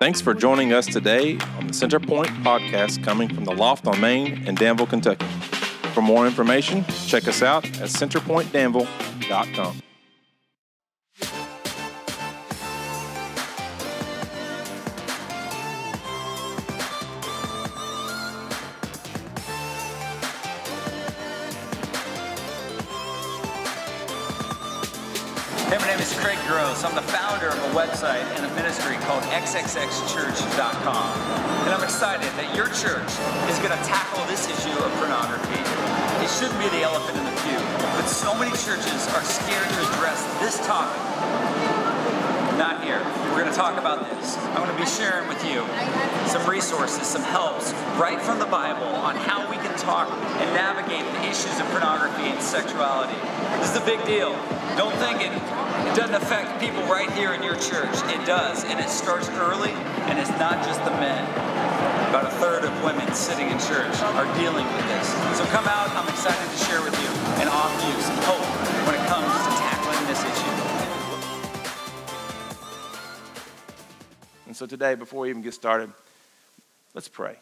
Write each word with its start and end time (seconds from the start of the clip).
Thanks 0.00 0.22
for 0.22 0.32
joining 0.32 0.72
us 0.72 0.86
today 0.86 1.32
on 1.58 1.66
the 1.66 1.74
Centerpoint 1.74 2.28
podcast 2.42 3.04
coming 3.04 3.28
from 3.28 3.44
the 3.44 3.52
Loft 3.52 3.86
on 3.86 4.00
Main 4.00 4.46
in 4.48 4.54
Danville, 4.54 4.86
Kentucky. 4.86 5.26
For 5.92 6.00
more 6.00 6.26
information, 6.26 6.86
check 7.06 7.28
us 7.28 7.42
out 7.42 7.66
at 7.66 7.90
centerpointdanville.com. 7.90 9.82
I'm 26.80 26.94
the 26.96 27.04
founder 27.12 27.48
of 27.48 27.60
a 27.60 27.72
website 27.76 28.24
and 28.40 28.46
a 28.48 28.52
ministry 28.56 28.96
called 29.04 29.20
xxxchurch.com. 29.28 31.12
And 31.68 31.76
I'm 31.76 31.84
excited 31.84 32.32
that 32.40 32.56
your 32.56 32.72
church 32.72 33.12
is 33.52 33.60
going 33.60 33.76
to 33.76 33.82
tackle 33.84 34.24
this 34.32 34.48
issue 34.48 34.72
of 34.80 34.88
pornography. 34.96 35.60
It 36.24 36.30
shouldn't 36.32 36.56
be 36.56 36.72
the 36.72 36.80
elephant 36.80 37.20
in 37.20 37.24
the 37.28 37.36
pew, 37.44 37.60
but 38.00 38.08
so 38.08 38.32
many 38.40 38.56
churches 38.56 39.04
are 39.12 39.20
scared 39.20 39.68
to 39.68 39.78
address 39.92 40.24
this 40.40 40.56
topic. 40.64 40.96
Not 42.56 42.80
here. 42.80 43.04
We're 43.28 43.44
going 43.44 43.52
to 43.52 43.60
talk 43.60 43.76
about 43.76 44.08
this. 44.08 44.40
I'm 44.56 44.64
going 44.64 44.72
to 44.72 44.80
be 44.80 44.88
sharing 44.88 45.28
with 45.28 45.44
you 45.44 45.60
some 46.32 46.48
resources, 46.48 47.04
some 47.04 47.22
helps 47.28 47.76
right 48.00 48.16
from 48.16 48.40
the 48.40 48.48
Bible 48.48 48.88
on 49.04 49.20
how 49.20 49.44
we 49.52 49.60
can 49.60 49.76
talk 49.76 50.08
and 50.08 50.48
navigate 50.56 51.04
the 51.12 51.28
issues 51.28 51.60
of 51.60 51.68
pornography 51.76 52.32
and 52.32 52.40
sexuality. 52.40 53.20
This 53.60 53.76
is 53.76 53.76
a 53.76 53.84
big 53.84 54.00
deal. 54.08 54.32
Don't 54.80 54.96
think 54.96 55.20
it, 55.20 55.32
it 55.86 55.96
doesn't 55.96 56.14
affect 56.14 56.60
people 56.60 56.82
right 56.84 57.10
here 57.12 57.32
in 57.34 57.42
your 57.42 57.56
church. 57.56 57.94
It 58.10 58.26
does, 58.26 58.64
and 58.64 58.78
it 58.80 58.88
starts 58.88 59.28
early, 59.30 59.72
and 60.10 60.18
it's 60.18 60.30
not 60.30 60.64
just 60.64 60.82
the 60.84 60.90
men. 60.92 61.24
About 62.10 62.26
a 62.26 62.30
third 62.36 62.64
of 62.64 62.84
women 62.84 63.12
sitting 63.14 63.48
in 63.48 63.58
church 63.58 63.94
are 64.00 64.26
dealing 64.36 64.66
with 64.66 64.86
this. 64.88 65.08
So 65.38 65.44
come 65.46 65.66
out. 65.66 65.88
I'm 65.90 66.08
excited 66.08 66.50
to 66.50 66.58
share 66.64 66.82
with 66.82 66.94
you 67.00 67.08
and 67.40 67.48
offer 67.48 67.86
you 67.86 68.02
some 68.02 68.16
hope 68.22 68.46
when 68.86 68.94
it 68.94 69.06
comes 69.08 69.26
to 69.26 69.50
tackling 69.62 70.06
this 70.06 70.22
issue. 70.24 70.50
And 74.46 74.56
so 74.56 74.66
today, 74.66 74.96
before 74.96 75.20
we 75.20 75.30
even 75.30 75.42
get 75.42 75.54
started, 75.54 75.92
let's 76.94 77.08
pray. 77.08 77.36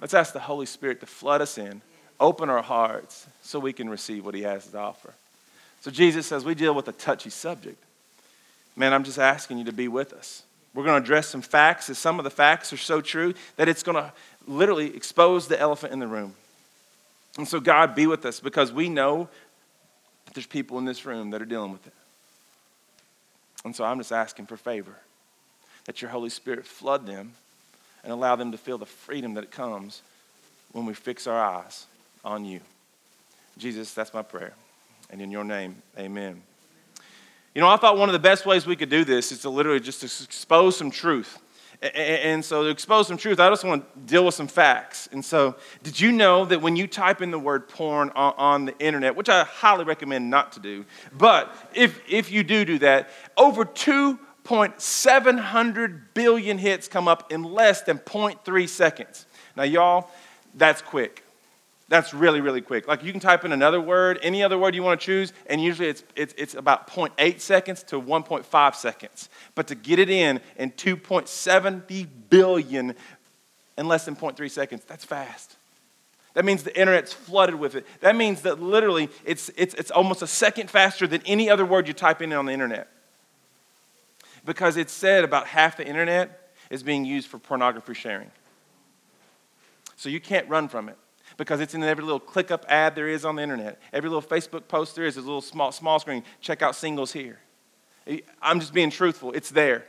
Let's 0.00 0.14
ask 0.14 0.32
the 0.32 0.40
Holy 0.40 0.66
Spirit 0.66 0.98
to 1.00 1.06
flood 1.06 1.40
us 1.40 1.56
in, 1.58 1.80
open 2.18 2.50
our 2.50 2.62
hearts 2.62 3.28
so 3.40 3.60
we 3.60 3.72
can 3.72 3.88
receive 3.88 4.24
what 4.24 4.34
He 4.34 4.42
has 4.42 4.66
to 4.66 4.78
offer. 4.78 5.14
So 5.82 5.90
Jesus 5.90 6.26
says 6.26 6.44
we 6.44 6.54
deal 6.54 6.74
with 6.74 6.88
a 6.88 6.92
touchy 6.92 7.28
subject. 7.28 7.76
Man, 8.76 8.94
I'm 8.94 9.04
just 9.04 9.18
asking 9.18 9.58
you 9.58 9.64
to 9.64 9.72
be 9.72 9.88
with 9.88 10.12
us. 10.12 10.44
We're 10.74 10.84
going 10.84 10.98
to 10.98 11.04
address 11.04 11.28
some 11.28 11.42
facts, 11.42 11.90
as 11.90 11.98
some 11.98 12.18
of 12.18 12.24
the 12.24 12.30
facts 12.30 12.72
are 12.72 12.78
so 12.78 13.00
true 13.00 13.34
that 13.56 13.68
it's 13.68 13.82
going 13.82 13.96
to 13.96 14.12
literally 14.46 14.96
expose 14.96 15.48
the 15.48 15.60
elephant 15.60 15.92
in 15.92 15.98
the 15.98 16.06
room. 16.06 16.34
And 17.36 17.46
so, 17.46 17.60
God, 17.60 17.94
be 17.94 18.06
with 18.06 18.24
us 18.24 18.40
because 18.40 18.72
we 18.72 18.88
know 18.88 19.28
that 20.24 20.34
there's 20.34 20.46
people 20.46 20.78
in 20.78 20.84
this 20.84 21.04
room 21.04 21.30
that 21.30 21.42
are 21.42 21.46
dealing 21.46 21.72
with 21.72 21.86
it. 21.86 21.92
And 23.64 23.74
so 23.74 23.84
I'm 23.84 23.98
just 23.98 24.12
asking 24.12 24.46
for 24.46 24.56
favor 24.56 24.94
that 25.84 26.00
your 26.00 26.10
Holy 26.10 26.30
Spirit 26.30 26.64
flood 26.64 27.06
them 27.06 27.32
and 28.04 28.12
allow 28.12 28.36
them 28.36 28.52
to 28.52 28.58
feel 28.58 28.78
the 28.78 28.86
freedom 28.86 29.34
that 29.34 29.50
comes 29.50 30.00
when 30.70 30.86
we 30.86 30.94
fix 30.94 31.26
our 31.26 31.38
eyes 31.38 31.86
on 32.24 32.44
you. 32.44 32.60
Jesus, 33.58 33.92
that's 33.92 34.14
my 34.14 34.22
prayer. 34.22 34.54
And 35.12 35.20
in 35.20 35.30
your 35.30 35.44
name, 35.44 35.80
amen. 35.98 36.42
You 37.54 37.60
know, 37.60 37.68
I 37.68 37.76
thought 37.76 37.98
one 37.98 38.08
of 38.08 38.14
the 38.14 38.18
best 38.18 38.46
ways 38.46 38.66
we 38.66 38.76
could 38.76 38.88
do 38.88 39.04
this 39.04 39.30
is 39.30 39.42
to 39.42 39.50
literally 39.50 39.78
just 39.78 40.02
expose 40.02 40.74
some 40.74 40.90
truth. 40.90 41.38
And 41.82 42.42
so, 42.44 42.64
to 42.64 42.70
expose 42.70 43.06
some 43.08 43.18
truth, 43.18 43.40
I 43.40 43.50
just 43.50 43.64
want 43.64 43.92
to 43.92 44.00
deal 44.00 44.24
with 44.24 44.34
some 44.34 44.46
facts. 44.46 45.10
And 45.12 45.22
so, 45.24 45.56
did 45.82 46.00
you 46.00 46.12
know 46.12 46.44
that 46.46 46.62
when 46.62 46.76
you 46.76 46.86
type 46.86 47.20
in 47.20 47.32
the 47.32 47.38
word 47.38 47.68
porn 47.68 48.08
on 48.10 48.66
the 48.66 48.78
internet, 48.78 49.16
which 49.16 49.28
I 49.28 49.42
highly 49.44 49.84
recommend 49.84 50.30
not 50.30 50.52
to 50.52 50.60
do, 50.60 50.84
but 51.12 51.54
if, 51.74 52.00
if 52.08 52.30
you 52.30 52.44
do 52.44 52.64
do 52.64 52.78
that, 52.78 53.10
over 53.36 53.64
2.700 53.64 56.00
billion 56.14 56.56
hits 56.56 56.88
come 56.88 57.08
up 57.08 57.32
in 57.32 57.42
less 57.42 57.82
than 57.82 57.98
0.3 57.98 58.68
seconds. 58.68 59.26
Now, 59.56 59.64
y'all, 59.64 60.08
that's 60.54 60.80
quick. 60.80 61.24
That's 61.92 62.14
really, 62.14 62.40
really 62.40 62.62
quick. 62.62 62.88
Like 62.88 63.04
you 63.04 63.12
can 63.12 63.20
type 63.20 63.44
in 63.44 63.52
another 63.52 63.78
word, 63.78 64.18
any 64.22 64.42
other 64.42 64.56
word 64.56 64.74
you 64.74 64.82
want 64.82 64.98
to 64.98 65.04
choose, 65.04 65.34
and 65.44 65.62
usually 65.62 65.88
it's, 65.88 66.02
it's, 66.16 66.32
it's 66.38 66.54
about 66.54 66.88
0.8 66.88 67.38
seconds 67.38 67.82
to 67.82 68.00
1.5 68.00 68.74
seconds. 68.74 69.28
But 69.54 69.66
to 69.66 69.74
get 69.74 69.98
it 69.98 70.08
in 70.08 70.40
in 70.56 70.70
2.70 70.70 72.06
billion 72.30 72.94
in 73.76 73.88
less 73.88 74.06
than 74.06 74.16
0.3 74.16 74.50
seconds, 74.50 74.84
that's 74.86 75.04
fast. 75.04 75.56
That 76.32 76.46
means 76.46 76.62
the 76.62 76.74
internet's 76.80 77.12
flooded 77.12 77.56
with 77.56 77.74
it. 77.74 77.86
That 78.00 78.16
means 78.16 78.40
that 78.40 78.58
literally 78.58 79.10
it's, 79.26 79.50
it's, 79.54 79.74
it's 79.74 79.90
almost 79.90 80.22
a 80.22 80.26
second 80.26 80.70
faster 80.70 81.06
than 81.06 81.20
any 81.26 81.50
other 81.50 81.66
word 81.66 81.86
you 81.86 81.92
type 81.92 82.22
in 82.22 82.32
on 82.32 82.46
the 82.46 82.52
internet. 82.54 82.88
Because 84.46 84.78
it's 84.78 84.94
said 84.94 85.24
about 85.24 85.46
half 85.46 85.76
the 85.76 85.86
internet 85.86 86.54
is 86.70 86.82
being 86.82 87.04
used 87.04 87.28
for 87.28 87.38
pornography 87.38 87.92
sharing. 87.92 88.30
So 89.96 90.08
you 90.08 90.20
can't 90.20 90.48
run 90.48 90.68
from 90.68 90.88
it 90.88 90.96
because 91.36 91.60
it's 91.60 91.74
in 91.74 91.82
every 91.82 92.04
little 92.04 92.20
click 92.20 92.50
up 92.50 92.64
ad 92.68 92.94
there 92.94 93.08
is 93.08 93.24
on 93.24 93.36
the 93.36 93.42
internet. 93.42 93.80
Every 93.92 94.10
little 94.10 94.22
Facebook 94.22 94.68
post 94.68 94.94
there 94.96 95.04
is, 95.04 95.16
a 95.16 95.20
little 95.20 95.40
small, 95.40 95.72
small 95.72 95.98
screen. 95.98 96.24
Check 96.40 96.62
out 96.62 96.74
singles 96.74 97.12
here. 97.12 97.38
I'm 98.40 98.60
just 98.60 98.74
being 98.74 98.90
truthful. 98.90 99.32
It's 99.32 99.50
there. 99.50 99.84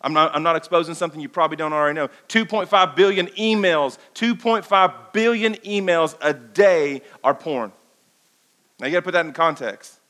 I'm 0.00 0.12
not, 0.12 0.34
I'm 0.34 0.42
not 0.42 0.56
exposing 0.56 0.94
something 0.94 1.20
you 1.20 1.28
probably 1.28 1.56
don't 1.56 1.72
already 1.72 1.94
know. 1.94 2.08
2.5 2.28 2.96
billion 2.96 3.26
emails, 3.28 3.98
2.5 4.14 5.12
billion 5.12 5.54
emails 5.54 6.16
a 6.20 6.34
day 6.34 7.02
are 7.24 7.34
porn. 7.34 7.72
Now 8.78 8.86
you 8.86 8.92
got 8.92 8.98
to 8.98 9.02
put 9.02 9.12
that 9.12 9.26
in 9.26 9.32
context. 9.32 10.00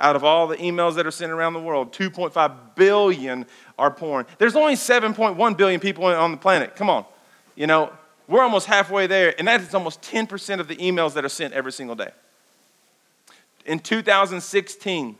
Out 0.00 0.16
of 0.16 0.24
all 0.24 0.48
the 0.48 0.56
emails 0.56 0.96
that 0.96 1.06
are 1.06 1.10
sent 1.10 1.30
around 1.30 1.52
the 1.52 1.60
world, 1.60 1.92
2.5 1.92 2.74
billion 2.74 3.46
are 3.78 3.90
porn. 3.90 4.26
There's 4.38 4.56
only 4.56 4.74
7.1 4.74 5.56
billion 5.56 5.78
people 5.78 6.04
on 6.06 6.32
the 6.32 6.36
planet. 6.36 6.74
Come 6.74 6.90
on. 6.90 7.04
You 7.54 7.68
know, 7.68 7.92
we're 8.26 8.42
almost 8.42 8.66
halfway 8.66 9.06
there, 9.06 9.34
and 9.38 9.48
that 9.48 9.60
is 9.60 9.74
almost 9.74 10.02
10% 10.02 10.60
of 10.60 10.68
the 10.68 10.76
emails 10.76 11.14
that 11.14 11.24
are 11.24 11.28
sent 11.28 11.52
every 11.54 11.72
single 11.72 11.96
day. 11.96 12.10
In 13.66 13.78
2016, 13.78 15.16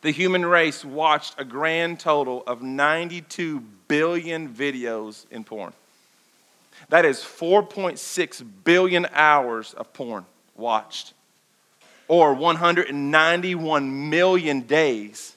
the 0.00 0.10
human 0.10 0.44
race 0.44 0.84
watched 0.84 1.34
a 1.38 1.44
grand 1.44 1.98
total 2.00 2.42
of 2.46 2.62
92 2.62 3.60
billion 3.88 4.48
videos 4.48 5.26
in 5.30 5.44
porn. 5.44 5.72
That 6.90 7.04
is 7.04 7.18
4.6 7.18 8.46
billion 8.64 9.06
hours 9.12 9.74
of 9.74 9.92
porn 9.92 10.24
watched, 10.56 11.14
or 12.06 12.34
191 12.34 14.10
million 14.10 14.60
days. 14.62 15.36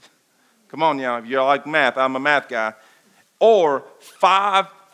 Come 0.70 0.84
on, 0.84 1.00
y'all, 1.00 1.20
if 1.20 1.26
you 1.26 1.42
like 1.42 1.66
math, 1.68 1.98
I'm 1.98 2.16
a 2.16 2.20
math 2.20 2.48
guy. 2.48 2.74
Or 3.40 3.84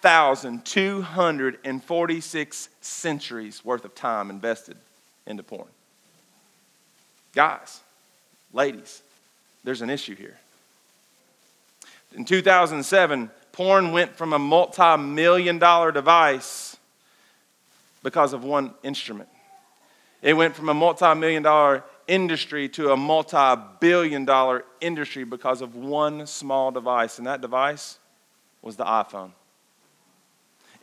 5,246 0.08 2.70
centuries 2.80 3.66
worth 3.66 3.84
of 3.84 3.94
time 3.94 4.30
invested 4.30 4.78
into 5.26 5.44
porn. 5.44 5.68
Guys, 7.36 7.82
ladies, 8.54 9.02
there's 9.66 9.82
an 9.82 9.90
issue 9.90 10.16
here. 10.16 10.38
In 12.16 12.24
2007, 12.24 13.30
porn 13.52 13.92
went 13.92 14.16
from 14.16 14.32
a 14.32 14.40
multi 14.40 14.96
million 14.96 15.60
dollar 15.60 15.92
device 15.92 16.78
because 18.02 18.32
of 18.32 18.46
one 18.46 18.74
instrument. 18.84 19.28
It 20.22 20.36
went 20.36 20.56
from 20.56 20.70
a 20.70 20.74
multi 20.74 21.14
million 21.16 21.44
dollar 21.44 21.84
industry 22.08 22.70
to 22.70 22.94
a 22.94 22.98
multi 22.98 23.62
billion 23.82 24.24
dollar 24.24 24.64
industry 24.80 25.26
because 25.26 25.62
of 25.62 25.76
one 25.76 26.28
small 26.28 26.72
device, 26.72 27.18
and 27.18 27.28
that 27.28 27.42
device 27.42 28.00
was 28.62 28.78
the 28.78 28.86
iPhone. 28.86 29.32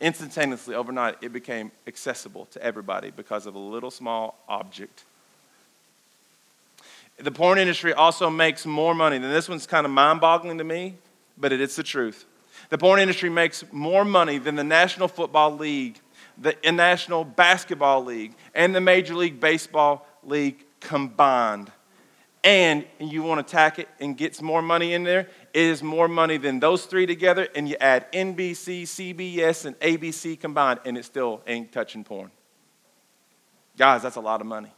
Instantaneously, 0.01 0.75
overnight, 0.75 1.15
it 1.21 1.31
became 1.31 1.71
accessible 1.87 2.45
to 2.47 2.61
everybody 2.61 3.11
because 3.11 3.45
of 3.45 3.55
a 3.55 3.59
little 3.59 3.91
small 3.91 4.37
object 4.47 5.03
the 7.17 7.31
porn 7.31 7.57
industry 7.57 7.93
also 7.93 8.29
makes 8.29 8.65
more 8.65 8.93
money. 8.93 9.15
And 9.15 9.25
this 9.25 9.47
one's 9.47 9.67
kind 9.67 9.85
of 9.85 9.91
mind 9.91 10.21
boggling 10.21 10.57
to 10.57 10.63
me, 10.63 10.95
but 11.37 11.51
it 11.51 11.61
is 11.61 11.75
the 11.75 11.83
truth. 11.83 12.25
The 12.69 12.77
porn 12.77 12.99
industry 12.99 13.29
makes 13.29 13.63
more 13.71 14.03
money 14.03 14.37
than 14.37 14.55
the 14.55 14.63
National 14.63 15.07
Football 15.07 15.55
League, 15.55 15.99
the 16.37 16.55
uh, 16.67 16.71
National 16.71 17.23
Basketball 17.23 18.03
League, 18.03 18.33
and 18.53 18.75
the 18.75 18.81
Major 18.81 19.15
League 19.15 19.39
Baseball 19.39 20.05
League 20.23 20.65
combined. 20.79 21.71
And 22.43 22.85
you 22.99 23.23
want 23.23 23.45
to 23.45 23.51
tack 23.51 23.79
it 23.79 23.87
and 23.99 24.17
get 24.17 24.35
some 24.35 24.45
more 24.45 24.61
money 24.61 24.93
in 24.93 25.03
there, 25.03 25.29
is 25.55 25.81
more 25.81 26.09
money 26.09 26.35
than 26.35 26.59
those 26.59 26.85
three 26.85 27.05
together, 27.05 27.47
and 27.55 27.69
you 27.69 27.77
add 27.79 28.11
NBC, 28.11 28.83
CBS, 28.83 29.65
and 29.65 29.79
ABC 29.79 30.37
combined, 30.37 30.81
and 30.83 30.97
it 30.97 31.05
still 31.05 31.41
ain't 31.47 31.71
touching 31.71 32.03
porn. 32.03 32.29
Guys, 33.77 34.03
that's 34.03 34.17
a 34.17 34.21
lot 34.21 34.41
of 34.41 34.47
money. 34.47 34.71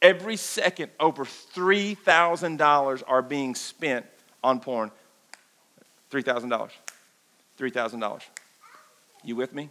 Every 0.00 0.36
second, 0.36 0.92
over 1.00 1.24
$3,000 1.24 3.02
are 3.08 3.22
being 3.22 3.56
spent 3.56 4.06
on 4.44 4.60
porn. 4.60 4.92
$3,000. 6.12 6.70
$3,000. 7.58 8.22
You 9.24 9.34
with 9.34 9.52
me? 9.52 9.68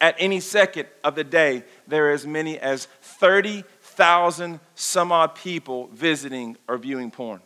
At 0.00 0.14
any 0.18 0.38
second 0.38 0.86
of 1.02 1.16
the 1.16 1.24
day, 1.24 1.64
there 1.88 2.10
are 2.10 2.12
as 2.12 2.26
many 2.26 2.60
as 2.60 2.86
30,000 3.02 4.60
some 4.76 5.10
odd 5.10 5.34
people 5.34 5.88
visiting 5.88 6.56
or 6.68 6.78
viewing 6.78 7.10
porn. 7.10 7.40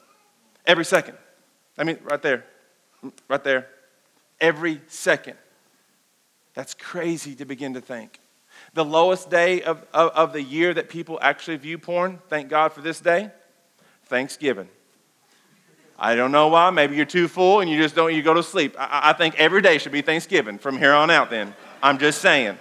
Every 0.66 0.84
second. 0.84 1.16
I 1.78 1.84
mean, 1.84 1.98
right 2.02 2.20
there. 2.20 2.44
Right 3.28 3.44
there. 3.44 3.68
Every 4.40 4.80
second. 4.88 5.36
That's 6.54 6.74
crazy 6.74 7.34
to 7.36 7.44
begin 7.44 7.74
to 7.74 7.80
think. 7.80 8.18
The 8.74 8.84
lowest 8.84 9.30
day 9.30 9.62
of, 9.62 9.86
of, 9.94 10.10
of, 10.10 10.32
the 10.32 10.42
year 10.42 10.74
that 10.74 10.88
people 10.88 11.18
actually 11.22 11.56
view 11.56 11.78
porn, 11.78 12.18
thank 12.28 12.48
God 12.48 12.72
for 12.72 12.80
this 12.80 13.00
day, 13.00 13.30
Thanksgiving. 14.06 14.68
I 15.96 16.16
don't 16.16 16.32
know 16.32 16.48
why. 16.48 16.70
Maybe 16.70 16.96
you're 16.96 17.04
too 17.04 17.28
full 17.28 17.60
and 17.60 17.70
you 17.70 17.80
just 17.80 17.94
don't, 17.94 18.12
you 18.12 18.22
go 18.22 18.34
to 18.34 18.42
sleep. 18.42 18.74
I, 18.78 19.10
I 19.10 19.12
think 19.12 19.36
every 19.36 19.62
day 19.62 19.78
should 19.78 19.92
be 19.92 20.02
Thanksgiving 20.02 20.58
from 20.58 20.78
here 20.78 20.92
on 20.92 21.10
out, 21.10 21.30
then. 21.30 21.54
I'm 21.82 21.98
just 21.98 22.20
saying. 22.20 22.58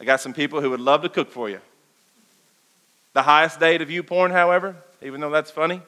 I 0.00 0.04
got 0.04 0.20
some 0.20 0.32
people 0.32 0.60
who 0.60 0.70
would 0.70 0.80
love 0.80 1.02
to 1.02 1.08
cook 1.08 1.30
for 1.30 1.50
you. 1.50 1.60
The 3.12 3.22
highest 3.22 3.60
day 3.60 3.76
to 3.76 3.84
view 3.84 4.02
porn, 4.02 4.30
however, 4.30 4.76
even 5.02 5.20
though 5.20 5.30
that's 5.30 5.50
funny, 5.50 5.82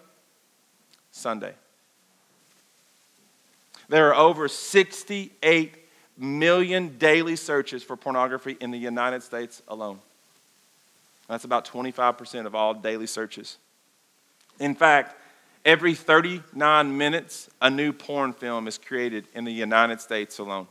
Sunday. 1.15 1.55
There 3.89 4.09
are 4.09 4.15
over 4.15 4.49
68 4.49 5.75
million 6.17 6.97
daily 6.99 7.37
searches 7.37 7.83
for 7.83 7.97
pornography 7.97 8.57
in 8.61 8.71
the 8.71 8.79
United 8.79 9.23
States 9.23 9.63
alone. 9.69 9.99
That's 11.29 11.45
about 11.45 11.67
25% 11.67 12.47
of 12.47 12.55
all 12.55 12.75
daily 12.75 13.07
searches. 13.07 13.57
In 14.59 14.75
fact, 14.75 15.17
Every 15.65 15.95
39 15.95 16.99
minutes, 16.99 17.49
a 17.63 17.71
new 17.71 17.95
porn 17.95 18.35
film 18.35 18.69
is 18.69 18.77
created 18.77 19.27
in 19.35 19.45
the 19.45 19.53
United 19.53 19.99
States 20.01 20.39
alone. 20.39 20.67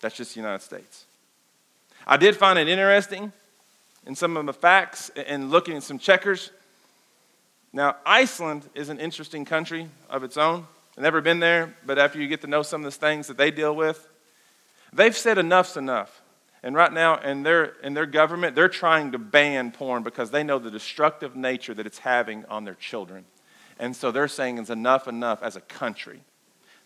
That's 0.00 0.16
just 0.16 0.34
the 0.34 0.40
United 0.40 0.62
States. 0.62 1.06
I 2.06 2.16
did 2.16 2.36
find 2.36 2.56
it 2.56 2.68
interesting 2.68 3.32
in 4.06 4.14
some 4.14 4.36
of 4.36 4.46
the 4.46 4.52
facts 4.52 5.10
and 5.26 5.50
looking 5.50 5.76
at 5.76 5.82
some 5.82 5.98
checkers. 5.98 6.52
Now, 7.74 7.96
Iceland 8.06 8.70
is 8.76 8.88
an 8.88 9.00
interesting 9.00 9.44
country 9.44 9.88
of 10.08 10.22
its 10.22 10.36
own. 10.36 10.64
I've 10.96 11.02
never 11.02 11.20
been 11.20 11.40
there, 11.40 11.74
but 11.84 11.98
after 11.98 12.20
you 12.20 12.28
get 12.28 12.40
to 12.42 12.46
know 12.46 12.62
some 12.62 12.84
of 12.84 12.92
the 12.92 12.96
things 12.96 13.26
that 13.26 13.36
they 13.36 13.50
deal 13.50 13.74
with, 13.74 14.08
they've 14.92 15.16
said 15.16 15.38
enough's 15.38 15.76
enough. 15.76 16.22
And 16.62 16.76
right 16.76 16.92
now, 16.92 17.18
in 17.18 17.42
their, 17.42 17.74
in 17.82 17.94
their 17.94 18.06
government, 18.06 18.54
they're 18.54 18.68
trying 18.68 19.10
to 19.10 19.18
ban 19.18 19.72
porn 19.72 20.04
because 20.04 20.30
they 20.30 20.44
know 20.44 20.60
the 20.60 20.70
destructive 20.70 21.34
nature 21.34 21.74
that 21.74 21.84
it's 21.84 21.98
having 21.98 22.44
on 22.44 22.64
their 22.64 22.76
children. 22.76 23.24
And 23.80 23.96
so 23.96 24.12
they're 24.12 24.28
saying 24.28 24.58
it's 24.58 24.70
enough, 24.70 25.08
enough 25.08 25.42
as 25.42 25.56
a 25.56 25.60
country. 25.60 26.20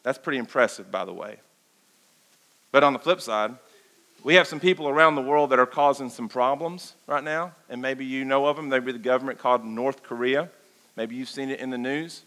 That's 0.04 0.16
pretty 0.16 0.38
impressive, 0.38 0.90
by 0.90 1.04
the 1.04 1.12
way. 1.12 1.36
But 2.72 2.82
on 2.82 2.94
the 2.94 2.98
flip 2.98 3.20
side, 3.20 3.54
we 4.24 4.36
have 4.36 4.46
some 4.46 4.58
people 4.58 4.88
around 4.88 5.16
the 5.16 5.22
world 5.22 5.50
that 5.50 5.58
are 5.58 5.66
causing 5.66 6.08
some 6.08 6.30
problems 6.30 6.94
right 7.06 7.22
now, 7.22 7.52
and 7.68 7.82
maybe 7.82 8.06
you 8.06 8.24
know 8.24 8.46
of 8.46 8.56
them. 8.56 8.70
Maybe 8.70 8.90
the 8.90 8.98
government 8.98 9.38
called 9.38 9.66
North 9.66 10.02
Korea. 10.02 10.48
Maybe 10.98 11.14
you've 11.14 11.28
seen 11.28 11.48
it 11.48 11.60
in 11.60 11.70
the 11.70 11.78
news. 11.78 12.24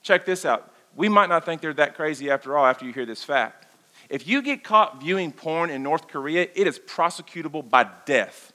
Check 0.00 0.24
this 0.24 0.44
out. 0.44 0.72
We 0.94 1.08
might 1.08 1.28
not 1.28 1.44
think 1.44 1.60
they're 1.60 1.74
that 1.74 1.96
crazy 1.96 2.30
after 2.30 2.56
all 2.56 2.64
after 2.64 2.84
you 2.84 2.92
hear 2.92 3.04
this 3.04 3.24
fact. 3.24 3.66
If 4.08 4.28
you 4.28 4.42
get 4.42 4.62
caught 4.62 5.00
viewing 5.00 5.32
porn 5.32 5.70
in 5.70 5.82
North 5.82 6.06
Korea, 6.06 6.46
it 6.54 6.68
is 6.68 6.78
prosecutable 6.78 7.68
by 7.68 7.90
death. 8.04 8.52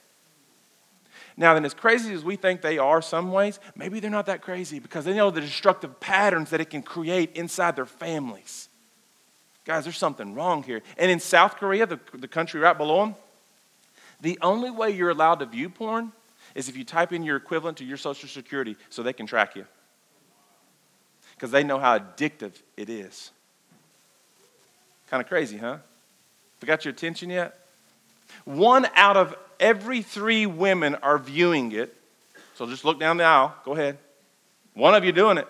Now, 1.36 1.52
then, 1.52 1.66
as 1.66 1.74
crazy 1.74 2.14
as 2.14 2.24
we 2.24 2.36
think 2.36 2.62
they 2.62 2.78
are 2.78 3.02
some 3.02 3.30
ways, 3.30 3.60
maybe 3.76 4.00
they're 4.00 4.10
not 4.10 4.24
that 4.24 4.40
crazy 4.40 4.78
because 4.78 5.04
they 5.04 5.12
know 5.12 5.30
the 5.30 5.42
destructive 5.42 6.00
patterns 6.00 6.48
that 6.48 6.62
it 6.62 6.70
can 6.70 6.80
create 6.82 7.36
inside 7.36 7.76
their 7.76 7.84
families. 7.84 8.70
Guys, 9.66 9.84
there's 9.84 9.98
something 9.98 10.34
wrong 10.34 10.62
here. 10.62 10.80
And 10.96 11.10
in 11.10 11.20
South 11.20 11.56
Korea, 11.56 11.84
the, 11.84 12.00
the 12.14 12.26
country 12.26 12.58
right 12.58 12.76
below 12.76 13.00
them, 13.00 13.16
the 14.18 14.38
only 14.40 14.70
way 14.70 14.92
you're 14.92 15.10
allowed 15.10 15.40
to 15.40 15.46
view 15.46 15.68
porn 15.68 16.12
is 16.54 16.68
if 16.68 16.76
you 16.76 16.84
type 16.84 17.12
in 17.12 17.22
your 17.22 17.36
equivalent 17.36 17.78
to 17.78 17.84
your 17.84 17.96
Social 17.96 18.28
Security 18.28 18.76
so 18.90 19.02
they 19.02 19.12
can 19.12 19.26
track 19.26 19.56
you. 19.56 19.64
Because 21.34 21.50
they 21.50 21.64
know 21.64 21.78
how 21.78 21.98
addictive 21.98 22.52
it 22.76 22.88
is. 22.88 23.30
Kind 25.10 25.22
of 25.22 25.28
crazy, 25.28 25.58
huh? 25.58 25.78
Got 26.64 26.84
your 26.84 26.92
attention 26.92 27.28
yet? 27.30 27.58
One 28.44 28.86
out 28.94 29.16
of 29.16 29.34
every 29.58 30.02
three 30.02 30.46
women 30.46 30.94
are 30.96 31.18
viewing 31.18 31.72
it. 31.72 31.94
So 32.54 32.66
just 32.66 32.84
look 32.84 33.00
down 33.00 33.16
the 33.16 33.24
aisle. 33.24 33.54
Go 33.64 33.72
ahead. 33.72 33.98
One 34.74 34.94
of 34.94 35.04
you 35.04 35.12
doing 35.12 35.38
it. 35.38 35.48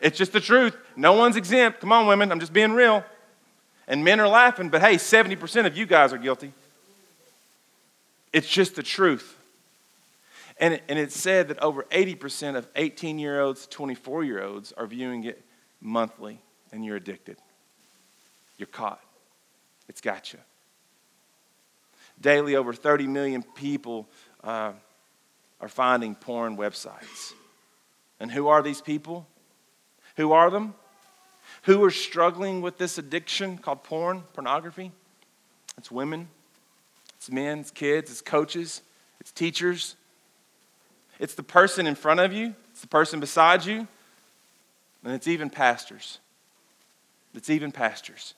It's 0.00 0.16
just 0.16 0.32
the 0.32 0.40
truth. 0.40 0.76
No 0.96 1.12
one's 1.12 1.36
exempt. 1.36 1.80
Come 1.80 1.92
on, 1.92 2.06
women. 2.06 2.30
I'm 2.32 2.40
just 2.40 2.52
being 2.52 2.72
real. 2.72 3.04
And 3.86 4.04
men 4.04 4.20
are 4.20 4.28
laughing, 4.28 4.68
but 4.68 4.80
hey, 4.80 4.96
70% 4.96 5.66
of 5.66 5.76
you 5.76 5.86
guys 5.86 6.12
are 6.12 6.18
guilty. 6.18 6.52
It's 8.32 8.48
just 8.48 8.76
the 8.76 8.82
truth. 8.82 9.37
And 10.60 10.74
it, 10.74 10.82
and 10.88 10.98
it 10.98 11.12
said 11.12 11.48
that 11.48 11.62
over 11.62 11.84
80% 11.84 12.56
of 12.56 12.68
18 12.74 13.18
year 13.18 13.40
olds, 13.40 13.66
24 13.68 14.24
year 14.24 14.42
olds 14.42 14.72
are 14.72 14.86
viewing 14.86 15.24
it 15.24 15.44
monthly, 15.80 16.40
and 16.72 16.84
you're 16.84 16.96
addicted. 16.96 17.36
You're 18.56 18.66
caught. 18.66 19.00
It's 19.88 20.00
got 20.00 20.32
you. 20.32 20.38
Daily, 22.20 22.56
over 22.56 22.72
30 22.72 23.06
million 23.06 23.42
people 23.42 24.08
uh, 24.42 24.72
are 25.60 25.68
finding 25.68 26.14
porn 26.16 26.56
websites. 26.56 27.32
And 28.18 28.30
who 28.30 28.48
are 28.48 28.62
these 28.62 28.80
people? 28.80 29.26
Who 30.16 30.32
are 30.32 30.50
them? 30.50 30.74
Who 31.62 31.84
are 31.84 31.90
struggling 31.90 32.60
with 32.60 32.78
this 32.78 32.98
addiction 32.98 33.58
called 33.58 33.84
porn, 33.84 34.24
pornography? 34.32 34.90
It's 35.76 35.90
women, 35.92 36.28
it's 37.16 37.30
men, 37.30 37.60
it's 37.60 37.70
kids, 37.70 38.10
it's 38.10 38.20
coaches, 38.20 38.82
it's 39.20 39.30
teachers. 39.30 39.94
It's 41.18 41.34
the 41.34 41.42
person 41.42 41.86
in 41.86 41.94
front 41.94 42.20
of 42.20 42.32
you, 42.32 42.54
it's 42.70 42.80
the 42.80 42.86
person 42.86 43.20
beside 43.20 43.64
you, 43.64 43.88
and 45.04 45.14
it's 45.14 45.26
even 45.26 45.50
pastors. 45.50 46.18
It's 47.34 47.50
even 47.50 47.72
pastors. 47.72 48.34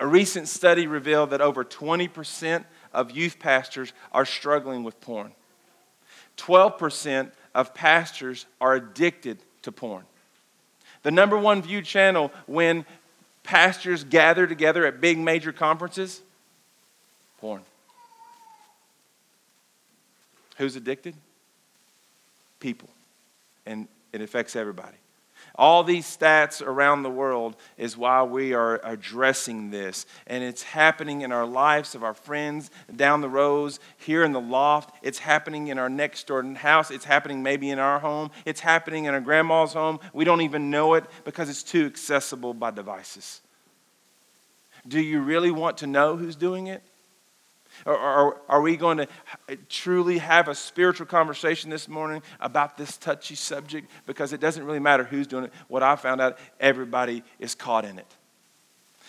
A 0.00 0.06
recent 0.06 0.48
study 0.48 0.86
revealed 0.86 1.30
that 1.30 1.40
over 1.40 1.64
20% 1.64 2.64
of 2.92 3.10
youth 3.10 3.38
pastors 3.38 3.92
are 4.12 4.24
struggling 4.24 4.82
with 4.82 5.00
porn. 5.00 5.32
12% 6.36 7.30
of 7.54 7.74
pastors 7.74 8.46
are 8.60 8.74
addicted 8.74 9.38
to 9.62 9.72
porn. 9.72 10.04
The 11.02 11.10
number 11.10 11.38
one 11.38 11.62
viewed 11.62 11.84
channel 11.84 12.32
when 12.46 12.86
pastors 13.42 14.04
gather 14.04 14.46
together 14.46 14.86
at 14.86 15.00
big 15.00 15.18
major 15.18 15.52
conferences 15.52 16.22
porn. 17.40 17.62
Who's 20.56 20.76
addicted? 20.76 21.14
People. 22.64 22.88
And 23.66 23.88
it 24.14 24.22
affects 24.22 24.56
everybody. 24.56 24.96
All 25.54 25.84
these 25.84 26.06
stats 26.06 26.66
around 26.66 27.02
the 27.02 27.10
world 27.10 27.56
is 27.76 27.94
why 27.94 28.22
we 28.22 28.54
are 28.54 28.80
addressing 28.82 29.70
this. 29.70 30.06
And 30.26 30.42
it's 30.42 30.62
happening 30.62 31.20
in 31.20 31.30
our 31.30 31.44
lives 31.44 31.94
of 31.94 32.02
our 32.02 32.14
friends 32.14 32.70
down 32.96 33.20
the 33.20 33.28
rows, 33.28 33.80
here 33.98 34.24
in 34.24 34.32
the 34.32 34.40
loft. 34.40 34.96
It's 35.02 35.18
happening 35.18 35.68
in 35.68 35.78
our 35.78 35.90
next 35.90 36.26
door 36.26 36.42
house. 36.54 36.90
It's 36.90 37.04
happening 37.04 37.42
maybe 37.42 37.68
in 37.68 37.78
our 37.78 37.98
home. 37.98 38.30
It's 38.46 38.60
happening 38.60 39.04
in 39.04 39.12
our 39.12 39.20
grandma's 39.20 39.74
home. 39.74 40.00
We 40.14 40.24
don't 40.24 40.40
even 40.40 40.70
know 40.70 40.94
it 40.94 41.04
because 41.26 41.50
it's 41.50 41.62
too 41.62 41.84
accessible 41.84 42.54
by 42.54 42.70
devices. 42.70 43.42
Do 44.88 45.02
you 45.02 45.20
really 45.20 45.50
want 45.50 45.76
to 45.78 45.86
know 45.86 46.16
who's 46.16 46.34
doing 46.34 46.68
it? 46.68 46.82
Or, 47.86 47.98
or, 47.98 48.40
are 48.48 48.60
we 48.60 48.76
going 48.76 48.98
to 48.98 49.08
truly 49.68 50.18
have 50.18 50.48
a 50.48 50.54
spiritual 50.54 51.06
conversation 51.06 51.70
this 51.70 51.88
morning 51.88 52.22
about 52.40 52.76
this 52.76 52.96
touchy 52.96 53.34
subject? 53.34 53.90
Because 54.06 54.32
it 54.32 54.40
doesn't 54.40 54.64
really 54.64 54.78
matter 54.78 55.04
who's 55.04 55.26
doing 55.26 55.44
it. 55.44 55.52
What 55.68 55.82
I 55.82 55.96
found 55.96 56.20
out, 56.20 56.38
everybody 56.60 57.22
is 57.38 57.54
caught 57.54 57.84
in 57.84 57.98
it. 57.98 58.06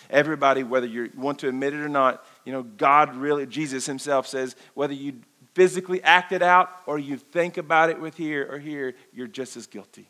Everybody, 0.09 0.63
whether 0.63 0.87
you 0.87 1.11
want 1.15 1.39
to 1.39 1.47
admit 1.47 1.73
it 1.73 1.79
or 1.79 1.89
not, 1.89 2.25
you 2.43 2.51
know, 2.51 2.63
God 2.63 3.15
really, 3.15 3.45
Jesus 3.45 3.85
himself 3.85 4.27
says, 4.27 4.55
whether 4.73 4.93
you 4.93 5.13
physically 5.53 6.03
act 6.03 6.31
it 6.31 6.41
out 6.41 6.69
or 6.85 6.99
you 6.99 7.17
think 7.17 7.57
about 7.57 7.89
it 7.89 7.99
with 7.99 8.15
here 8.15 8.47
or 8.51 8.59
here, 8.59 8.93
you're 9.13 9.27
just 9.27 9.57
as 9.57 9.67
guilty. 9.67 10.07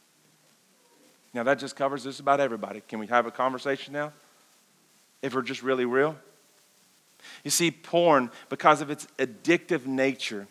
Now, 1.33 1.43
that 1.43 1.59
just 1.59 1.75
covers 1.75 2.03
this 2.03 2.19
about 2.19 2.39
everybody. 2.39 2.81
Can 2.87 2.99
we 2.99 3.07
have 3.07 3.25
a 3.25 3.31
conversation 3.31 3.93
now? 3.93 4.13
If 5.21 5.33
we're 5.33 5.41
just 5.41 5.63
really 5.63 5.85
real? 5.85 6.15
You 7.43 7.51
see, 7.51 7.71
porn, 7.71 8.31
because 8.49 8.81
of 8.81 8.89
its 8.89 9.07
addictive 9.17 9.85
nature, 9.85 10.47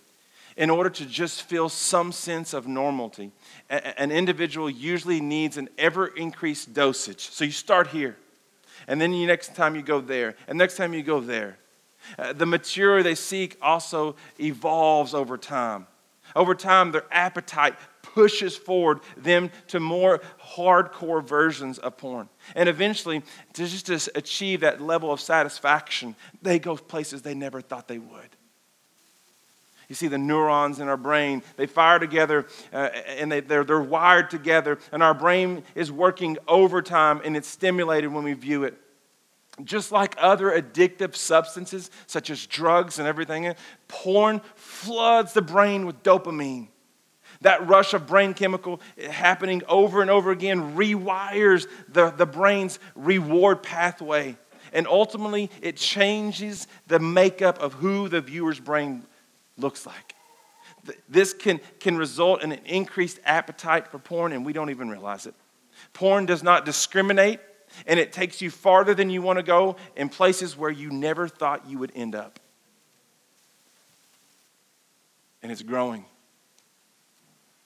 in 0.57 0.71
order 0.71 0.90
to 0.90 1.04
just 1.04 1.43
feel 1.43 1.69
some 1.69 2.12
sense 2.12 2.54
of 2.54 2.69
normality, 2.69 3.33
an 3.69 4.12
individual 4.12 4.71
usually 4.71 5.21
needs 5.21 5.57
an 5.57 5.69
ever 5.78 6.07
increased 6.07 6.73
dosage. 6.73 7.28
So 7.31 7.45
you 7.45 7.50
start 7.50 7.88
here, 7.88 8.16
and 8.87 9.00
then 9.00 9.11
the 9.11 9.26
next 9.26 9.57
time 9.57 9.75
you 9.75 9.83
go 9.83 10.00
there, 10.00 10.37
and 10.47 10.57
next 10.57 10.76
time 10.76 10.95
you 10.95 11.02
go 11.02 11.21
there. 11.21 11.59
Uh, 12.19 12.33
the 12.35 12.47
material 12.47 13.02
they 13.02 13.14
seek 13.14 13.57
also 13.62 14.14
evolves 14.38 15.14
over 15.14 15.38
time. 15.38 15.87
Over 16.37 16.54
time, 16.54 16.93
their 16.93 17.07
appetite 17.11 17.75
pushes 18.14 18.56
forward 18.56 19.00
them 19.16 19.50
to 19.66 19.80
more 19.80 20.21
hardcore 20.56 21.23
versions 21.23 21.78
of 21.78 21.97
porn. 21.97 22.28
And 22.54 22.68
eventually, 22.68 23.23
to 23.54 23.66
just 23.66 23.87
to 23.87 24.11
achieve 24.14 24.61
that 24.61 24.80
level 24.80 25.12
of 25.12 25.21
satisfaction, 25.21 26.14
they 26.40 26.61
go 26.61 26.76
places 26.76 27.23
they 27.23 27.35
never 27.35 27.61
thought 27.61 27.88
they 27.88 27.99
would. 27.99 28.28
You 29.88 29.94
see, 29.97 30.06
the 30.06 30.16
neurons 30.16 30.78
in 30.78 30.88
our 30.88 30.97
brain, 30.97 31.42
they 31.56 31.66
fire 31.66 31.99
together 31.99 32.47
uh, 32.73 32.88
and 33.09 33.30
they, 33.30 33.40
they're, 33.40 33.64
they're 33.64 33.80
wired 33.80 34.30
together, 34.30 34.78
and 34.92 35.02
our 35.02 35.12
brain 35.12 35.64
is 35.75 35.92
working 35.92 36.38
overtime 36.49 37.21
and 37.25 37.37
it's 37.37 37.49
stimulated 37.49 38.12
when 38.12 38.25
we 38.25 38.33
view 38.33 38.64
it. 38.64 38.78
Just 39.62 39.92
like 39.92 40.14
other 40.18 40.50
addictive 40.50 41.14
substances, 41.14 41.90
such 42.06 42.30
as 42.30 42.47
drugs 42.47 42.99
and 42.99 43.06
everything, 43.06 43.54
porn 43.88 44.40
floods 44.54 45.33
the 45.33 45.42
brain 45.42 45.85
with 45.85 46.02
dopamine. 46.02 46.68
That 47.41 47.67
rush 47.67 47.95
of 47.95 48.07
brain 48.07 48.35
chemical 48.35 48.81
happening 49.11 49.62
over 49.69 50.03
and 50.03 50.11
over 50.11 50.31
again 50.31 50.76
rewires 50.76 51.67
the, 51.88 52.11
the 52.11 52.26
brain's 52.26 52.79
reward 52.95 53.62
pathway. 53.62 54.37
And 54.73 54.87
ultimately, 54.87 55.50
it 55.62 55.76
changes 55.76 56.67
the 56.87 56.99
makeup 56.99 57.59
of 57.61 57.75
who 57.75 58.09
the 58.09 58.21
viewer's 58.21 58.59
brain 58.59 59.05
looks 59.57 59.87
like. 59.87 60.14
This 61.09 61.33
can, 61.33 61.61
can 61.81 61.97
result 61.97 62.43
in 62.43 62.53
an 62.53 62.61
increased 62.67 63.21
appetite 63.25 63.88
for 63.88 63.99
porn, 63.99 64.33
and 64.33 64.45
we 64.45 64.53
don't 64.53 64.71
even 64.71 64.88
realize 64.91 65.26
it. 65.26 65.35
Porn 65.93 66.26
does 66.26 66.43
not 66.43 66.64
discriminate, 66.64 67.41
and 67.87 67.99
it 67.99 68.12
takes 68.12 68.43
you 68.43 68.50
farther 68.50 68.95
than 68.95 69.11
you 69.11 69.23
want 69.23 69.38
to 69.38 69.43
go 69.43 69.76
in 69.97 70.09
places 70.09 70.57
where 70.57 70.71
you 70.71 70.91
never 70.91 71.29
thought 71.29 71.69
you 71.69 71.79
would 71.79 71.93
end 71.95 72.14
up. 72.14 72.38
And 75.43 75.53
it's 75.53 75.62
growing. 75.62 76.05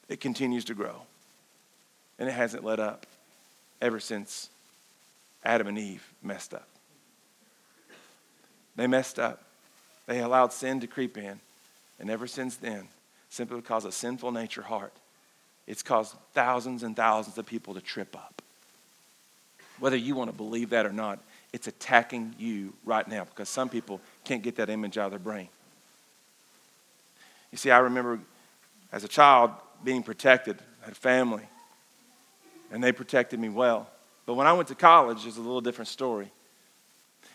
It 0.08 0.20
continues 0.20 0.64
to 0.66 0.74
grow. 0.74 1.02
And 2.18 2.28
it 2.28 2.32
hasn't 2.32 2.64
let 2.64 2.80
up 2.80 3.06
ever 3.80 4.00
since 4.00 4.48
Adam 5.44 5.66
and 5.66 5.78
Eve 5.78 6.06
messed 6.22 6.54
up. 6.54 6.68
They 8.76 8.86
messed 8.86 9.18
up. 9.18 9.42
They 10.06 10.20
allowed 10.20 10.52
sin 10.52 10.80
to 10.80 10.86
creep 10.86 11.18
in. 11.18 11.40
And 12.00 12.10
ever 12.10 12.26
since 12.26 12.56
then, 12.56 12.88
simply 13.28 13.56
because 13.56 13.84
of 13.84 13.90
a 13.90 13.92
sinful 13.92 14.32
nature 14.32 14.62
heart, 14.62 14.92
it's 15.66 15.82
caused 15.82 16.14
thousands 16.32 16.82
and 16.82 16.96
thousands 16.96 17.36
of 17.38 17.44
people 17.44 17.74
to 17.74 17.80
trip 17.80 18.16
up. 18.16 18.40
Whether 19.78 19.96
you 19.96 20.14
want 20.14 20.30
to 20.30 20.36
believe 20.36 20.70
that 20.70 20.86
or 20.86 20.92
not, 20.92 21.18
it's 21.52 21.66
attacking 21.66 22.34
you 22.38 22.72
right 22.84 23.06
now 23.06 23.24
because 23.24 23.48
some 23.48 23.68
people 23.68 24.00
can't 24.24 24.42
get 24.42 24.56
that 24.56 24.70
image 24.70 24.98
out 24.98 25.06
of 25.06 25.10
their 25.10 25.18
brain. 25.18 25.48
You 27.52 27.58
see, 27.58 27.70
I 27.70 27.78
remember 27.78 28.18
as 28.92 29.04
a 29.04 29.08
child 29.08 29.50
being 29.84 30.02
protected, 30.02 30.58
I 30.82 30.86
had 30.86 30.96
family, 30.96 31.48
and 32.70 32.82
they 32.82 32.92
protected 32.92 33.38
me 33.40 33.48
well. 33.48 33.88
But 34.26 34.34
when 34.34 34.46
I 34.46 34.52
went 34.52 34.68
to 34.68 34.74
college, 34.74 35.26
it's 35.26 35.36
a 35.36 35.40
little 35.40 35.60
different 35.60 35.88
story. 35.88 36.30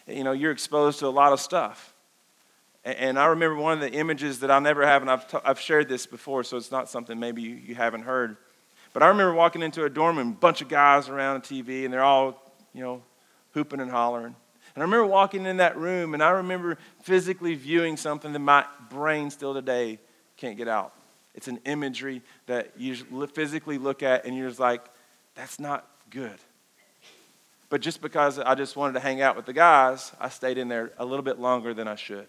You 0.07 0.23
know, 0.23 0.31
you're 0.31 0.51
exposed 0.51 0.99
to 0.99 1.07
a 1.07 1.09
lot 1.09 1.33
of 1.33 1.39
stuff. 1.39 1.93
And 2.85 3.17
I 3.17 3.27
remember 3.27 3.55
one 3.55 3.73
of 3.73 3.79
the 3.79 3.91
images 3.91 4.41
that 4.41 4.51
I'll 4.51 4.61
never 4.61 4.85
have, 4.85 5.01
and 5.01 5.09
I've, 5.09 5.27
t- 5.27 5.37
I've 5.43 5.59
shared 5.59 5.87
this 5.87 6.05
before, 6.05 6.43
so 6.43 6.57
it's 6.57 6.71
not 6.71 6.89
something 6.89 7.17
maybe 7.17 7.41
you, 7.41 7.55
you 7.55 7.75
haven't 7.75 8.01
heard. 8.01 8.35
But 8.91 9.03
I 9.03 9.07
remember 9.07 9.33
walking 9.33 9.61
into 9.61 9.85
a 9.85 9.89
dorm 9.89 10.17
and 10.17 10.33
a 10.33 10.37
bunch 10.37 10.61
of 10.61 10.67
guys 10.67 11.07
around 11.07 11.37
a 11.37 11.39
TV, 11.39 11.85
and 11.85 11.93
they're 11.93 12.03
all, 12.03 12.53
you 12.73 12.83
know, 12.83 13.01
hooping 13.53 13.79
and 13.79 13.89
hollering. 13.89 14.35
And 14.75 14.81
I 14.81 14.81
remember 14.81 15.05
walking 15.05 15.45
in 15.45 15.57
that 15.57 15.77
room, 15.77 16.13
and 16.13 16.21
I 16.21 16.31
remember 16.31 16.77
physically 17.03 17.55
viewing 17.55 17.95
something 17.95 18.33
that 18.33 18.39
my 18.39 18.65
brain 18.89 19.29
still 19.29 19.53
today 19.53 19.99
can't 20.35 20.57
get 20.57 20.67
out. 20.67 20.93
It's 21.33 21.47
an 21.47 21.59
imagery 21.65 22.21
that 22.45 22.73
you 22.77 22.95
physically 23.27 23.77
look 23.77 24.03
at, 24.03 24.25
and 24.25 24.37
you're 24.37 24.49
just 24.49 24.59
like, 24.59 24.85
that's 25.35 25.59
not 25.59 25.87
good. 26.09 26.37
But 27.69 27.81
just 27.81 28.01
because 28.01 28.37
I 28.37 28.53
just 28.53 28.75
wanted 28.75 28.93
to 28.93 28.99
hang 28.99 29.21
out 29.21 29.35
with 29.35 29.45
the 29.45 29.53
guys, 29.53 30.11
I 30.19 30.29
stayed 30.29 30.57
in 30.57 30.67
there 30.67 30.91
a 30.99 31.05
little 31.05 31.23
bit 31.23 31.39
longer 31.39 31.73
than 31.73 31.87
I 31.87 31.95
should 31.95 32.27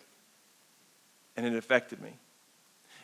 and 1.36 1.46
it 1.46 1.54
affected 1.54 2.00
me. 2.00 2.12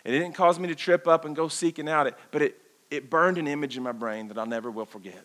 It 0.04 0.12
didn't 0.12 0.32
cause 0.32 0.58
me 0.58 0.68
to 0.68 0.74
trip 0.74 1.06
up 1.06 1.24
and 1.24 1.36
go 1.36 1.48
seeking 1.48 1.88
out 1.88 2.06
it, 2.06 2.14
but 2.30 2.42
it, 2.42 2.60
it 2.90 3.10
burned 3.10 3.38
an 3.38 3.46
image 3.46 3.76
in 3.76 3.82
my 3.82 3.92
brain 3.92 4.28
that 4.28 4.38
I'll 4.38 4.46
never 4.46 4.70
will 4.70 4.86
forget. 4.86 5.24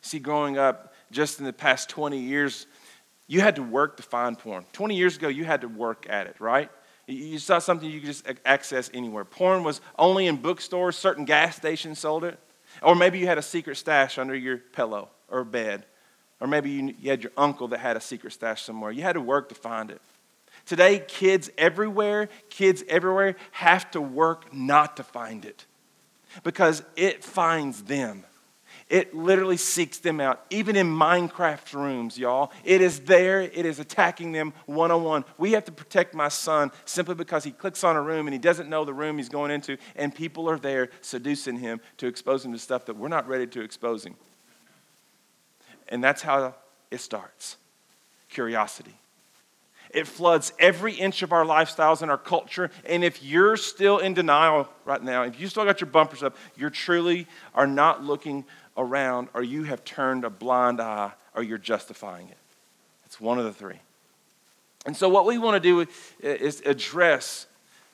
See, 0.00 0.18
growing 0.18 0.56
up, 0.56 0.94
just 1.10 1.38
in 1.38 1.44
the 1.44 1.52
past 1.52 1.88
20 1.88 2.18
years, 2.18 2.66
you 3.26 3.40
had 3.40 3.56
to 3.56 3.62
work 3.62 3.96
to 3.96 4.02
find 4.02 4.38
porn. 4.38 4.64
20 4.72 4.94
years 4.94 5.16
ago, 5.16 5.28
you 5.28 5.44
had 5.44 5.62
to 5.62 5.68
work 5.68 6.06
at 6.08 6.26
it, 6.26 6.36
right? 6.40 6.70
You 7.08 7.38
saw 7.38 7.58
something 7.58 7.90
you 7.90 8.00
could 8.00 8.06
just 8.08 8.26
access 8.44 8.90
anywhere. 8.92 9.24
Porn 9.24 9.64
was 9.64 9.80
only 9.98 10.26
in 10.26 10.36
bookstores, 10.36 10.94
certain 10.94 11.24
gas 11.24 11.56
stations 11.56 11.98
sold 11.98 12.22
it. 12.22 12.38
Or 12.82 12.94
maybe 12.94 13.18
you 13.18 13.26
had 13.26 13.38
a 13.38 13.42
secret 13.42 13.76
stash 13.76 14.18
under 14.18 14.34
your 14.34 14.58
pillow 14.58 15.08
or 15.28 15.42
bed. 15.42 15.86
Or 16.38 16.46
maybe 16.46 16.70
you, 16.70 17.10
had 17.10 17.22
your 17.22 17.32
uncle 17.36 17.68
that 17.68 17.80
had 17.80 17.96
a 17.96 18.00
secret 18.00 18.34
stash 18.34 18.62
somewhere. 18.62 18.92
You 18.92 19.02
had 19.02 19.14
to 19.14 19.22
work 19.22 19.48
to 19.48 19.54
find 19.54 19.90
it. 19.90 20.02
Today, 20.66 20.98
kids 20.98 21.50
everywhere, 21.56 22.28
kids 22.50 22.84
everywhere 22.88 23.36
have 23.52 23.90
to 23.92 24.02
work 24.02 24.52
not 24.52 24.98
to 24.98 25.02
find 25.02 25.46
it 25.46 25.64
because 26.44 26.82
it 26.94 27.24
finds 27.24 27.84
them. 27.84 28.24
It 28.88 29.14
literally 29.14 29.58
seeks 29.58 29.98
them 29.98 30.18
out, 30.18 30.46
even 30.48 30.74
in 30.74 30.86
Minecraft 30.86 31.74
rooms, 31.74 32.18
y'all. 32.18 32.52
It 32.64 32.80
is 32.80 33.00
there, 33.00 33.42
it 33.42 33.66
is 33.66 33.78
attacking 33.78 34.32
them 34.32 34.54
one 34.64 34.90
on 34.90 35.02
one. 35.02 35.24
We 35.36 35.52
have 35.52 35.66
to 35.66 35.72
protect 35.72 36.14
my 36.14 36.28
son 36.28 36.72
simply 36.86 37.14
because 37.14 37.44
he 37.44 37.50
clicks 37.50 37.84
on 37.84 37.96
a 37.96 38.00
room 38.00 38.26
and 38.26 38.32
he 38.32 38.38
doesn't 38.38 38.70
know 38.70 38.86
the 38.86 38.94
room 38.94 39.18
he's 39.18 39.28
going 39.28 39.50
into, 39.50 39.76
and 39.94 40.14
people 40.14 40.48
are 40.48 40.58
there 40.58 40.88
seducing 41.02 41.58
him 41.58 41.80
to 41.98 42.06
expose 42.06 42.46
him 42.46 42.52
to 42.52 42.58
stuff 42.58 42.86
that 42.86 42.96
we're 42.96 43.08
not 43.08 43.28
ready 43.28 43.46
to 43.46 43.60
expose 43.60 44.04
him. 44.04 44.14
And 45.88 46.02
that's 46.02 46.22
how 46.22 46.54
it 46.90 47.00
starts 47.00 47.58
curiosity. 48.30 48.94
It 49.90 50.06
floods 50.06 50.52
every 50.58 50.92
inch 50.92 51.22
of 51.22 51.32
our 51.32 51.44
lifestyles 51.44 52.02
and 52.02 52.10
our 52.10 52.18
culture. 52.18 52.70
And 52.84 53.02
if 53.02 53.22
you're 53.22 53.56
still 53.56 53.98
in 53.98 54.12
denial 54.12 54.68
right 54.84 55.02
now, 55.02 55.22
if 55.22 55.40
you 55.40 55.48
still 55.48 55.64
got 55.64 55.80
your 55.80 55.88
bumpers 55.88 56.22
up, 56.22 56.36
you 56.56 56.68
truly 56.68 57.26
are 57.54 57.66
not 57.66 58.04
looking 58.04 58.44
around, 58.78 59.28
or 59.34 59.42
you 59.42 59.64
have 59.64 59.84
turned 59.84 60.24
a 60.24 60.30
blind 60.30 60.80
eye, 60.80 61.12
or 61.34 61.42
you're 61.42 61.58
justifying 61.58 62.28
it. 62.28 62.38
It's 63.04 63.20
one 63.20 63.38
of 63.38 63.44
the 63.44 63.52
three. 63.52 63.80
And 64.86 64.96
so, 64.96 65.08
what 65.08 65.26
we 65.26 65.36
want 65.36 65.60
to 65.60 65.60
do 65.60 65.86
is 66.20 66.62
address 66.64 67.46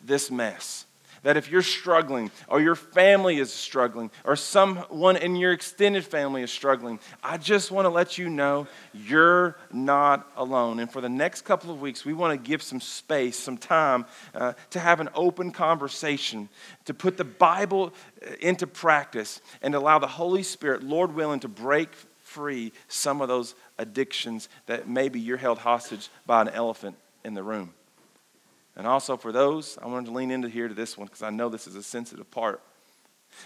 this 0.05 0.31
mess 0.31 0.87
that 1.25 1.37
if 1.37 1.51
you're 1.51 1.63
struggling, 1.63 2.31
or 2.49 2.61
your 2.61 2.75
family 2.75 3.39
is 3.39 3.53
struggling, 3.53 4.11
or 4.25 4.37
someone 4.37 5.17
in 5.17 5.37
your 5.37 5.53
extended 5.53 6.05
family 6.05 6.43
is 6.43 6.53
struggling, 6.53 7.01
I 7.23 7.39
just 7.39 7.71
want 7.71 7.87
to 7.87 7.91
let 7.91 8.17
you 8.19 8.29
know 8.29 8.69
you're 8.93 9.57
not 9.73 10.31
alone. 10.37 10.79
And 10.79 10.91
for 10.91 11.01
the 11.01 11.09
next 11.09 11.43
couple 11.43 11.71
of 11.71 11.81
weeks, 11.81 12.05
we 12.05 12.13
want 12.13 12.33
to 12.33 12.49
give 12.49 12.63
some 12.63 12.81
space, 12.81 13.37
some 13.37 13.59
time 13.59 14.05
uh, 14.35 14.53
to 14.71 14.79
have 14.79 15.01
an 15.01 15.09
open 15.15 15.51
conversation, 15.51 16.49
to 16.85 16.95
put 16.95 17.17
the 17.17 17.25
Bible 17.25 17.93
uh, 18.25 18.35
into 18.41 18.67
practice, 18.67 19.41
and 19.63 19.75
allow 19.75 19.99
the 19.99 20.07
Holy 20.07 20.43
Spirit, 20.43 20.83
Lord 20.83 21.15
willing, 21.15 21.41
to 21.41 21.49
break 21.49 21.89
free 22.21 22.73
some 22.89 23.21
of 23.21 23.29
those 23.29 23.55
addictions 23.79 24.49
that 24.67 24.89
maybe 24.89 25.21
you're 25.21 25.37
held 25.37 25.59
hostage 25.59 26.09
by 26.27 26.43
an 26.43 26.49
elephant 26.49 26.97
in 27.25 27.33
the 27.33 27.43
room. 27.43 27.73
And 28.77 28.87
also 28.87 29.17
for 29.17 29.33
those, 29.33 29.79
I 29.81 29.87
wanted 29.87 30.07
to 30.07 30.13
lean 30.13 30.31
into 30.31 30.49
here 30.49 30.69
to 30.69 30.75
this 30.75 30.99
one 30.99 31.07
because 31.07 31.23
I 31.23 31.31
know 31.31 31.49
this 31.49 31.67
is 31.67 31.77
a 31.77 31.83
sensitive 31.83 32.31
part. 32.31 32.61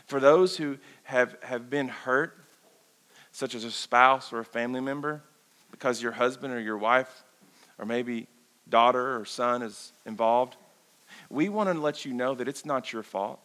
For 0.07 0.21
those 0.21 0.57
who 0.57 0.79
have, 1.05 1.37
have 1.43 1.71
been 1.71 1.89
hurt, 1.89 2.39
such 3.33 3.55
as 3.55 3.65
a 3.65 3.71
spouse 3.71 4.33
or 4.33 4.41
a 4.41 4.45
family 4.45 4.81
member, 4.81 5.23
because 5.71 6.03
your 6.03 6.13
husband 6.13 6.53
or 6.53 6.61
your 6.61 6.79
wife 6.79 7.25
or 7.79 7.85
maybe 7.85 8.27
daughter 8.69 9.19
or 9.19 9.25
son 9.25 9.63
is 9.63 9.93
involved, 10.07 10.57
we 11.31 11.49
want 11.49 11.73
to 11.73 11.79
let 11.79 12.05
you 12.05 12.13
know 12.13 12.35
that 12.35 12.49
it's 12.49 12.65
not 12.65 12.93
your 12.93 13.03
fault. 13.03 13.41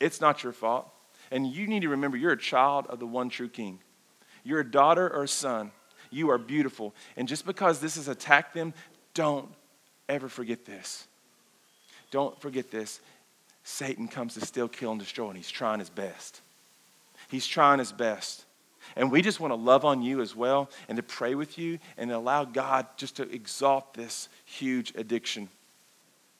It's 0.00 0.20
not 0.20 0.42
your 0.42 0.52
fault. 0.52 0.88
And 1.30 1.46
you 1.46 1.66
need 1.66 1.82
to 1.82 1.88
remember 1.88 2.16
you're 2.16 2.32
a 2.32 2.38
child 2.38 2.86
of 2.88 2.98
the 2.98 3.06
one 3.06 3.28
true 3.28 3.48
King. 3.48 3.78
You're 4.44 4.60
a 4.60 4.70
daughter 4.70 5.08
or 5.08 5.24
a 5.24 5.28
son. 5.28 5.72
You 6.10 6.30
are 6.30 6.38
beautiful. 6.38 6.94
And 7.16 7.26
just 7.26 7.46
because 7.46 7.80
this 7.80 7.96
has 7.96 8.08
attacked 8.08 8.54
them, 8.54 8.74
don't 9.14 9.48
ever 10.08 10.28
forget 10.28 10.64
this. 10.64 11.06
Don't 12.10 12.40
forget 12.40 12.70
this. 12.70 13.00
Satan 13.64 14.08
comes 14.08 14.34
to 14.34 14.40
steal, 14.40 14.68
kill, 14.68 14.92
and 14.92 15.00
destroy, 15.00 15.28
and 15.28 15.36
he's 15.36 15.50
trying 15.50 15.78
his 15.78 15.90
best. 15.90 16.40
He's 17.30 17.46
trying 17.46 17.78
his 17.78 17.92
best. 17.92 18.44
And 18.96 19.10
we 19.10 19.22
just 19.22 19.40
want 19.40 19.50
to 19.50 19.56
love 19.56 19.84
on 19.84 20.02
you 20.02 20.20
as 20.20 20.36
well 20.36 20.70
and 20.88 20.96
to 20.96 21.02
pray 21.02 21.34
with 21.34 21.58
you 21.58 21.78
and 21.96 22.12
allow 22.12 22.44
God 22.44 22.86
just 22.96 23.16
to 23.16 23.28
exalt 23.30 23.94
this 23.94 24.28
huge 24.44 24.92
addiction. 24.94 25.48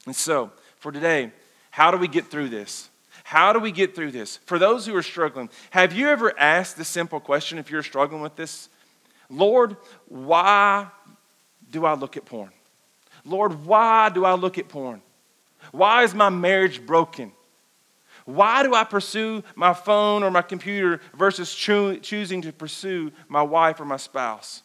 And 0.07 0.15
so, 0.15 0.53
for 0.77 0.93
today, 0.93 1.33
how 1.71 1.91
do 1.91 1.97
we 1.97 2.09
get 2.09 2.27
through 2.27 2.51
this? 2.51 2.91
How 3.25 3.55
do 3.55 3.59
we 3.59 3.73
get 3.73 3.95
through 3.95 4.11
this? 4.11 4.37
For 4.45 4.59
those 4.59 4.87
who 4.87 4.95
are 4.95 5.03
struggling, 5.03 5.49
have 5.71 5.95
you 5.95 6.09
ever 6.09 6.39
asked 6.39 6.77
the 6.77 6.85
simple 6.85 7.21
question 7.21 7.59
if 7.59 7.71
you're 7.71 7.83
struggling 7.83 8.21
with 8.21 8.37
this? 8.37 8.69
Lord, 9.31 9.77
why 10.07 10.89
do 11.71 11.87
I 11.87 11.95
look 11.95 12.19
at 12.19 12.27
porn? 12.27 12.51
Lord, 13.25 13.65
why 13.65 14.09
do 14.11 14.25
I 14.25 14.35
look 14.35 14.59
at 14.59 14.69
porn? 14.69 15.01
Why 15.73 16.03
is 16.03 16.15
my 16.15 16.29
marriage 16.29 16.85
broken? 16.85 17.33
Why 18.25 18.63
do 18.63 18.75
I 18.75 18.85
pursue 18.85 19.43
my 19.55 19.75
phone 19.75 20.23
or 20.23 20.31
my 20.31 20.43
computer 20.43 21.01
versus 21.15 21.55
cho- 21.55 21.97
choosing 21.97 22.43
to 22.43 22.53
pursue 22.53 23.13
my 23.29 23.43
wife 23.43 23.81
or 23.81 23.85
my 23.85 23.99
spouse? 23.99 24.63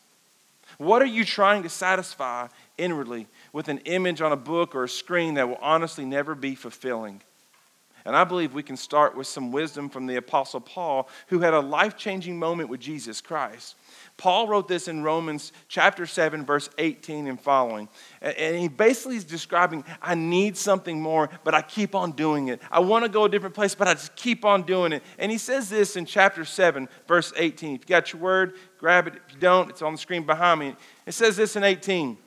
What 0.77 1.01
are 1.01 1.07
you 1.07 1.25
trying 1.25 1.63
to 1.63 1.69
satisfy 1.69 2.47
inwardly 2.77 3.27
with 3.51 3.67
an 3.67 3.79
image 3.79 4.21
on 4.21 4.31
a 4.31 4.37
book 4.37 4.75
or 4.75 4.85
a 4.85 4.89
screen 4.89 5.33
that 5.33 5.49
will 5.49 5.59
honestly 5.61 6.05
never 6.05 6.35
be 6.35 6.55
fulfilling? 6.55 7.21
And 8.05 8.15
I 8.15 8.23
believe 8.23 8.53
we 8.53 8.63
can 8.63 8.77
start 8.77 9.15
with 9.15 9.27
some 9.27 9.51
wisdom 9.51 9.89
from 9.89 10.07
the 10.07 10.15
Apostle 10.15 10.61
Paul, 10.61 11.09
who 11.27 11.39
had 11.39 11.53
a 11.53 11.59
life 11.59 11.97
changing 11.97 12.39
moment 12.39 12.69
with 12.69 12.79
Jesus 12.79 13.19
Christ. 13.19 13.75
Paul 14.19 14.49
wrote 14.49 14.67
this 14.67 14.89
in 14.89 15.01
Romans 15.01 15.53
chapter 15.69 16.05
7, 16.05 16.45
verse 16.45 16.69
18 16.77 17.25
and 17.25 17.39
following. 17.39 17.87
And 18.21 18.57
he 18.57 18.67
basically 18.67 19.15
is 19.15 19.23
describing, 19.23 19.85
I 20.01 20.13
need 20.13 20.57
something 20.57 21.01
more, 21.01 21.29
but 21.45 21.55
I 21.55 21.61
keep 21.61 21.95
on 21.95 22.11
doing 22.11 22.49
it. 22.49 22.61
I 22.69 22.81
want 22.81 23.05
to 23.05 23.09
go 23.09 23.23
a 23.23 23.29
different 23.29 23.55
place, 23.55 23.75
but 23.75 23.87
I 23.87 23.93
just 23.93 24.17
keep 24.17 24.43
on 24.43 24.63
doing 24.63 24.91
it. 24.91 25.03
And 25.17 25.31
he 25.31 25.37
says 25.37 25.69
this 25.69 25.95
in 25.95 26.05
chapter 26.05 26.43
7, 26.43 26.89
verse 27.07 27.31
18. 27.37 27.75
If 27.75 27.81
you 27.83 27.87
got 27.87 28.11
your 28.11 28.21
word, 28.21 28.57
grab 28.77 29.07
it. 29.07 29.13
If 29.25 29.35
you 29.35 29.39
don't, 29.39 29.69
it's 29.69 29.81
on 29.81 29.93
the 29.93 29.97
screen 29.97 30.25
behind 30.25 30.59
me. 30.59 30.75
It 31.05 31.13
says 31.13 31.37
this 31.37 31.55
in 31.55 31.63
18. 31.63 32.17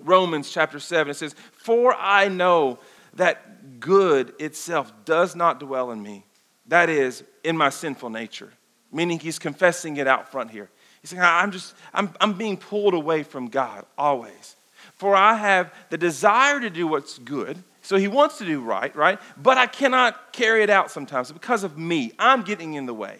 Romans 0.00 0.50
chapter 0.50 0.80
7. 0.80 1.12
It 1.12 1.14
says, 1.14 1.36
For 1.52 1.94
I 1.94 2.26
know 2.26 2.80
that 3.14 3.78
good 3.78 4.34
itself 4.40 4.92
does 5.04 5.36
not 5.36 5.60
dwell 5.60 5.92
in 5.92 6.02
me. 6.02 6.26
That 6.66 6.90
is, 6.90 7.22
in 7.44 7.56
my 7.56 7.68
sinful 7.68 8.10
nature. 8.10 8.52
Meaning 8.90 9.20
he's 9.20 9.38
confessing 9.38 9.96
it 9.98 10.08
out 10.08 10.32
front 10.32 10.50
here. 10.50 10.70
He's 11.04 11.10
saying, 11.10 11.22
I'm 11.22 11.50
just, 11.50 11.74
I'm, 11.92 12.08
I'm 12.18 12.32
being 12.32 12.56
pulled 12.56 12.94
away 12.94 13.24
from 13.24 13.48
God 13.48 13.84
always. 13.98 14.56
For 14.94 15.14
I 15.14 15.34
have 15.34 15.70
the 15.90 15.98
desire 15.98 16.58
to 16.58 16.70
do 16.70 16.86
what's 16.86 17.18
good. 17.18 17.62
So 17.82 17.98
he 17.98 18.08
wants 18.08 18.38
to 18.38 18.46
do 18.46 18.62
right, 18.62 18.96
right? 18.96 19.20
But 19.36 19.58
I 19.58 19.66
cannot 19.66 20.32
carry 20.32 20.62
it 20.62 20.70
out 20.70 20.90
sometimes 20.90 21.30
because 21.30 21.62
of 21.62 21.76
me. 21.76 22.12
I'm 22.18 22.40
getting 22.40 22.72
in 22.72 22.86
the 22.86 22.94
way. 22.94 23.18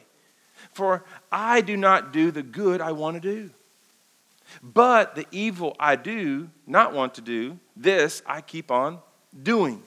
For 0.73 1.05
I 1.31 1.61
do 1.61 1.76
not 1.76 2.11
do 2.11 2.31
the 2.31 2.43
good 2.43 2.81
I 2.81 2.93
want 2.93 3.21
to 3.21 3.21
do. 3.21 3.50
But 4.62 5.14
the 5.14 5.26
evil 5.31 5.76
I 5.79 5.97
do 5.97 6.49
not 6.67 6.95
want 6.95 7.17
to 7.17 7.21
do, 7.21 7.59
this 7.76 8.23
I 8.25 8.41
keep 8.41 8.71
on 8.71 8.99
doing. 9.43 9.83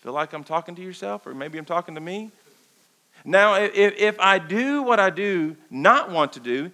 Feel 0.00 0.12
like 0.12 0.32
I'm 0.32 0.42
talking 0.42 0.74
to 0.74 0.82
yourself, 0.82 1.24
or 1.24 1.34
maybe 1.34 1.56
I'm 1.56 1.64
talking 1.64 1.94
to 1.94 2.00
me? 2.00 2.32
Now, 3.24 3.54
if, 3.54 3.74
if 3.74 4.18
I 4.18 4.38
do 4.38 4.82
what 4.82 4.98
I 4.98 5.10
do 5.10 5.56
not 5.70 6.10
want 6.10 6.32
to 6.34 6.40
do, 6.40 6.72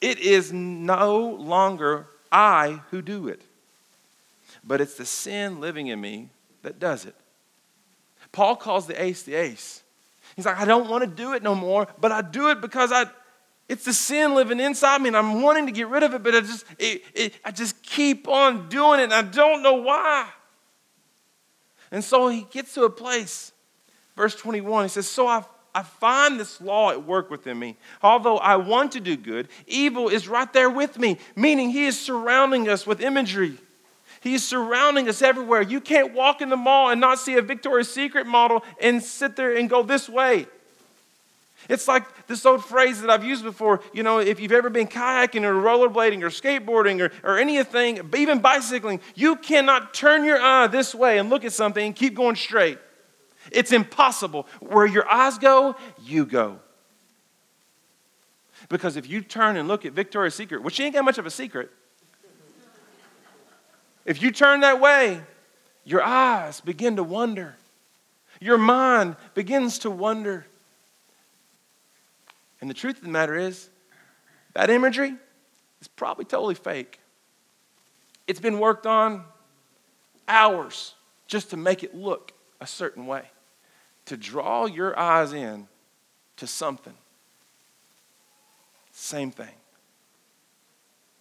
it 0.00 0.18
is 0.18 0.52
no 0.52 1.28
longer 1.38 2.06
I 2.30 2.80
who 2.90 3.02
do 3.02 3.28
it, 3.28 3.42
but 4.64 4.80
it's 4.80 4.94
the 4.94 5.04
sin 5.04 5.60
living 5.60 5.88
in 5.88 6.00
me 6.00 6.30
that 6.62 6.78
does 6.78 7.04
it. 7.04 7.14
Paul 8.32 8.56
calls 8.56 8.86
the 8.86 9.00
ace 9.00 9.22
the 9.22 9.34
ace. 9.34 9.82
He's 10.34 10.46
like, 10.46 10.58
I 10.58 10.64
don't 10.64 10.88
want 10.88 11.04
to 11.04 11.10
do 11.10 11.34
it 11.34 11.42
no 11.42 11.54
more, 11.54 11.86
but 12.00 12.10
I 12.10 12.22
do 12.22 12.48
it 12.48 12.62
because 12.62 12.90
I, 12.90 13.04
it's 13.68 13.84
the 13.84 13.92
sin 13.92 14.34
living 14.34 14.60
inside 14.60 15.02
me, 15.02 15.08
and 15.08 15.16
I'm 15.16 15.42
wanting 15.42 15.66
to 15.66 15.72
get 15.72 15.88
rid 15.88 16.02
of 16.02 16.14
it, 16.14 16.22
but 16.22 16.34
I 16.34 16.40
just, 16.40 16.64
it, 16.78 17.02
it, 17.14 17.34
I 17.44 17.50
just 17.50 17.82
keep 17.82 18.26
on 18.26 18.70
doing 18.70 19.00
it, 19.00 19.04
and 19.04 19.12
I 19.12 19.22
don't 19.22 19.62
know 19.62 19.74
why. 19.74 20.28
And 21.90 22.02
so 22.02 22.28
he 22.28 22.46
gets 22.50 22.72
to 22.74 22.84
a 22.84 22.90
place, 22.90 23.52
verse 24.16 24.34
21, 24.34 24.84
he 24.84 24.88
says, 24.88 25.06
So 25.06 25.28
I 25.28 25.44
I 25.74 25.82
find 25.82 26.38
this 26.38 26.60
law 26.60 26.90
at 26.90 27.04
work 27.04 27.30
within 27.30 27.58
me. 27.58 27.76
Although 28.02 28.36
I 28.38 28.56
want 28.56 28.92
to 28.92 29.00
do 29.00 29.16
good, 29.16 29.48
evil 29.66 30.08
is 30.08 30.28
right 30.28 30.52
there 30.52 30.68
with 30.68 30.98
me, 30.98 31.18
meaning 31.34 31.70
He 31.70 31.86
is 31.86 31.98
surrounding 31.98 32.68
us 32.68 32.86
with 32.86 33.00
imagery. 33.00 33.56
He 34.20 34.34
is 34.34 34.44
surrounding 34.44 35.08
us 35.08 35.22
everywhere. 35.22 35.62
You 35.62 35.80
can't 35.80 36.14
walk 36.14 36.42
in 36.42 36.48
the 36.48 36.56
mall 36.56 36.90
and 36.90 37.00
not 37.00 37.18
see 37.18 37.34
a 37.34 37.42
Victoria's 37.42 37.92
Secret 37.92 38.26
model 38.26 38.62
and 38.80 39.02
sit 39.02 39.34
there 39.34 39.56
and 39.56 39.68
go 39.68 39.82
this 39.82 40.08
way. 40.08 40.46
It's 41.68 41.88
like 41.88 42.26
this 42.26 42.44
old 42.44 42.64
phrase 42.64 43.00
that 43.00 43.10
I've 43.10 43.24
used 43.24 43.44
before. 43.44 43.80
You 43.92 44.02
know, 44.02 44.18
if 44.18 44.40
you've 44.40 44.52
ever 44.52 44.68
been 44.68 44.88
kayaking 44.88 45.44
or 45.44 45.54
rollerblading 45.54 46.22
or 46.22 46.28
skateboarding 46.28 47.00
or, 47.00 47.12
or 47.22 47.38
anything, 47.38 48.10
even 48.16 48.40
bicycling, 48.40 49.00
you 49.14 49.36
cannot 49.36 49.94
turn 49.94 50.24
your 50.24 50.40
eye 50.40 50.66
this 50.66 50.94
way 50.94 51.18
and 51.18 51.30
look 51.30 51.44
at 51.44 51.52
something 51.52 51.84
and 51.84 51.96
keep 51.96 52.14
going 52.14 52.36
straight. 52.36 52.78
It's 53.54 53.72
impossible. 53.72 54.46
Where 54.60 54.86
your 54.86 55.08
eyes 55.10 55.38
go, 55.38 55.76
you 56.04 56.26
go. 56.26 56.58
Because 58.68 58.96
if 58.96 59.08
you 59.08 59.20
turn 59.20 59.56
and 59.56 59.68
look 59.68 59.84
at 59.84 59.92
Victoria's 59.92 60.34
Secret, 60.34 60.62
which 60.62 60.74
she 60.74 60.84
ain't 60.84 60.94
got 60.94 61.04
much 61.04 61.18
of 61.18 61.26
a 61.26 61.30
secret, 61.30 61.70
if 64.04 64.22
you 64.22 64.30
turn 64.30 64.60
that 64.60 64.80
way, 64.80 65.20
your 65.84 66.02
eyes 66.02 66.60
begin 66.60 66.96
to 66.96 67.02
wonder. 67.02 67.56
Your 68.40 68.58
mind 68.58 69.16
begins 69.34 69.78
to 69.80 69.90
wonder. 69.90 70.46
And 72.60 72.70
the 72.70 72.74
truth 72.74 72.98
of 72.98 73.02
the 73.02 73.10
matter 73.10 73.36
is, 73.36 73.68
that 74.54 74.70
imagery 74.70 75.14
is 75.80 75.88
probably 75.88 76.24
totally 76.24 76.54
fake. 76.54 77.00
It's 78.26 78.40
been 78.40 78.58
worked 78.58 78.86
on 78.86 79.24
hours 80.28 80.94
just 81.26 81.50
to 81.50 81.56
make 81.56 81.82
it 81.82 81.94
look 81.94 82.32
a 82.60 82.66
certain 82.66 83.06
way, 83.06 83.24
to 84.06 84.16
draw 84.16 84.66
your 84.66 84.98
eyes 84.98 85.32
in 85.32 85.68
to 86.36 86.46
something. 86.46 86.94
Same 88.90 89.30
thing. 89.30 89.54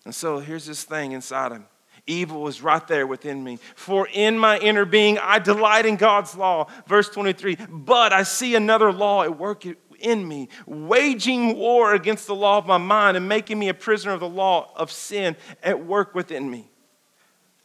And 0.06 0.14
so 0.14 0.40
here's 0.40 0.66
this 0.66 0.84
thing 0.84 1.12
inside 1.12 1.52
him. 1.52 1.66
Evil 2.08 2.48
is 2.48 2.62
right 2.62 2.86
there 2.88 3.06
within 3.06 3.44
me. 3.44 3.60
For 3.76 4.08
in 4.12 4.38
my 4.38 4.58
inner 4.58 4.86
being, 4.86 5.20
I 5.20 5.40
delight 5.40 5.86
in 5.86 5.98
God's 5.98 6.36
law. 6.36 6.68
Verse 6.88 7.10
23 7.10 7.58
But 7.70 8.12
I 8.12 8.24
see 8.24 8.56
another 8.56 8.92
law 8.92 9.24
at 9.24 9.38
work 9.38 9.66
in 10.00 10.28
me, 10.28 10.50
waging 10.66 11.56
war 11.56 11.94
against 11.94 12.26
the 12.26 12.36
law 12.36 12.58
of 12.58 12.66
my 12.66 12.80
mind 12.80 13.18
and 13.18 13.30
making 13.30 13.60
me 13.60 13.70
a 13.70 13.74
prisoner 13.74 14.14
of 14.14 14.20
the 14.20 14.30
law 14.30 14.72
of 14.76 14.92
sin 14.92 15.36
at 15.62 15.86
work 15.86 16.16
within 16.16 16.50
me. 16.50 16.70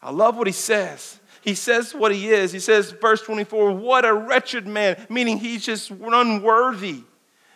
I 0.02 0.11
love 0.11 0.37
what 0.37 0.46
he 0.46 0.52
says 0.52 1.18
he 1.46 1.54
says 1.54 1.94
what 1.94 2.12
he 2.12 2.28
is. 2.28 2.50
He 2.50 2.59
says, 2.59 2.90
verse 2.90 3.22
24, 3.22 3.70
what 3.70 4.04
a 4.04 4.12
wretched 4.12 4.66
man, 4.66 5.06
meaning 5.09 5.38
he's 5.38 5.64
just 5.64 5.92
unworthy. 5.92 7.04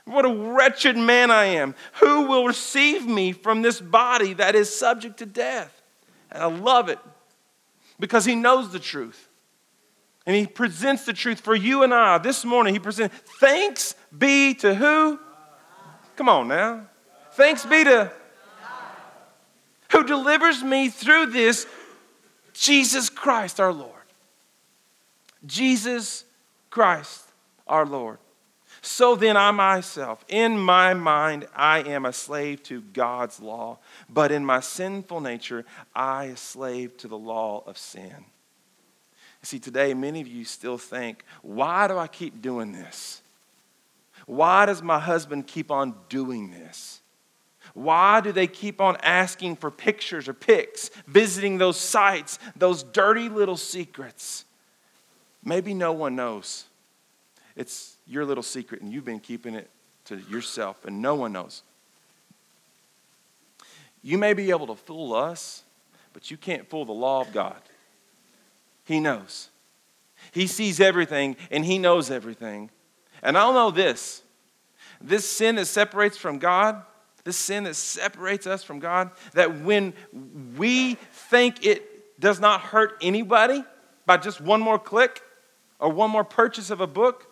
What 0.04 0.24
a 0.24 0.32
wretched 0.32 0.96
man 0.96 1.32
I 1.32 1.46
am. 1.46 1.74
Who 1.94 2.22
will 2.22 2.46
receive 2.46 3.04
me 3.04 3.32
from 3.32 3.62
this 3.62 3.80
body 3.80 4.32
that 4.34 4.54
is 4.54 4.72
subject 4.72 5.18
to 5.18 5.26
death? 5.26 5.82
And 6.30 6.40
I 6.40 6.46
love 6.46 6.88
it 6.88 7.00
because 7.98 8.24
he 8.24 8.36
knows 8.36 8.70
the 8.70 8.78
truth. 8.78 9.28
And 10.24 10.36
he 10.36 10.46
presents 10.46 11.04
the 11.04 11.12
truth 11.12 11.40
for 11.40 11.56
you 11.56 11.82
and 11.82 11.92
I. 11.92 12.18
This 12.18 12.44
morning, 12.44 12.74
he 12.74 12.78
presents 12.78 13.16
thanks 13.40 13.96
be 14.16 14.54
to 14.54 14.72
who? 14.72 15.18
Come 16.14 16.28
on 16.28 16.46
now. 16.46 16.86
Thanks 17.32 17.66
be 17.66 17.82
to 17.82 18.12
who 19.90 20.04
delivers 20.04 20.62
me 20.62 20.90
through 20.90 21.26
this 21.26 21.66
Jesus 22.60 23.08
Christ 23.08 23.58
our 23.58 23.72
Lord. 23.72 23.94
Jesus 25.46 26.26
Christ 26.68 27.24
our 27.66 27.86
Lord. 27.86 28.18
So 28.82 29.16
then, 29.16 29.38
I 29.38 29.50
myself, 29.50 30.22
in 30.28 30.58
my 30.58 30.92
mind, 30.92 31.46
I 31.56 31.78
am 31.80 32.04
a 32.04 32.12
slave 32.12 32.62
to 32.64 32.82
God's 32.82 33.40
law, 33.40 33.78
but 34.10 34.30
in 34.30 34.44
my 34.44 34.60
sinful 34.60 35.22
nature, 35.22 35.64
I 35.94 36.26
a 36.26 36.36
slave 36.36 36.98
to 36.98 37.08
the 37.08 37.16
law 37.16 37.62
of 37.66 37.78
sin. 37.78 38.26
See, 39.42 39.58
today, 39.58 39.94
many 39.94 40.20
of 40.20 40.28
you 40.28 40.44
still 40.44 40.76
think, 40.76 41.24
why 41.40 41.88
do 41.88 41.96
I 41.96 42.08
keep 42.08 42.42
doing 42.42 42.72
this? 42.72 43.22
Why 44.26 44.66
does 44.66 44.82
my 44.82 44.98
husband 44.98 45.46
keep 45.46 45.70
on 45.70 45.94
doing 46.10 46.50
this? 46.50 46.99
Why 47.74 48.20
do 48.20 48.32
they 48.32 48.46
keep 48.46 48.80
on 48.80 48.96
asking 49.02 49.56
for 49.56 49.70
pictures 49.70 50.28
or 50.28 50.34
pics, 50.34 50.90
visiting 51.06 51.58
those 51.58 51.78
sites, 51.78 52.38
those 52.56 52.82
dirty 52.82 53.28
little 53.28 53.56
secrets? 53.56 54.44
Maybe 55.44 55.74
no 55.74 55.92
one 55.92 56.16
knows. 56.16 56.64
It's 57.56 57.96
your 58.06 58.24
little 58.24 58.42
secret, 58.42 58.82
and 58.82 58.92
you've 58.92 59.04
been 59.04 59.20
keeping 59.20 59.54
it 59.54 59.70
to 60.06 60.16
yourself, 60.16 60.84
and 60.84 61.00
no 61.00 61.14
one 61.14 61.32
knows. 61.32 61.62
You 64.02 64.18
may 64.18 64.32
be 64.32 64.50
able 64.50 64.66
to 64.68 64.74
fool 64.74 65.14
us, 65.14 65.62
but 66.12 66.30
you 66.30 66.36
can't 66.36 66.68
fool 66.68 66.84
the 66.84 66.92
law 66.92 67.20
of 67.20 67.32
God. 67.32 67.60
He 68.84 68.98
knows. 68.98 69.48
He 70.32 70.46
sees 70.46 70.80
everything, 70.80 71.36
and 71.50 71.64
He 71.64 71.78
knows 71.78 72.10
everything. 72.10 72.70
And 73.22 73.36
I'll 73.36 73.52
know 73.52 73.70
this 73.70 74.22
this 75.02 75.26
sin 75.26 75.54
that 75.56 75.66
separates 75.66 76.18
from 76.18 76.38
God 76.38 76.82
this 77.24 77.36
sin 77.36 77.64
that 77.64 77.76
separates 77.76 78.46
us 78.46 78.64
from 78.64 78.78
God, 78.78 79.10
that 79.34 79.60
when 79.60 79.92
we 80.56 80.94
think 80.94 81.64
it 81.64 82.20
does 82.20 82.40
not 82.40 82.60
hurt 82.60 82.96
anybody 83.00 83.64
by 84.06 84.16
just 84.16 84.40
one 84.40 84.60
more 84.60 84.78
click 84.78 85.22
or 85.78 85.90
one 85.90 86.10
more 86.10 86.24
purchase 86.24 86.70
of 86.70 86.80
a 86.80 86.86
book, 86.86 87.26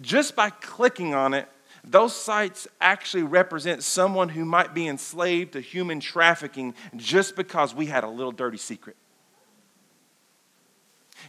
just 0.00 0.36
by 0.36 0.50
clicking 0.50 1.14
on 1.14 1.34
it, 1.34 1.48
those 1.84 2.14
sites 2.14 2.68
actually 2.80 3.22
represent 3.22 3.82
someone 3.82 4.28
who 4.28 4.44
might 4.44 4.74
be 4.74 4.86
enslaved 4.86 5.52
to 5.52 5.60
human 5.60 6.00
trafficking 6.00 6.74
just 6.96 7.36
because 7.36 7.74
we 7.74 7.86
had 7.86 8.04
a 8.04 8.08
little 8.08 8.32
dirty 8.32 8.58
secret. 8.58 8.96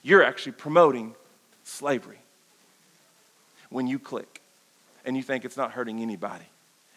You're 0.03 0.23
actually 0.23 0.53
promoting 0.53 1.15
slavery. 1.63 2.19
When 3.69 3.87
you 3.87 3.99
click 3.99 4.41
and 5.05 5.15
you 5.15 5.23
think 5.23 5.45
it's 5.45 5.57
not 5.57 5.71
hurting 5.71 6.01
anybody, 6.01 6.45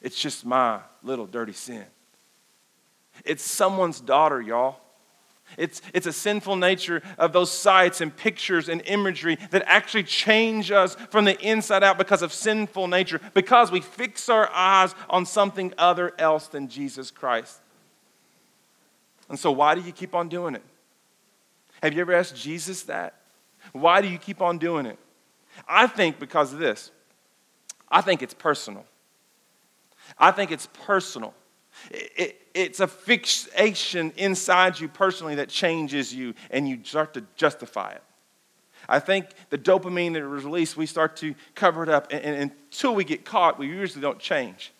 it's 0.02 0.18
just 0.18 0.44
my 0.44 0.80
little 1.02 1.26
dirty 1.26 1.52
sin. 1.52 1.84
It's 3.24 3.42
someone's 3.42 4.00
daughter, 4.00 4.40
y'all. 4.40 4.76
It's, 5.56 5.82
it's 5.92 6.06
a 6.06 6.12
sinful 6.12 6.56
nature 6.56 7.02
of 7.18 7.32
those 7.32 7.50
sights 7.50 8.00
and 8.00 8.14
pictures 8.14 8.68
and 8.68 8.80
imagery 8.86 9.36
that 9.50 9.62
actually 9.66 10.04
change 10.04 10.70
us 10.70 10.94
from 11.10 11.24
the 11.24 11.38
inside 11.40 11.84
out 11.84 11.98
because 11.98 12.22
of 12.22 12.32
sinful 12.32 12.88
nature, 12.88 13.20
because 13.34 13.70
we 13.70 13.80
fix 13.80 14.28
our 14.28 14.50
eyes 14.52 14.94
on 15.10 15.26
something 15.26 15.74
other 15.76 16.12
else 16.18 16.48
than 16.48 16.68
Jesus 16.68 17.10
Christ. 17.10 17.60
And 19.28 19.38
so, 19.38 19.52
why 19.52 19.74
do 19.74 19.82
you 19.82 19.92
keep 19.92 20.14
on 20.14 20.28
doing 20.28 20.54
it? 20.54 20.62
Have 21.82 21.92
you 21.92 22.00
ever 22.00 22.14
asked 22.14 22.36
Jesus 22.36 22.82
that? 22.84 23.14
Why 23.72 24.00
do 24.00 24.08
you 24.08 24.18
keep 24.18 24.40
on 24.40 24.58
doing 24.58 24.86
it? 24.86 24.98
I 25.68 25.86
think 25.86 26.18
because 26.18 26.52
of 26.52 26.58
this. 26.58 26.90
I 27.90 28.00
think 28.00 28.22
it's 28.22 28.34
personal. 28.34 28.86
I 30.18 30.30
think 30.30 30.50
it's 30.50 30.68
personal. 30.84 31.34
It, 31.90 32.12
it, 32.16 32.40
it's 32.54 32.80
a 32.80 32.86
fixation 32.86 34.12
inside 34.16 34.78
you 34.78 34.88
personally 34.88 35.36
that 35.36 35.48
changes 35.48 36.14
you 36.14 36.34
and 36.50 36.68
you 36.68 36.80
start 36.84 37.14
to 37.14 37.24
justify 37.36 37.92
it. 37.92 38.02
I 38.88 38.98
think 38.98 39.26
the 39.50 39.58
dopamine 39.58 40.12
that 40.14 40.22
is 40.22 40.44
released, 40.44 40.76
we 40.76 40.86
start 40.86 41.16
to 41.18 41.34
cover 41.54 41.82
it 41.82 41.88
up. 41.88 42.08
And, 42.10 42.22
and, 42.24 42.50
until 42.72 42.94
we 42.94 43.04
get 43.04 43.24
caught, 43.24 43.58
we 43.58 43.68
usually 43.68 44.02
don't 44.02 44.18
change. 44.18 44.72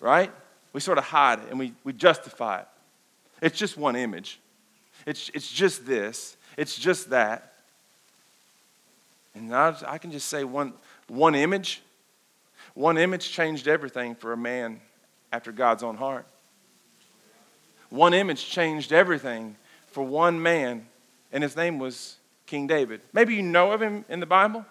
Right? 0.00 0.32
We 0.72 0.80
sort 0.80 0.98
of 0.98 1.04
hide 1.04 1.40
it 1.40 1.46
and 1.50 1.58
we, 1.58 1.74
we 1.84 1.92
justify 1.92 2.60
it. 2.60 2.68
It's 3.40 3.58
just 3.58 3.76
one 3.76 3.96
image. 3.96 4.40
It's, 5.06 5.30
it's 5.34 5.50
just 5.50 5.86
this. 5.86 6.36
It's 6.56 6.76
just 6.76 7.10
that. 7.10 7.52
And 9.34 9.54
I, 9.54 9.74
I 9.86 9.98
can 9.98 10.10
just 10.10 10.28
say 10.28 10.44
one, 10.44 10.72
one 11.08 11.34
image. 11.34 11.82
One 12.74 12.96
image 12.98 13.30
changed 13.30 13.68
everything 13.68 14.14
for 14.14 14.32
a 14.32 14.36
man 14.36 14.80
after 15.32 15.52
God's 15.52 15.82
own 15.82 15.96
heart. 15.96 16.26
One 17.90 18.14
image 18.14 18.48
changed 18.48 18.92
everything 18.92 19.56
for 19.88 20.02
one 20.02 20.40
man, 20.42 20.86
and 21.30 21.42
his 21.42 21.56
name 21.56 21.78
was 21.78 22.16
King 22.46 22.66
David. 22.66 23.02
Maybe 23.12 23.34
you 23.34 23.42
know 23.42 23.72
of 23.72 23.82
him 23.82 24.04
in 24.08 24.20
the 24.20 24.26
Bible. 24.26 24.64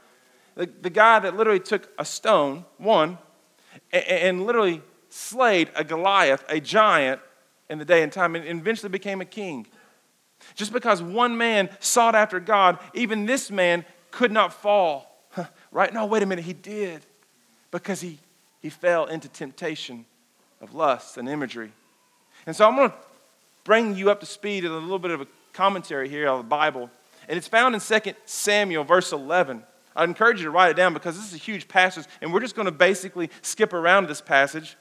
The, 0.55 0.67
the 0.81 0.89
guy 0.89 1.19
that 1.19 1.37
literally 1.37 1.59
took 1.59 1.89
a 1.97 2.05
stone, 2.05 2.65
one, 2.77 3.17
and, 3.93 4.03
and 4.05 4.45
literally 4.45 4.81
slayed 5.09 5.69
a 5.75 5.83
Goliath, 5.83 6.43
a 6.49 6.59
giant, 6.59 7.21
in 7.69 7.79
the 7.79 7.85
day 7.85 8.03
and 8.03 8.11
time, 8.11 8.35
and 8.35 8.45
eventually 8.45 8.89
became 8.89 9.21
a 9.21 9.25
king. 9.25 9.65
Just 10.55 10.73
because 10.73 11.01
one 11.01 11.37
man 11.37 11.69
sought 11.79 12.15
after 12.15 12.39
God, 12.39 12.79
even 12.93 13.25
this 13.25 13.49
man 13.49 13.85
could 14.09 14.31
not 14.31 14.53
fall. 14.53 15.25
right? 15.71 15.93
No, 15.93 16.05
wait 16.05 16.21
a 16.21 16.25
minute, 16.25 16.43
he 16.43 16.53
did. 16.53 17.05
Because 17.71 18.01
he, 18.01 18.19
he 18.61 18.69
fell 18.69 19.05
into 19.05 19.27
temptation 19.27 20.05
of 20.59 20.73
lust 20.73 21.17
and 21.17 21.27
imagery. 21.27 21.71
And 22.45 22.55
so 22.55 22.67
I'm 22.67 22.75
going 22.75 22.89
to 22.89 22.95
bring 23.63 23.95
you 23.95 24.11
up 24.11 24.19
to 24.19 24.25
speed 24.25 24.65
in 24.65 24.71
a 24.71 24.77
little 24.77 24.99
bit 24.99 25.11
of 25.11 25.21
a 25.21 25.27
commentary 25.53 26.09
here 26.09 26.27
on 26.27 26.37
the 26.37 26.43
Bible. 26.43 26.89
And 27.27 27.37
it's 27.37 27.47
found 27.47 27.75
in 27.75 27.81
2 27.81 28.13
Samuel, 28.25 28.83
verse 28.83 29.11
11. 29.11 29.63
I'd 29.95 30.09
encourage 30.09 30.39
you 30.39 30.45
to 30.45 30.51
write 30.51 30.71
it 30.71 30.77
down 30.77 30.93
because 30.93 31.15
this 31.15 31.27
is 31.27 31.33
a 31.33 31.37
huge 31.37 31.67
passage, 31.67 32.05
and 32.21 32.33
we're 32.33 32.39
just 32.39 32.55
going 32.55 32.65
to 32.65 32.71
basically 32.71 33.29
skip 33.41 33.73
around 33.73 34.07
this 34.07 34.21
passage. 34.21 34.77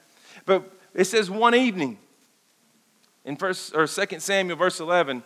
But 0.46 0.70
it 0.94 1.05
says 1.05 1.31
one 1.31 1.55
evening 1.55 1.98
in 3.24 3.37
first 3.37 3.74
or 3.74 3.87
2 3.87 4.20
Samuel, 4.20 4.57
verse 4.57 4.81
11. 4.81 5.22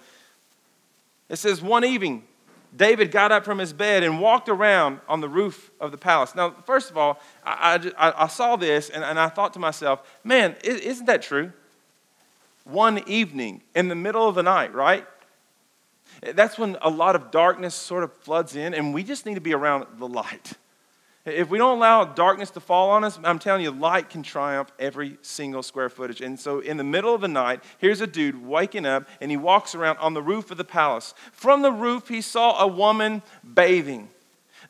It 1.28 1.36
says, 1.36 1.62
One 1.62 1.84
evening, 1.84 2.24
David 2.76 3.10
got 3.10 3.30
up 3.30 3.44
from 3.44 3.58
his 3.58 3.72
bed 3.72 4.02
and 4.02 4.20
walked 4.20 4.48
around 4.48 5.00
on 5.08 5.20
the 5.20 5.28
roof 5.28 5.70
of 5.80 5.92
the 5.92 5.98
palace. 5.98 6.34
Now, 6.34 6.54
first 6.64 6.90
of 6.90 6.96
all, 6.96 7.20
I, 7.44 7.92
I, 7.96 8.24
I 8.24 8.26
saw 8.26 8.56
this 8.56 8.90
and, 8.90 9.04
and 9.04 9.18
I 9.18 9.28
thought 9.28 9.52
to 9.54 9.58
myself, 9.60 10.02
man, 10.24 10.56
isn't 10.62 11.06
that 11.06 11.22
true? 11.22 11.52
One 12.64 13.02
evening 13.06 13.62
in 13.74 13.88
the 13.88 13.94
middle 13.94 14.28
of 14.28 14.34
the 14.34 14.42
night, 14.42 14.74
right? 14.74 15.06
That's 16.22 16.58
when 16.58 16.76
a 16.80 16.90
lot 16.90 17.16
of 17.16 17.30
darkness 17.30 17.74
sort 17.74 18.04
of 18.04 18.12
floods 18.12 18.56
in, 18.56 18.74
and 18.74 18.94
we 18.94 19.02
just 19.02 19.26
need 19.26 19.34
to 19.34 19.40
be 19.40 19.54
around 19.54 19.86
the 19.98 20.08
light. 20.08 20.54
If 21.26 21.48
we 21.48 21.56
don't 21.56 21.78
allow 21.78 22.04
darkness 22.04 22.50
to 22.50 22.60
fall 22.60 22.90
on 22.90 23.02
us, 23.02 23.18
I'm 23.24 23.38
telling 23.38 23.62
you, 23.62 23.70
light 23.70 24.10
can 24.10 24.22
triumph 24.22 24.70
every 24.78 25.16
single 25.22 25.62
square 25.62 25.88
footage. 25.88 26.20
And 26.20 26.38
so, 26.38 26.60
in 26.60 26.76
the 26.76 26.84
middle 26.84 27.14
of 27.14 27.22
the 27.22 27.28
night, 27.28 27.64
here's 27.78 28.02
a 28.02 28.06
dude 28.06 28.44
waking 28.44 28.84
up, 28.84 29.08
and 29.22 29.30
he 29.30 29.38
walks 29.38 29.74
around 29.74 29.96
on 29.98 30.12
the 30.12 30.20
roof 30.20 30.50
of 30.50 30.58
the 30.58 30.64
palace. 30.64 31.14
From 31.32 31.62
the 31.62 31.72
roof, 31.72 32.08
he 32.08 32.20
saw 32.20 32.60
a 32.60 32.66
woman 32.66 33.22
bathing. 33.54 34.10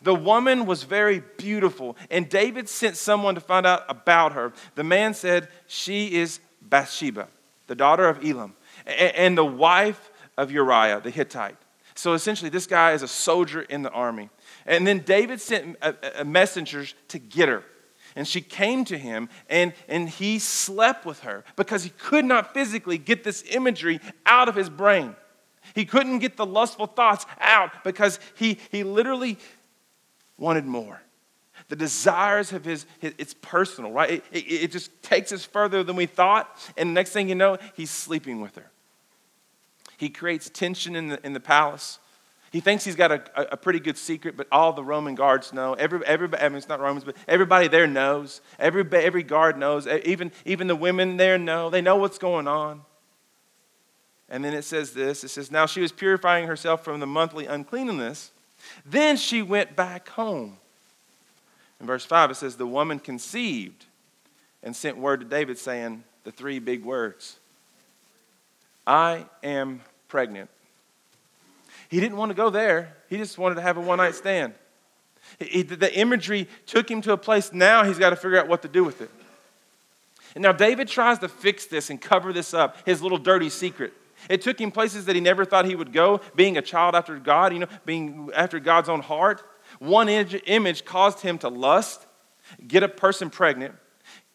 The 0.00 0.14
woman 0.14 0.64
was 0.66 0.84
very 0.84 1.24
beautiful, 1.38 1.96
and 2.08 2.28
David 2.28 2.68
sent 2.68 2.96
someone 2.96 3.34
to 3.34 3.40
find 3.40 3.66
out 3.66 3.84
about 3.88 4.32
her. 4.32 4.52
The 4.76 4.84
man 4.84 5.14
said, 5.14 5.48
She 5.66 6.14
is 6.14 6.38
Bathsheba, 6.62 7.26
the 7.66 7.74
daughter 7.74 8.08
of 8.08 8.24
Elam, 8.24 8.54
and 8.86 9.36
the 9.36 9.44
wife 9.44 10.12
of 10.36 10.52
Uriah 10.52 11.00
the 11.00 11.10
Hittite. 11.10 11.56
So 11.96 12.12
essentially, 12.12 12.50
this 12.50 12.66
guy 12.66 12.92
is 12.92 13.02
a 13.02 13.08
soldier 13.08 13.62
in 13.62 13.82
the 13.82 13.90
army. 13.90 14.30
And 14.66 14.86
then 14.86 15.00
David 15.00 15.40
sent 15.40 15.76
a, 15.82 16.20
a 16.20 16.24
messengers 16.24 16.94
to 17.08 17.18
get 17.18 17.48
her. 17.48 17.64
And 18.16 18.28
she 18.28 18.40
came 18.40 18.84
to 18.86 18.96
him, 18.96 19.28
and, 19.50 19.72
and 19.88 20.08
he 20.08 20.38
slept 20.38 21.04
with 21.04 21.20
her 21.20 21.44
because 21.56 21.82
he 21.82 21.90
could 21.90 22.24
not 22.24 22.54
physically 22.54 22.96
get 22.96 23.24
this 23.24 23.42
imagery 23.50 24.00
out 24.24 24.48
of 24.48 24.54
his 24.54 24.70
brain. 24.70 25.16
He 25.74 25.84
couldn't 25.84 26.20
get 26.20 26.36
the 26.36 26.46
lustful 26.46 26.86
thoughts 26.86 27.26
out 27.40 27.82
because 27.82 28.20
he, 28.36 28.58
he 28.70 28.84
literally 28.84 29.38
wanted 30.38 30.64
more. 30.64 31.00
The 31.68 31.76
desires 31.76 32.52
of 32.52 32.64
his, 32.64 32.86
his 32.98 33.14
it's 33.18 33.34
personal, 33.34 33.90
right? 33.90 34.10
It, 34.10 34.24
it, 34.30 34.44
it 34.64 34.70
just 34.70 34.90
takes 35.02 35.32
us 35.32 35.44
further 35.44 35.82
than 35.82 35.96
we 35.96 36.06
thought. 36.06 36.56
And 36.76 36.94
next 36.94 37.10
thing 37.10 37.28
you 37.28 37.34
know, 37.34 37.58
he's 37.74 37.90
sleeping 37.90 38.40
with 38.40 38.54
her. 38.56 38.70
He 39.96 40.08
creates 40.08 40.50
tension 40.50 40.94
in 40.94 41.08
the, 41.08 41.26
in 41.26 41.32
the 41.32 41.40
palace. 41.40 41.98
He 42.54 42.60
thinks 42.60 42.84
he's 42.84 42.94
got 42.94 43.10
a, 43.10 43.52
a, 43.52 43.56
pretty 43.56 43.80
good 43.80 43.98
secret, 43.98 44.36
but 44.36 44.46
all 44.52 44.72
the 44.72 44.84
Roman 44.84 45.16
guards 45.16 45.52
know. 45.52 45.74
Every, 45.74 46.06
everybody, 46.06 46.40
I 46.40 46.48
mean, 46.48 46.58
it's 46.58 46.68
not 46.68 46.78
Romans, 46.78 47.02
but 47.02 47.16
everybody 47.26 47.66
there 47.66 47.88
knows. 47.88 48.40
Every, 48.60 48.86
every 48.92 49.24
guard 49.24 49.58
knows. 49.58 49.88
Even, 49.88 50.30
even 50.44 50.68
the 50.68 50.76
women 50.76 51.16
there 51.16 51.36
know. 51.36 51.68
They 51.68 51.82
know 51.82 51.96
what's 51.96 52.16
going 52.16 52.46
on. 52.46 52.82
And 54.28 54.44
then 54.44 54.54
it 54.54 54.62
says 54.62 54.92
this 54.92 55.24
it 55.24 55.30
says, 55.30 55.50
Now 55.50 55.66
she 55.66 55.80
was 55.80 55.90
purifying 55.90 56.46
herself 56.46 56.84
from 56.84 57.00
the 57.00 57.08
monthly 57.08 57.46
uncleanness. 57.46 58.30
Then 58.86 59.16
she 59.16 59.42
went 59.42 59.74
back 59.74 60.10
home. 60.10 60.58
In 61.80 61.88
verse 61.88 62.04
5, 62.04 62.30
it 62.30 62.34
says, 62.36 62.54
The 62.54 62.68
woman 62.68 63.00
conceived 63.00 63.84
and 64.62 64.76
sent 64.76 64.96
word 64.96 65.18
to 65.18 65.26
David 65.26 65.58
saying 65.58 66.04
the 66.22 66.30
three 66.30 66.60
big 66.60 66.84
words 66.84 67.36
I 68.86 69.26
am 69.42 69.80
pregnant. 70.06 70.50
He 71.94 72.00
didn't 72.00 72.16
want 72.16 72.30
to 72.30 72.34
go 72.34 72.50
there, 72.50 72.96
he 73.08 73.16
just 73.16 73.38
wanted 73.38 73.54
to 73.54 73.60
have 73.60 73.76
a 73.76 73.80
one 73.80 73.98
night 73.98 74.16
stand. 74.16 74.54
He, 75.38 75.62
the 75.62 75.96
imagery 75.96 76.48
took 76.66 76.90
him 76.90 77.00
to 77.02 77.12
a 77.12 77.16
place 77.16 77.52
now 77.52 77.84
he's 77.84 78.00
got 78.00 78.10
to 78.10 78.16
figure 78.16 78.36
out 78.36 78.48
what 78.48 78.62
to 78.62 78.68
do 78.68 78.82
with 78.82 79.00
it. 79.00 79.10
And 80.34 80.42
now 80.42 80.50
David 80.50 80.88
tries 80.88 81.20
to 81.20 81.28
fix 81.28 81.66
this 81.66 81.90
and 81.90 82.00
cover 82.00 82.32
this 82.32 82.52
up, 82.52 82.84
his 82.84 83.00
little 83.00 83.16
dirty 83.16 83.48
secret. 83.48 83.92
It 84.28 84.42
took 84.42 84.60
him 84.60 84.72
places 84.72 85.04
that 85.04 85.14
he 85.14 85.20
never 85.20 85.44
thought 85.44 85.66
he 85.66 85.76
would 85.76 85.92
go, 85.92 86.20
being 86.34 86.56
a 86.56 86.62
child 86.62 86.96
after 86.96 87.16
God, 87.16 87.52
you 87.52 87.60
know, 87.60 87.68
being 87.86 88.28
after 88.34 88.58
God's 88.58 88.88
own 88.88 89.00
heart. 89.00 89.44
One 89.78 90.08
image 90.08 90.84
caused 90.84 91.20
him 91.20 91.38
to 91.38 91.48
lust, 91.48 92.08
get 92.66 92.82
a 92.82 92.88
person 92.88 93.30
pregnant, 93.30 93.76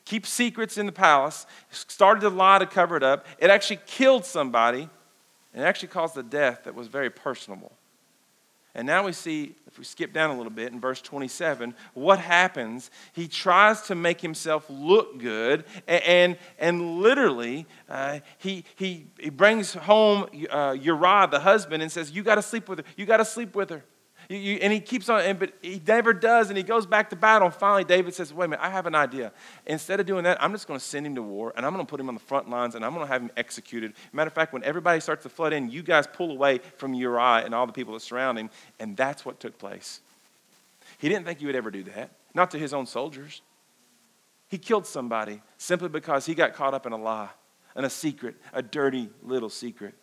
keep 0.06 0.26
secrets 0.26 0.78
in 0.78 0.86
the 0.86 0.94
palace, 0.94 1.46
started 1.72 2.22
to 2.22 2.30
lie 2.30 2.60
to 2.60 2.66
cover 2.66 2.96
it 2.96 3.04
up. 3.04 3.26
It 3.38 3.50
actually 3.50 3.82
killed 3.86 4.24
somebody 4.24 4.88
and 5.54 5.64
it 5.64 5.66
actually 5.66 5.90
caused 5.90 6.18
a 6.18 6.24
death 6.24 6.64
that 6.66 6.76
was 6.76 6.88
very 6.88 7.10
personable. 7.10 7.72
And 8.76 8.86
now 8.86 9.04
we 9.04 9.14
see, 9.14 9.56
if 9.66 9.80
we 9.80 9.84
skip 9.84 10.14
down 10.14 10.30
a 10.30 10.38
little 10.38 10.52
bit 10.52 10.72
in 10.72 10.80
verse 10.80 11.02
27, 11.02 11.74
what 11.96 12.20
happens? 12.20 12.92
He 13.14 13.28
tries 13.28 13.82
to 13.84 13.96
make 13.96 14.22
himself 14.22 14.66
look 14.70 15.18
good, 15.18 15.66
and, 15.88 16.38
and, 16.60 17.00
literally, 17.00 17.66
uh, 17.90 18.20
he, 18.38 18.64
he, 18.76 19.08
he 19.20 19.32
brings 19.32 19.74
home 19.74 20.28
uh, 20.52 20.78
Uriah, 20.80 21.28
the 21.32 21.40
husband, 21.40 21.82
and 21.82 21.92
says, 21.92 22.12
You 22.12 22.22
got 22.22 22.36
to 22.36 22.44
sleep 22.44 22.70
with 22.70 22.80
her. 22.80 22.86
You 22.96 23.08
got 23.08 23.18
to 23.18 23.26
sleep 23.26 23.56
with 23.56 23.72
her. 23.72 23.84
You, 24.30 24.38
you, 24.38 24.56
and 24.62 24.72
he 24.72 24.80
keeps 24.80 25.10
on, 25.10 25.22
and, 25.22 25.40
but 25.40 25.54
he 25.60 25.82
never 25.86 26.14
does, 26.14 26.50
and 26.50 26.58
he 26.58 26.64
goes 26.64 26.86
back 26.86 27.10
to 27.10 27.16
battle. 27.16 27.50
Finally, 27.50 27.86
David 27.86 28.14
says, 28.14 28.32
Wait 28.32 28.46
a 28.46 28.48
minute, 28.50 28.64
I 28.64 28.70
have 28.70 28.86
an 28.86 28.94
idea. 28.94 29.32
Instead 29.66 30.00
of 30.00 30.06
doing 30.06 30.24
that, 30.24 30.42
I'm 30.42 30.52
just 30.52 30.68
going 30.68 30.80
to 30.80 30.86
send 30.86 31.08
him 31.08 31.16
to 31.16 31.24
war, 31.24 31.52
and 31.58 31.66
I'm 31.66 31.74
going 31.74 31.84
to 31.84 31.90
put 31.90 32.00
him 32.00 32.10
on 32.10 32.14
the 32.14 32.22
front 32.22 32.48
lines, 32.48 32.76
and 32.76 32.86
I'm 32.86 32.94
going 32.94 33.06
to 33.06 33.12
have 33.12 33.24
him 33.24 33.32
executed. 33.36 33.94
Matter 34.14 34.28
of 34.28 34.34
fact, 34.34 34.54
when 34.54 34.64
everybody 34.64 35.00
starts 35.00 35.24
to 35.24 35.30
flood 35.30 35.52
in, 35.52 35.72
you 35.72 35.82
guys 35.82 36.06
pull 36.06 36.30
away 36.30 36.60
from 36.78 36.94
Uriah 36.94 37.44
and 37.44 37.56
all 37.56 37.66
the 37.66 37.74
people 37.74 37.96
that 37.96 38.02
surround 38.02 38.38
him, 38.38 38.52
and 38.80 38.96
that's 38.96 39.26
what 39.26 39.40
took 39.40 39.58
place. 39.58 40.00
He 41.00 41.10
didn't 41.10 41.26
think 41.26 41.40
he 41.40 41.48
would 41.48 41.56
ever 41.56 41.72
do 41.72 41.84
that, 41.86 42.12
not 42.36 42.52
to 42.52 42.60
his 42.60 42.72
own 42.72 42.86
soldiers. 42.86 43.42
He 44.48 44.60
killed 44.60 44.86
somebody 44.86 45.42
simply 45.58 45.90
because 45.90 46.28
he 46.28 46.36
got 46.36 46.54
caught 46.54 46.76
up 46.76 46.86
in 46.86 46.92
a 46.92 46.98
lie 46.98 47.30
and 47.76 47.84
a 47.84 47.90
secret, 47.90 48.36
a 48.54 48.62
dirty 48.62 49.10
little 49.24 49.50
secret. 49.50 49.96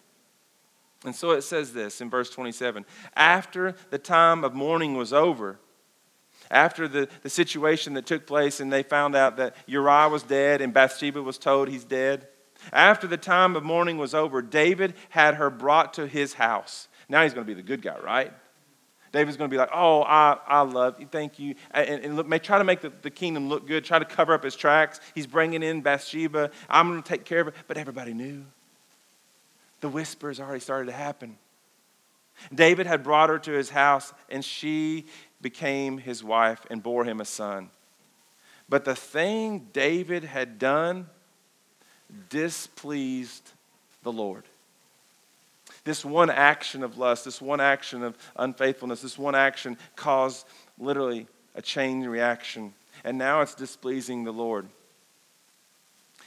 And 1.07 1.15
so 1.15 1.31
it 1.31 1.43
says 1.43 1.73
this 1.73 2.01
in 2.01 2.11
verse 2.11 2.29
27 2.31 2.85
After 3.15 3.75
the 3.91 3.99
time 3.99 4.45
of 4.45 4.55
mourning 4.55 4.97
was 4.97 5.13
over, 5.13 5.59
after 6.51 6.87
the, 6.87 7.09
the 7.23 7.31
situation 7.31 7.95
that 7.95 8.07
took 8.07 8.27
place 8.27 8.61
and 8.61 8.73
they 8.73 8.83
found 8.83 9.17
out 9.17 9.37
that 9.37 9.57
Uriah 9.67 10.09
was 10.09 10.23
dead 10.25 10.61
and 10.61 10.75
Bathsheba 10.75 11.23
was 11.23 11.39
told 11.39 11.69
he's 11.69 11.85
dead, 11.85 12.29
after 12.73 13.07
the 13.07 13.17
time 13.17 13.55
of 13.55 13.63
mourning 13.63 13.99
was 13.99 14.15
over, 14.15 14.43
David 14.43 14.95
had 15.11 15.37
her 15.37 15.49
brought 15.49 15.95
to 15.95 16.07
his 16.07 16.35
house. 16.35 16.89
Now 17.09 17.23
he's 17.23 17.35
going 17.35 17.47
to 17.47 17.51
be 17.51 17.55
the 17.55 17.67
good 17.67 17.83
guy, 17.83 17.99
right? 17.99 18.33
David's 19.13 19.37
going 19.37 19.49
to 19.49 19.55
be 19.55 19.59
like, 19.59 19.71
oh, 19.73 20.03
I, 20.03 20.39
I 20.47 20.61
love 20.63 21.01
you, 21.01 21.07
thank 21.07 21.39
you. 21.39 21.55
And, 21.71 22.05
and 22.05 22.17
look, 22.17 22.27
may 22.27 22.41
try 22.41 22.59
to 22.59 22.65
make 22.65 22.81
the, 22.81 22.93
the 23.03 23.11
kingdom 23.11 23.49
look 23.49 23.67
good, 23.67 23.85
try 23.85 23.99
to 23.99 24.05
cover 24.05 24.35
up 24.35 24.43
his 24.43 24.57
tracks. 24.57 25.01
He's 25.15 25.27
bringing 25.27 25.63
in 25.63 25.83
Bathsheba. 25.83 26.51
I'm 26.69 26.91
going 26.91 27.03
to 27.03 27.09
take 27.09 27.25
care 27.25 27.41
of 27.41 27.49
it. 27.49 27.55
But 27.69 27.77
everybody 27.77 28.13
knew. 28.13 28.45
The 29.87 29.93
whispers 29.93 30.41
already 30.41 30.59
started 30.59 30.87
to 30.87 30.97
happen. 30.97 31.39
David 32.53 32.89
had 32.89 33.05
brought 33.05 33.31
her 33.31 33.39
to 33.39 33.53
his 33.53 33.71
house, 33.71 34.13
and 34.29 34.45
she 34.45 35.07
became 35.41 35.99
his 35.99 36.25
wife 36.25 36.67
and 36.69 36.83
bore 36.83 37.05
him 37.05 37.21
a 37.21 37.25
son. 37.25 37.71
But 38.69 38.85
the 38.85 38.97
thing 38.97 39.69
David 39.73 40.25
had 40.25 40.59
done 40.59 41.07
displeased 42.31 43.49
the 44.03 44.11
Lord. 44.11 44.43
This 45.85 46.05
one 46.05 46.31
action 46.31 46.83
of 46.83 46.99
lust, 46.99 47.25
this 47.25 47.41
one 47.41 47.61
action 47.61 48.03
of 48.03 48.19
unfaithfulness, 48.35 49.03
this 49.03 49.17
one 49.17 49.37
action 49.37 49.79
caused 49.95 50.47
literally 50.81 51.29
a 51.55 51.63
chain 51.63 52.03
reaction. 52.03 52.75
And 53.05 53.19
now 53.19 53.41
it's 53.41 53.55
displeasing 53.55 54.25
the 54.25 54.33
Lord. 54.33 54.67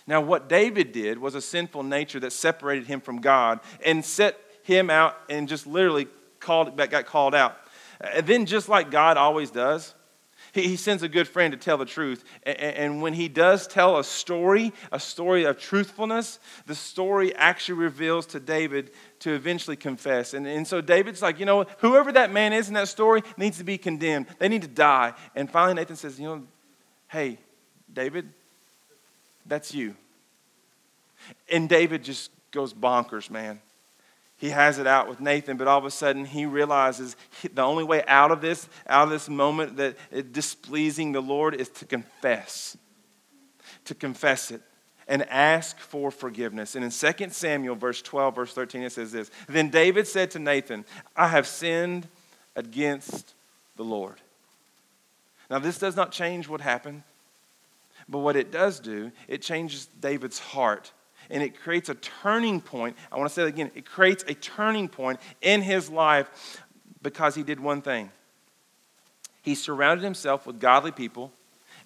Now, 0.10 0.22
what 0.22 0.50
David 0.50 0.92
did 0.92 1.20
was 1.20 1.36
a 1.36 1.42
sinful 1.42 1.84
nature 1.84 2.20
that 2.22 2.34
separated 2.34 2.88
him 2.88 3.00
from 3.00 3.22
God 3.22 3.60
and 3.86 4.04
set 4.04 4.36
him 4.64 4.90
out 4.90 5.16
and 5.30 5.48
just 5.48 5.68
literally 5.68 6.08
called, 6.40 6.76
got 6.76 7.06
called 7.06 7.36
out. 7.36 7.56
And 8.02 8.26
then, 8.26 8.48
just 8.48 8.68
like 8.68 8.90
God 8.90 9.18
always 9.18 9.52
does, 9.52 9.94
he, 10.52 10.78
sends 10.78 11.04
a 11.04 11.08
good 11.08 11.28
friend 11.28 11.52
to 11.52 11.60
tell 11.60 11.78
the 11.78 11.86
truth. 11.86 12.24
And, 12.42 12.58
and 12.58 13.02
when 13.04 13.14
he 13.14 13.28
does 13.28 13.68
tell 13.68 14.00
a 14.00 14.04
story, 14.04 14.74
a 14.92 15.00
story 15.00 15.44
of 15.44 15.60
truthfulness, 15.60 16.40
the 16.66 16.74
story 16.74 17.36
actually 17.36 17.78
reveals 17.78 18.26
to 18.28 18.40
David 18.40 18.90
to 19.20 19.34
eventually 19.34 19.76
confess. 19.76 20.34
And, 20.34 20.48
and 20.48 20.66
so 20.66 20.82
David's 20.82 21.22
like, 21.22 21.40
you 21.40 21.46
know, 21.46 21.68
whoever 21.82 22.12
that 22.14 22.32
man 22.32 22.52
is 22.52 22.68
in 22.68 22.74
that 22.74 22.88
story 22.88 23.22
needs 23.38 23.60
to 23.60 23.64
be 23.64 23.78
condemned. 23.78 24.26
They 24.40 24.50
need 24.50 24.64
to 24.64 24.68
die. 24.68 25.14
And 25.36 25.52
finally, 25.52 25.76
Nathan 25.76 25.98
says, 25.98 26.20
you 26.20 26.26
know, 26.26 26.48
hey, 27.10 27.38
David, 27.94 28.34
that's 29.50 29.74
you. 29.74 29.96
And 31.52 31.68
David 31.68 32.04
just 32.04 32.32
goes 32.52 32.74
bonkers, 32.74 33.30
man 33.30 33.60
he 34.40 34.50
has 34.52 34.80
it 34.80 34.88
out 34.88 35.10
with 35.10 35.20
Nathan, 35.20 35.58
but 35.58 35.68
all 35.68 35.78
of 35.78 35.84
a 35.84 35.92
sudden 35.92 36.24
he 36.24 36.46
realizes 36.46 37.18
the 37.54 37.62
only 37.62 37.84
way 37.84 38.04
out 38.08 38.32
of 38.32 38.40
this, 38.40 38.70
out 38.88 39.04
of 39.04 39.10
this 39.10 39.28
moment 39.28 39.76
that 39.78 40.32
displeasing 40.32 41.12
the 41.12 41.22
Lord 41.22 41.54
is 41.54 41.68
to 41.70 41.86
confess. 41.86 42.78
To 43.86 43.94
confess 43.94 44.50
it 44.50 44.62
and 45.10 45.28
ask 45.30 45.78
for 45.78 46.10
forgiveness. 46.10 46.76
And 46.76 46.86
in 46.86 46.92
2 46.92 47.30
Samuel, 47.32 47.76
verse 47.76 48.02
12, 48.02 48.36
verse 48.36 48.54
13, 48.54 48.84
it 48.84 48.94
says 48.94 49.12
this 49.12 49.30
Then 49.50 49.70
David 49.70 50.08
said 50.08 50.32
to 50.32 50.40
Nathan, 50.40 50.86
I 51.18 51.28
have 51.28 51.46
sinned 51.46 52.08
against 52.56 53.34
the 53.76 53.84
Lord. 53.84 54.16
Now, 55.50 55.60
this 55.60 55.80
does 55.80 55.98
not 55.98 56.12
change 56.14 56.48
what 56.48 56.62
happened, 56.62 57.04
but 58.10 58.20
what 58.20 58.36
it 58.36 58.52
does 58.52 58.80
do, 58.80 59.12
it 59.28 59.42
changes 59.42 59.88
David's 60.00 60.40
heart 60.40 60.92
and 61.30 61.44
it 61.44 61.62
creates 61.62 61.90
a 61.90 61.96
turning 61.96 62.60
point. 62.60 62.98
I 63.12 63.18
want 63.18 63.30
to 63.30 63.34
say 63.34 63.44
that 63.44 63.50
again. 63.50 63.72
It 63.76 63.86
creates 63.86 64.24
a 64.28 64.34
turning 64.34 64.88
point 64.88 65.20
in 65.42 65.62
his 65.62 65.90
life 65.90 66.64
because 67.02 67.36
he 67.36 67.44
did 67.44 67.60
one 67.60 67.82
thing. 67.82 68.10
He 69.42 69.56
surrounded 69.56 70.04
himself 70.04 70.46
with 70.46 70.60
godly 70.60 70.92
people, 70.92 71.32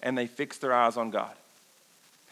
and 0.02 0.16
they 0.16 0.26
fixed 0.26 0.60
their 0.60 0.72
eyes 0.72 0.96
on 0.96 1.10
God. 1.10 1.34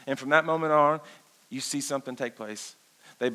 And 0.07 0.19
from 0.19 0.31
that 0.31 0.45
moment 0.45 0.73
on, 0.73 1.01
you 1.49 1.61
see 1.61 1.81
something 1.81 2.17
take 2.17 2.35
place. 2.35 2.75
They, 3.19 3.31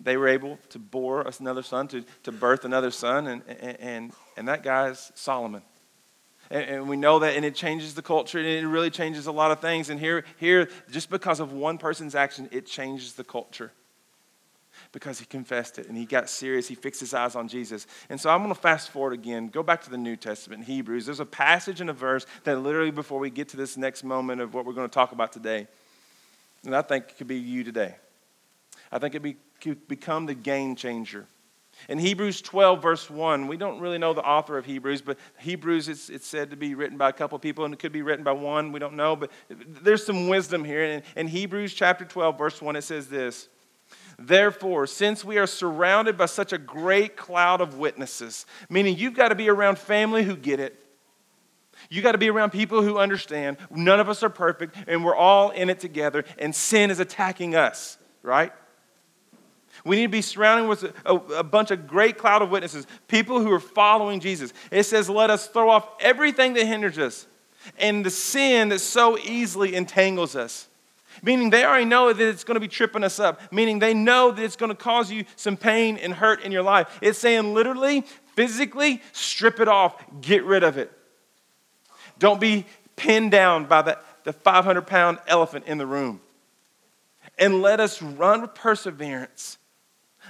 they 0.00 0.16
were 0.16 0.28
able 0.28 0.58
to 0.70 0.78
bore 0.78 1.26
another 1.40 1.62
son, 1.62 1.88
to, 1.88 2.04
to 2.24 2.32
birth 2.32 2.64
another 2.64 2.90
son, 2.90 3.26
and, 3.26 3.42
and, 3.80 4.12
and 4.36 4.48
that 4.48 4.62
guy's 4.62 5.10
Solomon 5.14 5.62
and, 6.52 6.64
and, 6.70 6.88
we 6.88 6.96
know 6.96 7.18
that, 7.20 7.34
and 7.34 7.44
it 7.44 7.54
changes 7.54 7.94
the 7.94 8.02
culture, 8.02 8.38
and 8.38 8.46
it 8.46 8.66
really 8.66 8.90
changes 8.90 9.26
a 9.26 9.32
lot 9.32 9.50
of 9.50 9.60
things. 9.60 9.88
And 9.88 9.98
here, 9.98 10.24
here, 10.36 10.68
just 10.90 11.08
because 11.08 11.40
of 11.40 11.52
one 11.52 11.78
person's 11.78 12.14
action, 12.14 12.48
it 12.52 12.66
changes 12.66 13.14
the 13.14 13.24
culture 13.24 13.72
because 14.92 15.18
he 15.18 15.24
confessed 15.24 15.78
it 15.78 15.88
and 15.88 15.96
he 15.96 16.04
got 16.04 16.28
serious. 16.28 16.68
He 16.68 16.74
fixed 16.74 17.00
his 17.00 17.14
eyes 17.14 17.34
on 17.34 17.48
Jesus. 17.48 17.86
And 18.10 18.20
so 18.20 18.30
I'm 18.30 18.42
going 18.42 18.54
to 18.54 18.60
fast 18.60 18.90
forward 18.90 19.14
again. 19.14 19.48
Go 19.48 19.62
back 19.62 19.82
to 19.82 19.90
the 19.90 19.98
New 19.98 20.16
Testament, 20.16 20.64
Hebrews. 20.64 21.06
There's 21.06 21.20
a 21.20 21.26
passage 21.26 21.80
and 21.80 21.88
a 21.88 21.94
verse 21.94 22.26
that 22.44 22.58
literally, 22.58 22.90
before 22.90 23.18
we 23.18 23.30
get 23.30 23.48
to 23.50 23.56
this 23.56 23.76
next 23.76 24.04
moment 24.04 24.40
of 24.40 24.54
what 24.54 24.66
we're 24.66 24.74
going 24.74 24.88
to 24.88 24.94
talk 24.94 25.12
about 25.12 25.32
today, 25.32 25.66
and 26.64 26.76
I 26.76 26.82
think 26.82 27.04
it 27.04 27.18
could 27.18 27.26
be 27.26 27.38
you 27.38 27.64
today. 27.64 27.96
I 28.90 28.98
think 28.98 29.14
it 29.14 29.22
be, 29.22 29.36
could 29.60 29.88
become 29.88 30.26
the 30.26 30.34
game 30.34 30.76
changer 30.76 31.26
in 31.88 31.98
Hebrews 31.98 32.42
12, 32.42 32.82
verse 32.82 33.10
1, 33.10 33.46
we 33.46 33.56
don't 33.56 33.80
really 33.80 33.98
know 33.98 34.14
the 34.14 34.22
author 34.22 34.56
of 34.56 34.64
Hebrews, 34.64 35.02
but 35.02 35.18
Hebrews, 35.38 35.88
it's, 35.88 36.08
it's 36.08 36.26
said 36.26 36.50
to 36.50 36.56
be 36.56 36.74
written 36.74 36.96
by 36.96 37.08
a 37.08 37.12
couple 37.12 37.38
people, 37.38 37.64
and 37.64 37.74
it 37.74 37.80
could 37.80 37.92
be 37.92 38.02
written 38.02 38.24
by 38.24 38.32
one. 38.32 38.72
We 38.72 38.78
don't 38.78 38.94
know, 38.94 39.16
but 39.16 39.30
there's 39.48 40.04
some 40.04 40.28
wisdom 40.28 40.64
here. 40.64 40.84
In, 40.84 41.02
in 41.16 41.28
Hebrews 41.28 41.74
chapter 41.74 42.04
12, 42.04 42.38
verse 42.38 42.62
1, 42.62 42.76
it 42.76 42.82
says 42.82 43.08
this 43.08 43.48
Therefore, 44.18 44.86
since 44.86 45.24
we 45.24 45.38
are 45.38 45.46
surrounded 45.46 46.16
by 46.16 46.26
such 46.26 46.52
a 46.52 46.58
great 46.58 47.16
cloud 47.16 47.60
of 47.60 47.78
witnesses, 47.78 48.46
meaning 48.68 48.96
you've 48.96 49.14
got 49.14 49.28
to 49.28 49.34
be 49.34 49.48
around 49.48 49.78
family 49.78 50.22
who 50.22 50.36
get 50.36 50.60
it, 50.60 50.78
you 51.90 52.02
got 52.02 52.12
to 52.12 52.18
be 52.18 52.30
around 52.30 52.50
people 52.50 52.82
who 52.82 52.98
understand. 52.98 53.56
None 53.70 54.00
of 54.00 54.08
us 54.08 54.22
are 54.22 54.30
perfect, 54.30 54.76
and 54.86 55.04
we're 55.04 55.16
all 55.16 55.50
in 55.50 55.70
it 55.70 55.80
together, 55.80 56.24
and 56.38 56.54
sin 56.54 56.90
is 56.90 57.00
attacking 57.00 57.54
us, 57.54 57.98
right? 58.22 58.52
We 59.84 59.96
need 59.96 60.02
to 60.02 60.08
be 60.08 60.22
surrounded 60.22 60.68
with 60.68 60.84
a, 61.04 61.14
a, 61.14 61.42
bunch 61.42 61.70
of 61.70 61.86
great 61.88 62.18
cloud 62.18 62.42
of 62.42 62.50
witnesses, 62.50 62.86
people 63.08 63.40
who 63.40 63.50
are 63.52 63.60
following 63.60 64.20
Jesus. 64.20 64.52
It 64.70 64.84
says, 64.84 65.08
let 65.08 65.30
us 65.30 65.48
throw 65.48 65.70
off 65.70 65.88
everything 66.00 66.52
that 66.54 66.66
hinders 66.66 66.98
us 66.98 67.26
and 67.78 68.04
the 68.04 68.10
sin 68.10 68.68
that 68.68 68.80
so 68.80 69.18
easily 69.18 69.74
entangles 69.74 70.36
us. 70.36 70.68
Meaning 71.22 71.50
they 71.50 71.64
already 71.64 71.84
know 71.84 72.12
that 72.12 72.28
it's 72.28 72.44
going 72.44 72.54
to 72.54 72.60
be 72.60 72.68
tripping 72.68 73.04
us 73.04 73.20
up. 73.20 73.40
Meaning 73.52 73.78
they 73.78 73.94
know 73.94 74.30
that 74.30 74.42
it's 74.42 74.56
going 74.56 74.70
to 74.70 74.76
cause 74.76 75.10
you 75.10 75.24
some 75.36 75.56
pain 75.56 75.96
and 75.98 76.14
hurt 76.14 76.42
in 76.42 76.52
your 76.52 76.62
life. 76.62 76.98
It's 77.02 77.18
saying 77.18 77.52
literally, 77.52 78.02
physically, 78.34 79.02
strip 79.12 79.60
it 79.60 79.68
off, 79.68 80.02
get 80.20 80.44
rid 80.44 80.62
of 80.64 80.78
it. 80.78 80.90
Don't 82.18 82.40
be 82.40 82.66
pinned 82.96 83.30
down 83.30 83.66
by 83.66 83.82
the, 83.82 83.98
the 84.24 84.32
500 84.32 84.82
pound 84.82 85.18
elephant 85.26 85.66
in 85.66 85.78
the 85.78 85.86
room. 85.86 86.20
And 87.38 87.62
let 87.62 87.80
us 87.80 88.00
run 88.00 88.42
with 88.42 88.54
perseverance 88.54 89.58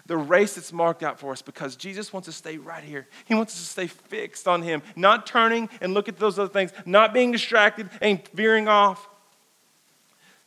the 0.06 0.16
race 0.16 0.54
that's 0.54 0.72
marked 0.72 1.02
out 1.02 1.18
for 1.18 1.32
us 1.32 1.42
because 1.42 1.76
Jesus 1.76 2.12
wants 2.12 2.26
to 2.26 2.32
stay 2.32 2.58
right 2.58 2.82
here. 2.82 3.06
He 3.24 3.34
wants 3.34 3.54
us 3.54 3.60
to 3.60 3.66
stay 3.66 3.86
fixed 3.86 4.48
on 4.48 4.62
Him, 4.62 4.82
not 4.96 5.26
turning 5.26 5.68
and 5.80 5.94
look 5.94 6.08
at 6.08 6.18
those 6.18 6.38
other 6.38 6.52
things, 6.52 6.72
not 6.84 7.14
being 7.14 7.32
distracted 7.32 7.88
and 8.00 8.20
veering 8.34 8.68
off. 8.68 9.08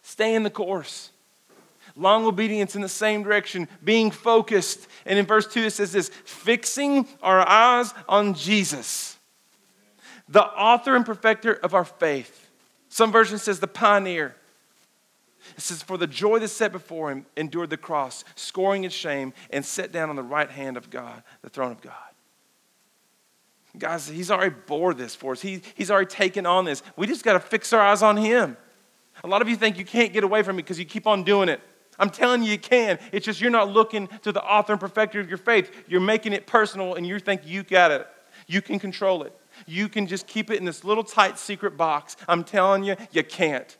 Stay 0.01 0.35
in 0.35 0.43
the 0.43 0.49
course. 0.49 1.11
Long 1.95 2.25
obedience 2.25 2.75
in 2.75 2.81
the 2.81 2.89
same 2.89 3.23
direction, 3.23 3.67
being 3.83 4.11
focused. 4.11 4.87
And 5.05 5.17
in 5.17 5.25
verse 5.25 5.47
2, 5.47 5.63
it 5.63 5.71
says 5.71 5.93
this 5.93 6.09
fixing 6.09 7.07
our 7.21 7.47
eyes 7.47 7.93
on 8.09 8.33
Jesus, 8.33 9.17
the 10.27 10.43
author 10.43 10.95
and 10.95 11.05
perfecter 11.05 11.53
of 11.53 11.73
our 11.73 11.85
faith. 11.85 12.49
Some 12.89 13.11
version 13.11 13.37
says 13.37 13.59
the 13.59 13.67
pioneer. 13.67 14.35
It 15.55 15.61
says, 15.61 15.83
For 15.83 15.97
the 15.97 16.07
joy 16.07 16.39
that 16.39 16.47
set 16.47 16.71
before 16.71 17.11
him 17.11 17.25
endured 17.37 17.69
the 17.69 17.77
cross, 17.77 18.23
scoring 18.35 18.83
its 18.83 18.95
shame, 18.95 19.33
and 19.49 19.65
sat 19.65 19.91
down 19.91 20.09
on 20.09 20.15
the 20.15 20.23
right 20.23 20.49
hand 20.49 20.77
of 20.77 20.89
God, 20.89 21.23
the 21.41 21.49
throne 21.49 21.71
of 21.71 21.81
God. 21.81 21.93
Guys, 23.77 24.07
he's 24.07 24.31
already 24.31 24.55
bore 24.67 24.93
this 24.93 25.15
for 25.15 25.33
us. 25.33 25.41
He, 25.41 25.61
he's 25.75 25.91
already 25.91 26.07
taken 26.07 26.45
on 26.45 26.65
this. 26.65 26.81
We 26.95 27.07
just 27.07 27.23
got 27.23 27.33
to 27.33 27.39
fix 27.39 27.73
our 27.73 27.81
eyes 27.81 28.01
on 28.01 28.17
him. 28.17 28.57
A 29.23 29.27
lot 29.27 29.41
of 29.41 29.49
you 29.49 29.55
think 29.55 29.77
you 29.77 29.85
can't 29.85 30.13
get 30.13 30.23
away 30.23 30.43
from 30.43 30.55
it 30.55 30.63
because 30.63 30.79
you 30.79 30.85
keep 30.85 31.07
on 31.07 31.23
doing 31.23 31.49
it. 31.49 31.61
I'm 31.97 32.09
telling 32.09 32.43
you, 32.43 32.51
you 32.51 32.57
can. 32.57 32.99
It's 33.11 33.25
just 33.25 33.39
you're 33.39 33.51
not 33.51 33.69
looking 33.69 34.07
to 34.23 34.31
the 34.31 34.43
author 34.43 34.73
and 34.73 34.79
perfecter 34.79 35.19
of 35.19 35.29
your 35.29 35.37
faith. 35.37 35.71
You're 35.87 36.01
making 36.01 36.33
it 36.33 36.45
personal 36.45 36.95
and 36.95 37.05
you 37.05 37.19
think 37.19 37.41
you 37.45 37.63
got 37.63 37.91
it. 37.91 38.07
You 38.47 38.61
can 38.61 38.79
control 38.79 39.23
it. 39.23 39.37
You 39.65 39.87
can 39.87 40.05
just 40.05 40.27
keep 40.27 40.51
it 40.51 40.59
in 40.59 40.65
this 40.65 40.83
little 40.83 41.03
tight 41.03 41.39
secret 41.39 41.77
box. 41.77 42.17
I'm 42.27 42.43
telling 42.43 42.83
you, 42.83 42.95
you 43.11 43.23
can't. 43.23 43.77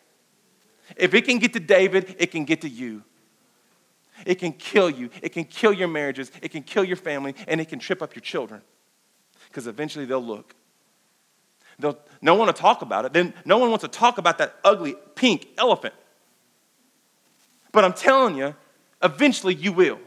If 0.95 1.13
it 1.13 1.26
can 1.26 1.39
get 1.39 1.54
to 1.54 1.60
David, 1.60 2.15
it 2.19 2.32
can 2.32 2.45
get 2.45 2.62
to 2.62 2.69
you. 2.69 3.04
It 4.26 4.36
can 4.36 4.54
kill 4.54 4.89
you. 4.89 5.10
It 5.21 5.30
can 5.30 5.43
kill 5.43 5.74
your 5.74 5.88
marriages. 5.88 6.32
It 6.41 6.50
can 6.50 6.63
kill 6.63 6.84
your 6.84 6.98
family, 6.98 7.36
and 7.48 7.60
it 7.60 7.69
can 7.69 7.80
trip 7.80 8.02
up 8.02 8.15
your 8.15 8.21
children. 8.21 8.62
Because 9.48 9.67
eventually 9.67 10.06
they'll 10.06 10.24
look. 10.24 10.56
They'll, 11.80 11.98
no 12.21 12.36
one 12.36 12.48
will 12.48 12.54
talk 12.54 12.82
about 12.82 13.06
it. 13.06 13.13
Then 13.13 13.34
no 13.43 13.58
one 13.58 13.69
wants 13.69 13.84
to 13.84 13.89
talk 13.89 14.17
about 14.17 14.38
that 14.38 14.56
ugly 14.63 14.95
pink 15.15 15.48
elephant. 15.58 15.93
But 17.71 17.84
I'm 17.84 17.93
telling 17.93 18.38
you, 18.38 18.56
eventually 19.02 19.54
you 19.54 19.74
will. 19.74 20.00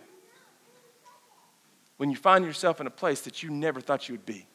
when 1.98 2.10
you 2.10 2.16
find 2.16 2.44
yourself 2.44 2.80
in 2.80 2.86
a 2.86 2.90
place 2.90 3.20
that 3.22 3.42
you 3.42 3.50
never 3.50 3.80
thought 3.80 4.08
you 4.08 4.14
would 4.14 4.24
be. 4.24 4.46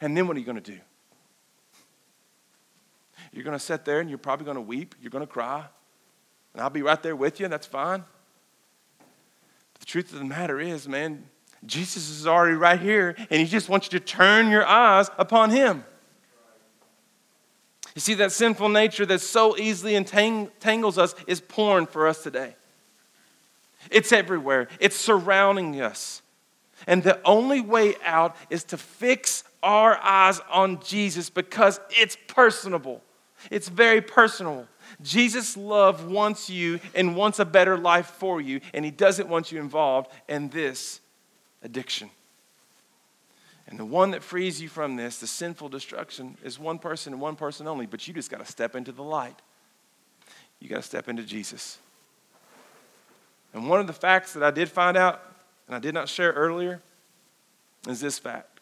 And 0.00 0.16
then 0.16 0.26
what 0.26 0.36
are 0.36 0.40
you 0.40 0.46
going 0.46 0.62
to 0.62 0.72
do? 0.72 0.78
You're 3.36 3.44
going 3.44 3.58
to 3.58 3.64
sit 3.64 3.84
there 3.84 4.00
and 4.00 4.08
you're 4.08 4.18
probably 4.18 4.46
going 4.46 4.56
to 4.56 4.62
weep. 4.62 4.94
You're 5.00 5.10
going 5.10 5.26
to 5.26 5.32
cry. 5.32 5.64
And 6.54 6.62
I'll 6.62 6.70
be 6.70 6.82
right 6.82 7.02
there 7.02 7.14
with 7.14 7.38
you, 7.38 7.44
and 7.44 7.52
that's 7.52 7.66
fine. 7.66 8.02
But 8.98 9.80
the 9.80 9.86
truth 9.86 10.10
of 10.14 10.18
the 10.18 10.24
matter 10.24 10.58
is, 10.58 10.88
man, 10.88 11.24
Jesus 11.66 12.08
is 12.08 12.26
already 12.26 12.56
right 12.56 12.80
here, 12.80 13.14
and 13.18 13.40
He 13.40 13.46
just 13.46 13.68
wants 13.68 13.92
you 13.92 13.98
to 13.98 14.04
turn 14.04 14.48
your 14.48 14.64
eyes 14.64 15.10
upon 15.18 15.50
Him. 15.50 15.84
You 17.94 18.00
see, 18.00 18.14
that 18.14 18.32
sinful 18.32 18.70
nature 18.70 19.04
that 19.06 19.20
so 19.20 19.56
easily 19.58 19.96
entangles 19.96 20.96
us 20.96 21.14
is 21.26 21.40
porn 21.40 21.86
for 21.86 22.06
us 22.06 22.22
today. 22.22 22.56
It's 23.90 24.12
everywhere, 24.12 24.68
it's 24.80 24.96
surrounding 24.96 25.80
us. 25.80 26.22
And 26.86 27.02
the 27.02 27.20
only 27.24 27.60
way 27.60 27.96
out 28.04 28.36
is 28.48 28.64
to 28.64 28.76
fix 28.76 29.44
our 29.62 29.98
eyes 29.98 30.40
on 30.50 30.80
Jesus 30.82 31.28
because 31.30 31.80
it's 31.90 32.16
personable. 32.28 33.02
It's 33.50 33.68
very 33.68 34.00
personal. 34.00 34.66
Jesus' 35.02 35.56
love 35.56 36.10
wants 36.10 36.48
you 36.48 36.80
and 36.94 37.16
wants 37.16 37.38
a 37.38 37.44
better 37.44 37.76
life 37.76 38.06
for 38.06 38.40
you, 38.40 38.60
and 38.72 38.84
He 38.84 38.90
doesn't 38.90 39.28
want 39.28 39.52
you 39.52 39.60
involved 39.60 40.10
in 40.28 40.48
this 40.48 41.00
addiction. 41.62 42.10
And 43.68 43.78
the 43.78 43.84
one 43.84 44.12
that 44.12 44.22
frees 44.22 44.60
you 44.60 44.68
from 44.68 44.96
this, 44.96 45.18
the 45.18 45.26
sinful 45.26 45.70
destruction, 45.70 46.36
is 46.44 46.58
one 46.58 46.78
person 46.78 47.12
and 47.12 47.20
one 47.20 47.34
person 47.34 47.66
only, 47.66 47.86
but 47.86 48.06
you 48.06 48.14
just 48.14 48.30
got 48.30 48.38
to 48.38 48.50
step 48.50 48.76
into 48.76 48.92
the 48.92 49.02
light. 49.02 49.36
You 50.60 50.68
got 50.68 50.76
to 50.76 50.82
step 50.82 51.08
into 51.08 51.24
Jesus. 51.24 51.78
And 53.52 53.68
one 53.68 53.80
of 53.80 53.86
the 53.86 53.92
facts 53.92 54.34
that 54.34 54.42
I 54.42 54.50
did 54.50 54.68
find 54.68 54.96
out, 54.96 55.20
and 55.66 55.74
I 55.74 55.78
did 55.80 55.94
not 55.94 56.08
share 56.08 56.32
earlier, 56.32 56.80
is 57.88 58.00
this 58.00 58.18
fact 58.18 58.55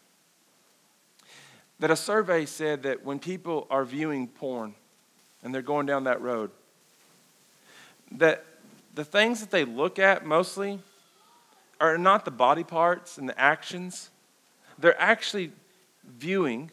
that 1.81 1.91
a 1.91 1.97
survey 1.97 2.47
said 2.47 2.83
that 2.85 3.05
when 3.05 3.19
people 3.19 3.67
are 3.71 3.85
viewing 3.85 4.29
porn 4.29 4.75
and 5.43 5.55
they're 5.55 5.63
going 5.63 5.87
down 5.87 6.05
that 6.05 6.21
road, 6.21 6.51
that 8.13 8.45
the 8.95 9.05
things 9.05 9.41
that 9.41 9.51
they 9.51 9.65
look 9.65 9.99
at 9.99 10.25
mostly 10.25 10.79
are 11.81 11.99
not 11.99 12.25
the 12.25 12.31
body 12.31 12.65
parts 12.65 13.19
and 13.19 13.29
the 13.29 13.39
actions, 13.39 14.11
they're 14.79 15.01
actually 15.01 15.51
viewing 16.19 16.71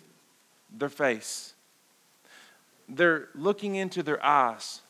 their 0.72 0.90
face. 0.90 1.54
They're 2.88 3.30
looking 3.36 3.76
into 3.76 4.04
their 4.04 4.24
eyes. 4.24 4.82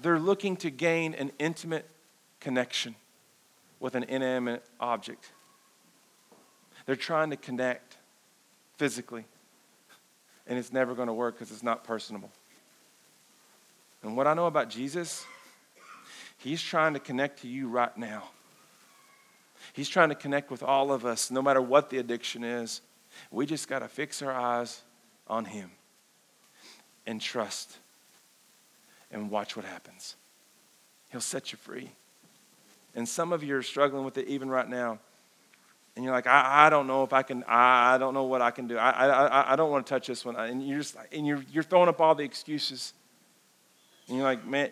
They're 0.00 0.18
looking 0.18 0.56
to 0.58 0.70
gain 0.70 1.14
an 1.14 1.32
intimate 1.38 1.88
connection 2.40 2.94
with 3.80 3.94
an 3.94 4.04
inanimate 4.04 4.64
object. 4.80 5.32
They're 6.86 6.96
trying 6.96 7.30
to 7.30 7.36
connect 7.36 7.85
physically, 8.76 9.24
and 10.46 10.58
it's 10.58 10.72
never 10.72 10.94
going 10.94 11.08
to 11.08 11.14
work 11.14 11.34
because 11.34 11.50
it's 11.50 11.62
not 11.62 11.84
personable. 11.84 12.30
And 14.02 14.16
what 14.16 14.26
I 14.26 14.34
know 14.34 14.46
about 14.46 14.70
Jesus, 14.70 15.24
he's 16.38 16.62
trying 16.62 16.94
to 16.94 17.00
connect 17.00 17.42
to 17.42 17.48
you 17.48 17.68
right 17.68 17.96
now. 17.96 18.24
He's 19.72 19.88
trying 19.88 20.10
to 20.10 20.14
connect 20.14 20.50
with 20.50 20.62
all 20.62 20.92
of 20.92 21.04
us, 21.04 21.30
no 21.30 21.42
matter 21.42 21.60
what 21.60 21.90
the 21.90 21.98
addiction 21.98 22.44
is. 22.44 22.80
We 23.30 23.46
just 23.46 23.68
got 23.68 23.80
to 23.80 23.88
fix 23.88 24.22
our 24.22 24.32
eyes 24.32 24.82
on 25.26 25.44
Him 25.44 25.70
and 27.06 27.20
trust 27.20 27.78
and 29.10 29.30
watch 29.30 29.56
what 29.56 29.64
happens. 29.64 30.16
He'll 31.10 31.20
set 31.20 31.52
you 31.52 31.58
free. 31.58 31.90
And 32.94 33.08
some 33.08 33.32
of 33.32 33.42
you 33.42 33.56
are 33.56 33.62
struggling 33.62 34.04
with 34.04 34.18
it 34.18 34.28
even 34.28 34.48
right 34.48 34.68
now. 34.68 34.98
And 35.96 36.04
you're 36.04 36.12
like, 36.12 36.26
I, 36.26 36.66
I 36.66 36.70
don't 36.70 36.86
know 36.86 37.02
if 37.02 37.14
I 37.14 37.22
can, 37.22 37.42
I, 37.44 37.94
I 37.94 37.98
don't 37.98 38.12
know 38.12 38.24
what 38.24 38.42
I 38.42 38.50
can 38.50 38.68
do. 38.68 38.76
I, 38.76 38.90
I, 38.90 39.52
I 39.52 39.56
don't 39.56 39.70
want 39.70 39.86
to 39.86 39.90
touch 39.90 40.06
this 40.06 40.24
one. 40.24 40.36
And 40.36 40.66
you're 40.66 40.80
just, 40.80 40.94
and 41.10 41.26
you're, 41.26 41.42
you're 41.50 41.62
throwing 41.62 41.88
up 41.88 42.00
all 42.00 42.14
the 42.14 42.22
excuses. 42.22 42.92
And 44.06 44.18
you're 44.18 44.24
like, 44.24 44.46
man, 44.46 44.70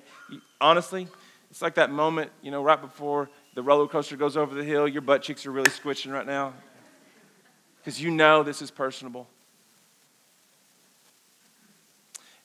honestly, 0.61 1.09
it's 1.51 1.63
like 1.63 1.77
that 1.77 1.91
moment, 1.91 2.31
you 2.43 2.51
know, 2.51 2.63
right 2.63 2.81
before 2.81 3.31
the 3.55 3.63
roller 3.63 3.89
coaster 3.89 4.17
goes 4.17 4.37
over 4.37 4.55
the 4.55 4.65
hill, 4.65 4.87
your 4.87 5.01
butt 5.01 5.23
cheeks 5.23 5.47
are 5.47 5.51
really 5.51 5.71
squishing 5.71 6.13
right 6.13 6.27
now 6.27 6.53
because 7.79 8.01
you 8.01 8.11
know 8.11 8.43
this 8.43 8.63
is 8.63 8.71
personable. 8.71 9.29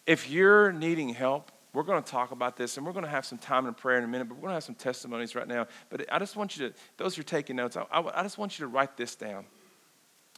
If 0.06 0.30
you're 0.30 0.72
needing 0.72 1.10
help, 1.10 1.52
we're 1.80 1.86
going 1.86 2.04
to 2.04 2.12
talk 2.12 2.32
about 2.32 2.58
this 2.58 2.76
and 2.76 2.86
we're 2.86 2.92
going 2.92 3.06
to 3.06 3.10
have 3.10 3.26
some 3.26 3.38
time 3.38 3.66
in 3.66 3.74
prayer 3.74 3.98
in 3.98 4.04
a 4.04 4.08
minute, 4.08 4.28
but 4.28 4.36
we're 4.36 4.42
going 4.42 4.50
to 4.50 4.56
have 4.56 4.66
some 4.66 4.76
testimonies 4.76 5.34
right 5.34 5.48
now. 5.48 5.66
But 5.90 6.12
I 6.12 6.20
just 6.20 6.36
want 6.36 6.58
you 6.58 6.68
to, 6.68 6.76
those 6.98 7.16
who 7.16 7.22
are 7.22 7.24
taking 7.24 7.56
notes, 7.56 7.78
I, 7.78 7.84
I, 7.90 8.20
I 8.20 8.22
just 8.22 8.38
want 8.38 8.60
you 8.60 8.66
to 8.66 8.68
write 8.68 8.98
this 8.98 9.16
down. 9.16 9.46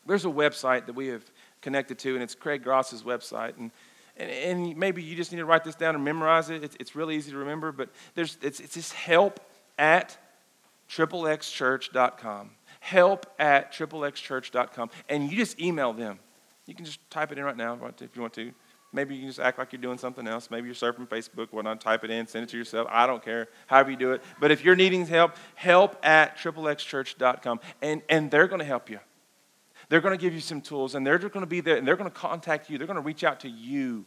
There's 0.05 0.25
a 0.25 0.29
website 0.29 0.85
that 0.85 0.93
we 0.93 1.07
have 1.07 1.23
connected 1.63 1.97
to, 1.97 2.13
and 2.13 2.21
it's 2.21 2.35
Craig 2.35 2.63
Gross's 2.63 3.01
website. 3.01 3.57
And, 3.57 3.71
and, 4.17 4.29
and 4.29 4.77
maybe 4.77 5.01
you 5.01 5.15
just 5.15 5.31
need 5.31 5.39
to 5.39 5.45
write 5.45 5.63
this 5.63 5.73
down 5.73 5.95
and 5.95 6.05
memorize 6.05 6.51
it. 6.51 6.63
It's, 6.63 6.77
it's 6.79 6.95
really 6.95 7.15
easy 7.15 7.31
to 7.31 7.37
remember, 7.37 7.71
but 7.71 7.89
there's, 8.13 8.37
it's, 8.43 8.59
it's 8.59 8.75
this 8.75 8.91
help 8.91 9.39
at 9.79 10.15
XXXchurch.com. 10.91 12.51
Help 12.81 13.25
at 13.39 13.73
XXXchurch.com. 13.73 14.91
And 15.09 15.31
you 15.31 15.37
just 15.37 15.59
email 15.59 15.91
them. 15.91 16.19
You 16.67 16.75
can 16.75 16.85
just 16.85 16.99
type 17.09 17.31
it 17.31 17.39
in 17.39 17.43
right 17.43 17.57
now 17.57 17.79
if 17.99 18.15
you 18.15 18.21
want 18.21 18.33
to. 18.33 18.51
Maybe 18.93 19.15
you 19.15 19.21
can 19.21 19.29
just 19.29 19.39
act 19.39 19.57
like 19.57 19.71
you're 19.71 19.81
doing 19.81 19.97
something 19.97 20.27
else. 20.27 20.51
Maybe 20.51 20.67
you're 20.67 20.75
surfing 20.75 21.07
Facebook, 21.07 21.47
whatnot, 21.51 21.79
type 21.79 22.03
it 22.03 22.09
in, 22.09 22.27
send 22.27 22.43
it 22.43 22.49
to 22.49 22.57
yourself. 22.57 22.87
I 22.91 23.07
don't 23.07 23.23
care, 23.23 23.47
however 23.67 23.91
you 23.91 23.97
do 23.97 24.11
it. 24.11 24.21
But 24.39 24.51
if 24.51 24.65
you're 24.65 24.75
needing 24.75 25.07
help, 25.07 25.35
help 25.55 25.97
at 26.05 26.37
XXXchurch.com. 26.37 27.61
And, 27.81 28.01
and 28.09 28.29
they're 28.29 28.47
going 28.47 28.59
to 28.59 28.65
help 28.65 28.89
you. 28.89 28.99
They're 29.87 30.01
going 30.01 30.17
to 30.17 30.21
give 30.21 30.33
you 30.33 30.41
some 30.41 30.61
tools, 30.61 30.95
and 30.95 31.05
they're 31.05 31.17
just 31.17 31.33
going 31.33 31.43
to 31.43 31.49
be 31.49 31.61
there, 31.61 31.77
and 31.77 31.87
they're 31.87 31.95
going 31.95 32.09
to 32.09 32.15
contact 32.15 32.69
you. 32.69 32.77
They're 32.77 32.87
going 32.87 32.95
to 32.95 33.01
reach 33.01 33.23
out 33.23 33.41
to 33.41 33.49
you 33.49 34.05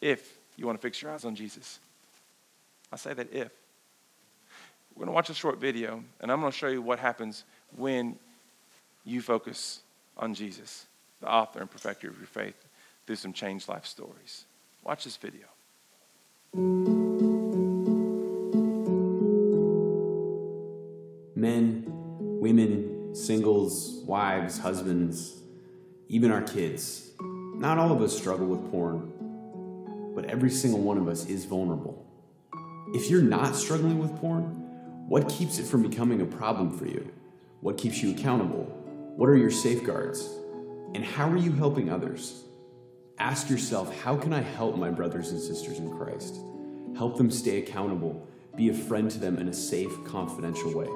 if 0.00 0.38
you 0.56 0.66
want 0.66 0.80
to 0.80 0.82
fix 0.82 1.02
your 1.02 1.10
eyes 1.10 1.24
on 1.24 1.34
Jesus. 1.34 1.78
I 2.92 2.96
say 2.96 3.14
that 3.14 3.32
if. 3.32 3.50
We're 4.94 5.00
going 5.00 5.08
to 5.08 5.12
watch 5.12 5.30
a 5.30 5.34
short 5.34 5.58
video, 5.58 6.04
and 6.20 6.30
I'm 6.30 6.40
going 6.40 6.52
to 6.52 6.58
show 6.58 6.68
you 6.68 6.82
what 6.82 6.98
happens 6.98 7.44
when 7.76 8.16
you 9.04 9.22
focus 9.22 9.80
on 10.16 10.34
Jesus, 10.34 10.86
the 11.20 11.28
author 11.28 11.60
and 11.60 11.70
perfecter 11.70 12.08
of 12.08 12.18
your 12.18 12.26
faith, 12.26 12.56
through 13.12 13.16
some 13.18 13.32
changed 13.34 13.68
life 13.68 13.84
stories. 13.84 14.46
Watch 14.82 15.04
this 15.04 15.18
video. 15.18 15.44
Men, 21.36 21.84
women, 22.40 23.14
singles, 23.14 24.02
wives, 24.06 24.58
husbands, 24.58 25.42
even 26.08 26.30
our 26.30 26.40
kids. 26.40 27.10
Not 27.20 27.76
all 27.76 27.92
of 27.92 28.00
us 28.00 28.16
struggle 28.16 28.46
with 28.46 28.70
porn, 28.70 29.12
but 30.14 30.24
every 30.24 30.48
single 30.48 30.80
one 30.80 30.96
of 30.96 31.06
us 31.06 31.26
is 31.26 31.44
vulnerable. 31.44 32.06
If 32.94 33.10
you're 33.10 33.20
not 33.20 33.54
struggling 33.54 33.98
with 33.98 34.16
porn, 34.22 34.44
what 35.06 35.28
keeps 35.28 35.58
it 35.58 35.66
from 35.66 35.82
becoming 35.82 36.22
a 36.22 36.26
problem 36.26 36.78
for 36.78 36.86
you? 36.86 37.12
What 37.60 37.76
keeps 37.76 38.02
you 38.02 38.12
accountable? 38.12 38.64
What 39.16 39.28
are 39.28 39.36
your 39.36 39.50
safeguards? 39.50 40.26
And 40.94 41.04
how 41.04 41.28
are 41.28 41.36
you 41.36 41.52
helping 41.52 41.90
others? 41.90 42.44
Ask 43.22 43.48
yourself, 43.48 43.96
how 44.02 44.16
can 44.16 44.32
I 44.32 44.40
help 44.40 44.76
my 44.76 44.90
brothers 44.90 45.30
and 45.30 45.40
sisters 45.40 45.78
in 45.78 45.96
Christ? 45.96 46.40
Help 46.96 47.16
them 47.16 47.30
stay 47.30 47.58
accountable, 47.58 48.26
be 48.56 48.68
a 48.68 48.74
friend 48.74 49.08
to 49.12 49.18
them 49.20 49.38
in 49.38 49.46
a 49.46 49.52
safe, 49.52 49.92
confidential 50.04 50.74
way. 50.74 50.88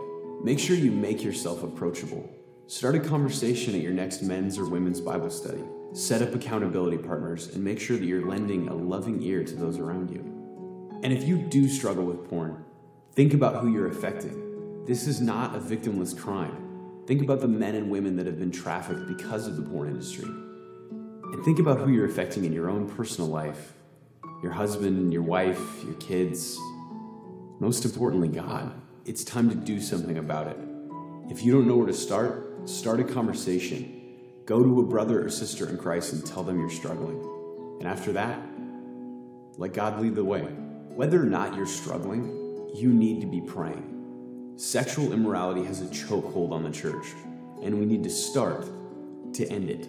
Make 0.43 0.59
sure 0.59 0.75
you 0.75 0.91
make 0.91 1.23
yourself 1.23 1.62
approachable. 1.62 2.29
Start 2.67 2.97
a 2.97 2.99
conversation 3.01 3.77
at 3.77 3.81
your 3.81 3.93
next 3.93 4.23
men's 4.23 4.59
or 4.59 4.69
women's 4.69 5.01
Bible 5.01 5.31
study. 5.31 5.62
Set 5.93 6.21
up 6.21 6.35
accountability 6.35 6.99
partners 6.99 7.55
and 7.55 7.62
make 7.62 7.79
sure 7.79 7.97
that 7.97 8.05
you're 8.05 8.29
lending 8.29 8.67
a 8.67 8.75
loving 8.75 9.23
ear 9.23 9.45
to 9.45 9.55
those 9.55 9.79
around 9.79 10.11
you. 10.11 10.99
And 11.05 11.12
if 11.12 11.29
you 11.29 11.39
do 11.39 11.69
struggle 11.69 12.05
with 12.05 12.29
porn, 12.29 12.65
Think 13.15 13.35
about 13.35 13.62
who 13.62 13.73
you're 13.73 13.89
affecting. 13.89 14.85
This 14.85 15.07
is 15.07 15.23
not 15.23 15.55
a 15.55 15.59
victimless 15.59 16.15
crime. 16.15 17.05
Think 17.07 17.23
about 17.23 17.41
the 17.41 17.49
men 17.49 17.77
and 17.77 17.89
women 17.89 18.17
that 18.17 18.27
have 18.27 18.39
been 18.39 18.51
trafficked 18.51 19.07
because 19.07 19.46
of 19.46 19.57
the 19.57 19.63
porn 19.63 19.88
industry. 19.88 20.29
And 21.33 21.44
think 21.44 21.58
about 21.58 21.81
who 21.81 21.90
you're 21.90 22.06
affecting 22.06 22.44
in 22.44 22.52
your 22.52 22.70
own 22.70 22.88
personal 22.88 23.29
life 23.29 23.72
your 24.42 24.52
husband, 24.52 25.12
your 25.12 25.22
wife, 25.22 25.85
your 25.85 25.94
kids. 25.94 26.58
Most 27.58 27.85
importantly, 27.85 28.29
God. 28.29 28.72
It's 29.04 29.24
time 29.24 29.48
to 29.48 29.56
do 29.56 29.81
something 29.81 30.18
about 30.18 30.48
it. 30.48 30.58
If 31.31 31.44
you 31.44 31.52
don't 31.52 31.66
know 31.66 31.77
where 31.77 31.87
to 31.87 31.92
start, 31.92 32.68
start 32.68 33.00
a 33.00 33.04
conversation. 33.04 34.16
Go 34.44 34.62
to 34.62 34.81
a 34.81 34.83
brother 34.85 35.24
or 35.24 35.31
sister 35.31 35.68
in 35.68 35.79
Christ 35.79 36.12
and 36.12 36.24
tell 36.24 36.42
them 36.42 36.60
you're 36.60 36.70
struggling. 36.70 37.20
And 37.81 37.88
after 37.88 38.12
that, 38.12 38.40
let 39.58 39.72
God 39.72 40.00
lead 40.00 40.14
the 40.14 40.24
way. 40.24 40.42
Whether 40.42 41.20
or 41.20 41.27
not 41.27 41.56
you're 41.56 41.66
struggling, 41.66 42.70
you 42.74 42.92
need 42.92 43.20
to 43.22 43.27
be 43.27 43.40
praying. 43.40 44.54
Sexual 44.56 45.12
immorality 45.12 45.64
has 45.64 45.83
a 45.83 45.87
chokehold 45.87 46.52
on 46.52 46.62
the 46.62 46.70
church, 46.70 47.06
and 47.62 47.79
we 47.79 47.87
need 47.87 48.02
to 48.04 48.10
start 48.10 48.66
to 49.35 49.46
end 49.48 49.70
it. 49.70 49.88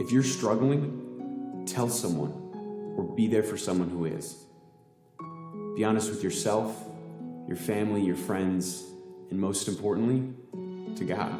If 0.00 0.10
you're 0.10 0.22
struggling, 0.22 1.64
tell 1.66 1.88
someone 1.88 2.32
or 2.96 3.04
be 3.04 3.26
there 3.26 3.42
for 3.42 3.56
someone 3.56 3.88
who 3.88 4.06
is. 4.06 4.44
Be 5.76 5.84
honest 5.84 6.10
with 6.10 6.22
yourself, 6.22 6.76
your 7.46 7.56
family, 7.56 8.02
your 8.02 8.16
friends, 8.16 8.84
and 9.30 9.38
most 9.38 9.68
importantly, 9.68 10.32
to 10.96 11.04
God. 11.04 11.32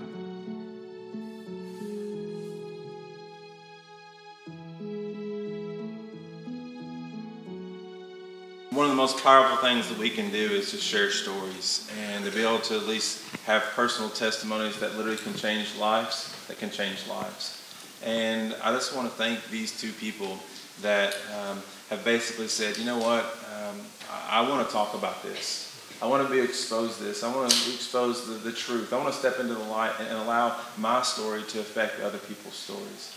One 8.70 8.86
of 8.86 8.90
the 8.90 8.96
most 8.96 9.22
powerful 9.22 9.56
things 9.58 9.88
that 9.88 9.98
we 9.98 10.08
can 10.08 10.30
do 10.30 10.50
is 10.50 10.70
to 10.70 10.76
share 10.76 11.10
stories 11.10 11.90
and 12.00 12.24
to 12.24 12.30
be 12.30 12.42
able 12.42 12.58
to 12.60 12.76
at 12.76 12.86
least 12.86 13.22
have 13.44 13.62
personal 13.74 14.10
testimonies 14.10 14.78
that 14.80 14.96
literally 14.96 15.18
can 15.18 15.34
change 15.34 15.76
lives, 15.76 16.34
that 16.48 16.58
can 16.58 16.70
change 16.70 17.06
lives. 17.06 17.61
And 18.04 18.54
I 18.62 18.72
just 18.72 18.94
want 18.96 19.08
to 19.08 19.14
thank 19.16 19.48
these 19.48 19.78
two 19.80 19.92
people 19.92 20.38
that 20.80 21.16
um, 21.38 21.62
have 21.90 22.04
basically 22.04 22.48
said, 22.48 22.76
you 22.76 22.84
know 22.84 22.98
what, 22.98 23.24
um, 23.24 23.76
I, 24.10 24.40
I 24.40 24.48
want 24.48 24.66
to 24.66 24.72
talk 24.72 24.94
about 24.94 25.22
this. 25.22 25.68
I 26.02 26.06
want 26.06 26.26
to 26.26 26.32
be 26.32 26.40
exposed 26.40 26.98
to 26.98 27.04
this. 27.04 27.22
I 27.22 27.34
want 27.34 27.50
to 27.50 27.72
expose 27.72 28.26
the, 28.26 28.34
the 28.34 28.52
truth. 28.52 28.92
I 28.92 28.96
want 28.96 29.12
to 29.12 29.18
step 29.18 29.38
into 29.38 29.54
the 29.54 29.64
light 29.64 29.92
and, 30.00 30.08
and 30.08 30.18
allow 30.18 30.58
my 30.76 31.02
story 31.02 31.42
to 31.44 31.60
affect 31.60 32.00
other 32.00 32.18
people's 32.18 32.54
stories. 32.54 33.16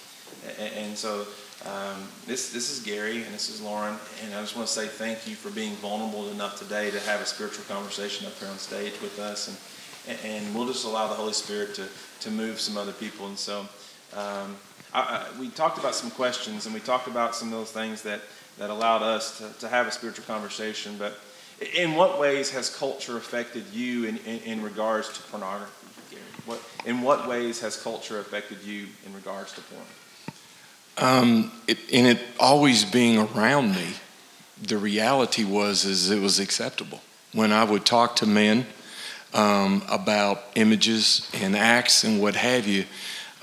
And, 0.60 0.74
and 0.74 0.98
so 0.98 1.26
um, 1.66 2.08
this, 2.28 2.52
this 2.52 2.70
is 2.70 2.84
Gary 2.84 3.24
and 3.24 3.34
this 3.34 3.50
is 3.50 3.60
Lauren, 3.60 3.98
and 4.24 4.36
I 4.36 4.42
just 4.42 4.56
want 4.56 4.68
to 4.68 4.74
say 4.74 4.86
thank 4.86 5.28
you 5.28 5.36
for 5.36 5.50
being 5.50 5.74
vulnerable 5.76 6.30
enough 6.30 6.60
today 6.60 6.92
to 6.92 7.00
have 7.02 7.22
a 7.22 7.26
spiritual 7.26 7.64
conversation 7.64 8.28
up 8.28 8.38
here 8.38 8.50
on 8.50 8.60
stage 8.60 8.94
with 9.02 9.18
us, 9.18 9.48
and, 10.08 10.20
and 10.24 10.54
we'll 10.54 10.68
just 10.68 10.86
allow 10.86 11.08
the 11.08 11.16
Holy 11.16 11.34
Spirit 11.34 11.74
to, 11.76 11.88
to 12.20 12.30
move 12.30 12.60
some 12.60 12.78
other 12.78 12.92
people. 12.92 13.26
And 13.26 13.38
so 13.38 13.66
um, 14.16 14.56
We 15.40 15.50
talked 15.50 15.78
about 15.78 15.96
some 15.96 16.12
questions, 16.12 16.66
and 16.66 16.74
we 16.74 16.82
talked 16.82 17.08
about 17.08 17.36
some 17.36 17.50
of 17.50 17.60
those 17.60 17.72
things 17.72 18.02
that, 18.04 18.22
that 18.58 18.70
allowed 18.70 19.02
us 19.02 19.38
to, 19.40 19.60
to 19.60 19.68
have 19.68 19.88
a 19.88 19.92
spiritual 19.92 20.26
conversation. 20.26 20.96
But 20.98 21.18
in 21.76 21.96
what 21.96 22.20
ways 22.20 22.52
has 22.52 22.76
culture 22.76 23.18
affected 23.18 23.66
you 23.74 24.06
in, 24.06 24.18
in, 24.20 24.40
in 24.42 24.62
regards 24.62 25.12
to 25.14 25.22
pornography, 25.24 25.72
Gary? 26.12 26.22
What, 26.46 26.62
in 26.86 27.02
what 27.02 27.28
ways 27.28 27.62
has 27.62 27.82
culture 27.82 28.20
affected 28.20 28.64
you 28.64 28.88
in 29.06 29.14
regards 29.14 29.54
to 29.54 29.62
porn? 29.62 29.84
Um, 30.98 31.52
it, 31.68 31.78
and 31.94 32.08
it 32.08 32.22
always 32.40 32.86
being 32.86 33.18
around 33.18 33.76
me, 33.76 33.88
the 34.62 34.78
reality 34.78 35.44
was 35.44 35.84
is 35.84 36.10
it 36.10 36.22
was 36.22 36.40
acceptable. 36.40 37.02
When 37.34 37.52
I 37.52 37.66
would 37.66 37.86
talk 37.86 38.16
to 38.18 38.26
men 38.26 38.66
um, 39.34 39.84
about 39.90 40.42
images 40.56 41.30
and 41.34 41.56
acts 41.56 42.06
and 42.06 42.22
what 42.22 42.36
have 42.36 42.66
you, 42.66 42.86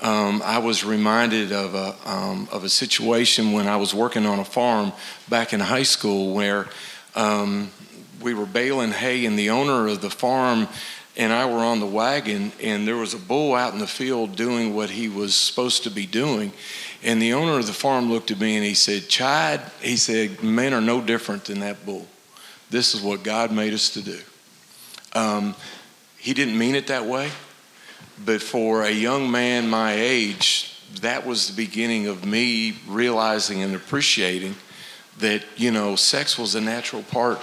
um, 0.01 0.41
I 0.43 0.57
was 0.57 0.83
reminded 0.83 1.51
of 1.51 1.75
a 1.75 1.95
um, 2.05 2.49
of 2.51 2.63
a 2.63 2.69
situation 2.69 3.53
when 3.53 3.67
I 3.67 3.77
was 3.77 3.93
working 3.93 4.25
on 4.25 4.39
a 4.39 4.45
farm 4.45 4.91
back 5.29 5.53
in 5.53 5.59
high 5.59 5.83
school 5.83 6.33
where 6.33 6.67
um, 7.15 7.69
we 8.21 8.33
were 8.33 8.45
baling 8.45 8.91
hay, 8.91 9.25
and 9.25 9.37
the 9.37 9.49
owner 9.49 9.87
of 9.87 10.01
the 10.01 10.09
farm 10.09 10.67
and 11.15 11.31
I 11.31 11.45
were 11.45 11.59
on 11.59 11.79
the 11.79 11.85
wagon, 11.85 12.51
and 12.61 12.87
there 12.87 12.95
was 12.95 13.13
a 13.13 13.19
bull 13.19 13.53
out 13.53 13.73
in 13.73 13.79
the 13.79 13.87
field 13.87 14.35
doing 14.35 14.73
what 14.73 14.89
he 14.89 15.09
was 15.09 15.35
supposed 15.35 15.83
to 15.83 15.91
be 15.91 16.07
doing. 16.07 16.51
And 17.03 17.21
the 17.21 17.33
owner 17.33 17.59
of 17.59 17.67
the 17.67 17.73
farm 17.73 18.09
looked 18.09 18.31
at 18.31 18.39
me 18.39 18.55
and 18.55 18.65
he 18.65 18.73
said, 18.73 19.09
Chad, 19.09 19.61
he 19.81 19.95
said, 19.95 20.41
men 20.41 20.73
are 20.73 20.81
no 20.81 21.01
different 21.01 21.45
than 21.45 21.59
that 21.59 21.85
bull. 21.85 22.07
This 22.69 22.95
is 22.95 23.01
what 23.01 23.23
God 23.23 23.51
made 23.51 23.73
us 23.73 23.89
to 23.91 24.01
do. 24.01 24.19
Um, 25.13 25.53
he 26.17 26.33
didn't 26.33 26.57
mean 26.57 26.73
it 26.73 26.87
that 26.87 27.05
way, 27.05 27.29
but 28.23 28.41
for 28.41 28.83
a 28.83 28.91
young 28.91 29.29
man 29.29 29.69
my 29.69 29.93
age, 29.93 30.75
that 31.01 31.25
was 31.25 31.47
the 31.47 31.55
beginning 31.55 32.07
of 32.07 32.25
me 32.25 32.77
realizing 32.87 33.61
and 33.61 33.75
appreciating 33.75 34.55
that, 35.19 35.43
you 35.55 35.71
know, 35.71 35.95
sex 35.95 36.37
was 36.37 36.55
a 36.55 36.61
natural 36.61 37.03
part 37.03 37.39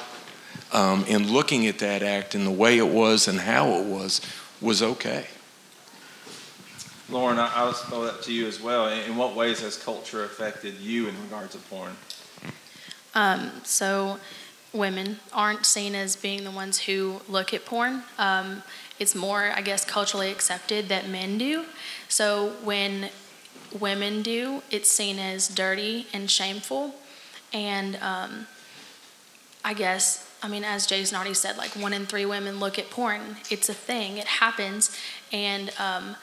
um, 0.72 1.04
and 1.08 1.30
looking 1.30 1.66
at 1.66 1.78
that 1.78 2.02
act 2.02 2.34
and 2.34 2.46
the 2.46 2.50
way 2.50 2.78
it 2.78 2.88
was 2.88 3.28
and 3.28 3.40
how 3.40 3.70
it 3.70 3.86
was 3.86 4.20
was 4.60 4.82
okay. 4.82 5.26
Lauren, 7.08 7.38
I'll 7.40 7.72
throw 7.72 8.04
that 8.04 8.22
to 8.22 8.32
you 8.32 8.46
as 8.46 8.60
well. 8.60 8.86
In 8.88 9.16
what 9.16 9.34
ways 9.34 9.60
has 9.60 9.76
culture 9.76 10.24
affected 10.24 10.78
you 10.78 11.08
in 11.08 11.22
regards 11.22 11.52
to 11.52 11.58
porn? 11.58 11.96
Um, 13.14 13.50
so, 13.64 14.18
women 14.72 15.18
aren't 15.32 15.66
seen 15.66 15.96
as 15.96 16.14
being 16.14 16.44
the 16.44 16.50
ones 16.52 16.78
who 16.78 17.20
look 17.28 17.52
at 17.52 17.66
porn. 17.66 18.04
Um, 18.18 18.62
it's 19.00 19.14
more, 19.14 19.52
I 19.54 19.62
guess, 19.62 19.84
culturally 19.84 20.30
accepted 20.30 20.88
that 20.88 21.08
men 21.08 21.38
do. 21.38 21.64
So, 22.08 22.50
when 22.62 23.08
women 23.78 24.22
do, 24.22 24.62
it's 24.70 24.90
seen 24.90 25.18
as 25.18 25.48
dirty 25.48 26.06
and 26.12 26.30
shameful. 26.30 26.94
And 27.52 27.96
um, 27.96 28.46
I 29.64 29.74
guess 29.74 30.30
I 30.42 30.48
mean, 30.48 30.64
as 30.64 30.86
Jason 30.86 31.16
already 31.16 31.34
said, 31.34 31.58
like 31.58 31.70
one 31.70 31.92
in 31.92 32.06
three 32.06 32.24
women 32.24 32.60
look 32.60 32.78
at 32.78 32.90
porn. 32.90 33.36
It's 33.50 33.68
a 33.68 33.74
thing. 33.74 34.16
It 34.16 34.26
happens. 34.26 34.96
And 35.32 35.70
um, 35.78 36.16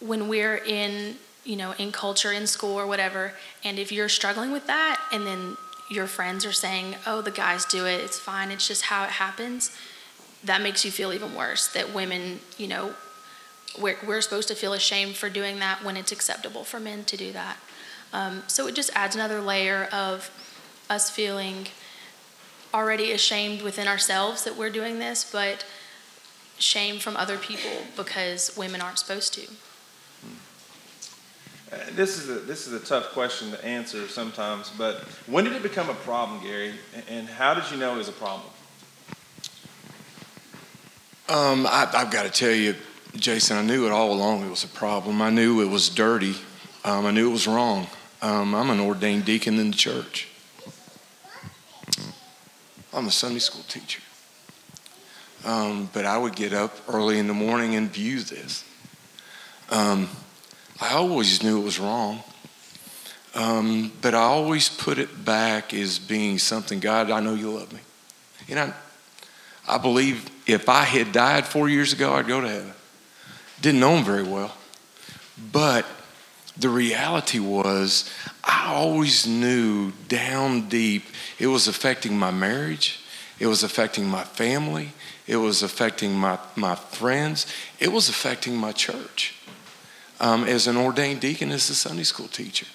when 0.00 0.28
we're 0.28 0.56
in, 0.56 1.16
you 1.44 1.56
know, 1.56 1.72
in 1.78 1.92
culture, 1.92 2.32
in 2.32 2.46
school 2.46 2.78
or 2.78 2.86
whatever, 2.86 3.32
and 3.64 3.78
if 3.78 3.90
you're 3.90 4.08
struggling 4.08 4.52
with 4.52 4.66
that, 4.66 5.00
and 5.12 5.26
then 5.26 5.56
your 5.90 6.06
friends 6.06 6.44
are 6.44 6.52
saying, 6.52 6.96
"Oh, 7.06 7.22
the 7.22 7.30
guys 7.30 7.64
do 7.64 7.86
it. 7.86 8.00
It's 8.00 8.18
fine. 8.18 8.50
It's 8.50 8.68
just 8.68 8.82
how 8.82 9.04
it 9.04 9.10
happens," 9.10 9.74
that 10.44 10.62
makes 10.62 10.84
you 10.84 10.90
feel 10.90 11.12
even 11.12 11.34
worse. 11.34 11.68
That 11.68 11.92
women, 11.94 12.40
you 12.56 12.68
know, 12.68 12.94
we're, 13.80 13.96
we're 14.06 14.20
supposed 14.20 14.48
to 14.48 14.54
feel 14.54 14.72
ashamed 14.72 15.16
for 15.16 15.28
doing 15.28 15.58
that 15.58 15.84
when 15.84 15.96
it's 15.96 16.12
acceptable 16.12 16.64
for 16.64 16.80
men 16.80 17.04
to 17.04 17.16
do 17.16 17.32
that. 17.32 17.58
Um, 18.12 18.42
so 18.46 18.66
it 18.66 18.74
just 18.74 18.90
adds 18.94 19.14
another 19.14 19.40
layer 19.40 19.88
of 19.92 20.30
us 20.88 21.10
feeling 21.10 21.66
already 22.72 23.12
ashamed 23.12 23.62
within 23.62 23.88
ourselves 23.88 24.44
that 24.44 24.56
we're 24.56 24.70
doing 24.70 24.98
this, 24.98 25.30
but 25.30 25.64
shame 26.58 26.98
from 26.98 27.16
other 27.16 27.38
people 27.38 27.70
because 27.96 28.56
women 28.56 28.80
aren't 28.80 28.98
supposed 28.98 29.34
to. 29.34 29.46
Uh, 31.70 31.76
this 31.92 32.18
is 32.18 32.30
a 32.30 32.40
this 32.40 32.66
is 32.66 32.72
a 32.72 32.80
tough 32.80 33.12
question 33.12 33.50
to 33.50 33.62
answer 33.62 34.08
sometimes, 34.08 34.72
but 34.78 35.00
when 35.26 35.44
did 35.44 35.52
it 35.52 35.62
become 35.62 35.90
a 35.90 35.94
problem, 35.94 36.42
Gary? 36.42 36.72
And 37.08 37.28
how 37.28 37.52
did 37.52 37.70
you 37.70 37.76
know 37.76 37.94
it 37.94 37.98
was 37.98 38.08
a 38.08 38.12
problem? 38.12 38.48
Um, 41.30 41.66
I, 41.66 41.86
have 41.92 42.10
got 42.10 42.22
to 42.22 42.30
tell 42.30 42.54
you, 42.54 42.74
Jason, 43.14 43.58
I 43.58 43.62
knew 43.62 43.84
it 43.84 43.92
all 43.92 44.12
along. 44.12 44.46
It 44.46 44.48
was 44.48 44.64
a 44.64 44.68
problem. 44.68 45.20
I 45.20 45.28
knew 45.28 45.60
it 45.60 45.68
was 45.68 45.90
dirty. 45.90 46.34
Um, 46.86 47.04
I 47.04 47.10
knew 47.10 47.28
it 47.28 47.32
was 47.32 47.46
wrong. 47.46 47.86
Um, 48.22 48.54
I'm 48.54 48.70
an 48.70 48.80
ordained 48.80 49.26
deacon 49.26 49.58
in 49.58 49.70
the 49.70 49.76
church. 49.76 50.28
I'm 52.94 53.06
a 53.06 53.10
Sunday 53.10 53.40
school 53.40 53.62
teacher. 53.68 54.00
Um, 55.44 55.90
but 55.92 56.06
I 56.06 56.16
would 56.16 56.34
get 56.34 56.54
up 56.54 56.74
early 56.88 57.18
in 57.18 57.26
the 57.26 57.34
morning 57.34 57.74
and 57.74 57.90
view 57.90 58.20
this. 58.20 58.64
Um, 59.70 60.08
I 60.80 60.94
always 60.94 61.42
knew 61.42 61.60
it 61.60 61.64
was 61.64 61.78
wrong, 61.78 62.22
um, 63.34 63.92
but 64.00 64.14
I 64.14 64.22
always 64.22 64.70
put 64.70 64.98
it 64.98 65.26
back 65.26 65.74
as 65.74 65.98
being 65.98 66.38
something 66.38 66.80
God, 66.80 67.10
I 67.10 67.20
know 67.20 67.34
you 67.34 67.50
love 67.50 67.70
me. 67.70 67.80
You 68.46 68.54
know, 68.54 68.72
I 69.68 69.76
believe 69.76 70.30
if 70.48 70.68
I 70.68 70.82
had 70.82 71.12
died 71.12 71.46
four 71.46 71.68
years 71.68 71.92
ago, 71.92 72.14
I'd 72.14 72.26
go 72.26 72.40
to 72.40 72.48
heaven. 72.48 72.72
Didn't 73.60 73.80
know 73.80 73.96
him 73.96 74.04
very 74.04 74.22
well. 74.22 74.56
But 75.52 75.86
the 76.56 76.70
reality 76.70 77.38
was, 77.38 78.10
I 78.42 78.72
always 78.72 79.26
knew 79.26 79.92
down 80.08 80.68
deep 80.68 81.04
it 81.38 81.48
was 81.48 81.68
affecting 81.68 82.18
my 82.18 82.30
marriage, 82.30 83.00
it 83.38 83.46
was 83.46 83.62
affecting 83.62 84.06
my 84.06 84.24
family, 84.24 84.92
it 85.26 85.36
was 85.36 85.62
affecting 85.62 86.14
my, 86.14 86.38
my 86.56 86.74
friends, 86.74 87.46
it 87.78 87.92
was 87.92 88.08
affecting 88.08 88.56
my 88.56 88.72
church 88.72 89.36
um, 90.18 90.44
as 90.44 90.66
an 90.66 90.76
ordained 90.76 91.20
deacon, 91.20 91.50
as 91.50 91.68
a 91.68 91.74
Sunday 91.74 92.02
school 92.02 92.26
teacher. 92.26 92.66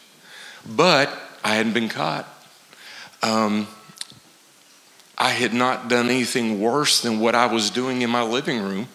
But 0.65 1.09
I 1.43 1.55
hadn't 1.55 1.73
been 1.73 1.89
caught. 1.89 2.27
Um, 3.21 3.67
I 5.17 5.29
had 5.29 5.53
not 5.53 5.87
done 5.87 6.07
anything 6.07 6.59
worse 6.59 7.01
than 7.01 7.19
what 7.19 7.35
I 7.35 7.45
was 7.45 7.69
doing 7.69 8.01
in 8.01 8.09
my 8.09 8.23
living 8.23 8.61
room. 8.61 8.87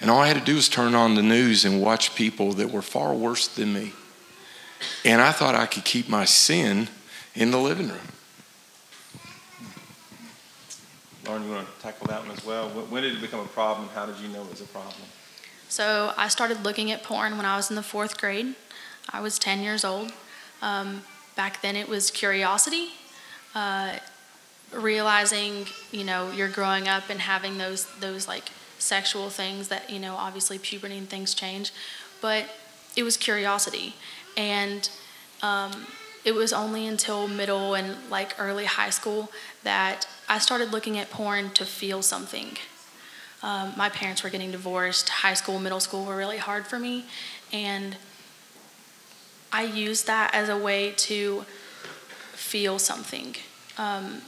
And 0.00 0.10
all 0.10 0.20
I 0.20 0.28
had 0.28 0.38
to 0.38 0.44
do 0.44 0.54
was 0.54 0.68
turn 0.68 0.94
on 0.94 1.14
the 1.14 1.22
news 1.22 1.64
and 1.64 1.82
watch 1.82 2.14
people 2.14 2.52
that 2.54 2.70
were 2.70 2.82
far 2.82 3.14
worse 3.14 3.46
than 3.46 3.74
me. 3.74 3.92
And 5.04 5.20
I 5.20 5.32
thought 5.32 5.54
I 5.54 5.66
could 5.66 5.84
keep 5.84 6.08
my 6.08 6.24
sin 6.24 6.88
in 7.34 7.50
the 7.50 7.58
living 7.58 7.88
room. 7.88 7.98
Lauren, 11.26 11.44
you 11.44 11.50
want 11.50 11.66
to 11.66 11.82
tackle 11.82 12.06
that 12.06 12.22
one 12.22 12.30
as 12.30 12.44
well? 12.44 12.70
When 12.70 13.02
did 13.02 13.14
it 13.14 13.20
become 13.20 13.40
a 13.40 13.48
problem? 13.48 13.88
How 13.94 14.06
did 14.06 14.18
you 14.18 14.28
know 14.28 14.42
it 14.42 14.50
was 14.50 14.62
a 14.62 14.64
problem? 14.64 14.94
So 15.68 16.12
I 16.16 16.28
started 16.28 16.64
looking 16.64 16.90
at 16.90 17.02
porn 17.02 17.36
when 17.36 17.46
I 17.46 17.56
was 17.56 17.70
in 17.70 17.76
the 17.76 17.82
fourth 17.82 18.18
grade. 18.18 18.54
I 19.10 19.20
was 19.20 19.38
10 19.38 19.60
years 19.60 19.84
old. 19.84 20.12
Um, 20.62 21.02
back 21.36 21.62
then 21.62 21.76
it 21.76 21.88
was 21.88 22.10
curiosity. 22.10 22.88
Uh, 23.54 23.98
realizing, 24.72 25.66
you 25.90 26.04
know, 26.04 26.30
you're 26.30 26.48
growing 26.48 26.88
up 26.88 27.10
and 27.10 27.20
having 27.20 27.58
those 27.58 27.86
those 28.00 28.28
like 28.28 28.50
sexual 28.78 29.30
things 29.30 29.68
that, 29.68 29.90
you 29.90 29.98
know, 29.98 30.14
obviously 30.16 30.58
puberty 30.58 30.96
and 30.96 31.08
things 31.08 31.34
change, 31.34 31.72
but 32.20 32.44
it 32.96 33.02
was 33.02 33.16
curiosity. 33.16 33.94
And 34.36 34.88
um, 35.42 35.86
it 36.24 36.34
was 36.34 36.52
only 36.52 36.86
until 36.86 37.28
middle 37.28 37.74
and 37.74 37.96
like 38.10 38.34
early 38.38 38.64
high 38.64 38.90
school 38.90 39.30
that 39.62 40.06
I 40.28 40.38
started 40.38 40.72
looking 40.72 40.98
at 40.98 41.10
porn 41.10 41.50
to 41.50 41.64
feel 41.64 42.02
something. 42.02 42.56
Um, 43.42 43.72
my 43.76 43.88
parents 43.88 44.22
were 44.22 44.30
getting 44.30 44.50
divorced. 44.50 45.08
High 45.08 45.34
school, 45.34 45.58
middle 45.58 45.80
school 45.80 46.04
were 46.04 46.16
really 46.16 46.36
hard 46.38 46.66
for 46.66 46.78
me. 46.78 47.06
And 47.52 47.96
I 49.52 49.64
used 49.64 50.06
that 50.06 50.34
as 50.34 50.48
a 50.48 50.56
way 50.56 50.92
to 50.92 51.44
feel 52.32 52.78
something. 52.78 53.34
Um, 53.78 54.22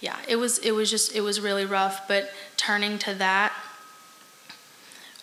yeah, 0.00 0.16
it 0.26 0.36
was 0.36 0.58
it 0.58 0.72
was 0.72 0.90
just 0.90 1.14
it 1.14 1.20
was 1.20 1.40
really 1.40 1.64
rough. 1.64 2.08
But 2.08 2.30
turning 2.56 2.98
to 3.00 3.14
that 3.14 3.52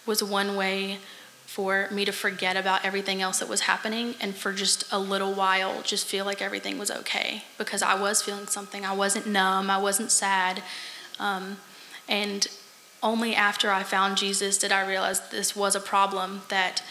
was 0.06 0.24
one 0.24 0.56
way 0.56 1.00
for 1.46 1.88
me 1.92 2.06
to 2.06 2.12
forget 2.12 2.56
about 2.56 2.86
everything 2.86 3.22
else 3.22 3.40
that 3.40 3.50
was 3.50 3.62
happening 3.62 4.14
and 4.22 4.36
for 4.36 4.54
just 4.54 4.86
a 4.92 5.00
little 5.00 5.34
while 5.34 5.82
just 5.82 6.06
feel 6.06 6.24
like 6.24 6.42
everything 6.42 6.78
was 6.78 6.92
okay 6.92 7.44
because 7.58 7.82
I 7.82 8.00
was 8.00 8.22
feeling 8.22 8.48
something. 8.48 8.86
I 8.86 8.94
wasn't 8.94 9.26
numb. 9.26 9.70
I 9.70 9.78
wasn't 9.78 10.12
sad. 10.12 10.62
Um, 11.20 11.58
and 12.08 12.48
only 13.02 13.34
after 13.34 13.72
I 13.72 13.84
found 13.84 14.18
Jesus 14.18 14.58
did 14.58 14.72
I 14.72 14.88
realize 14.88 15.30
this 15.30 15.56
was 15.56 15.76
a 15.76 15.80
problem 15.80 16.44
that 16.50 16.84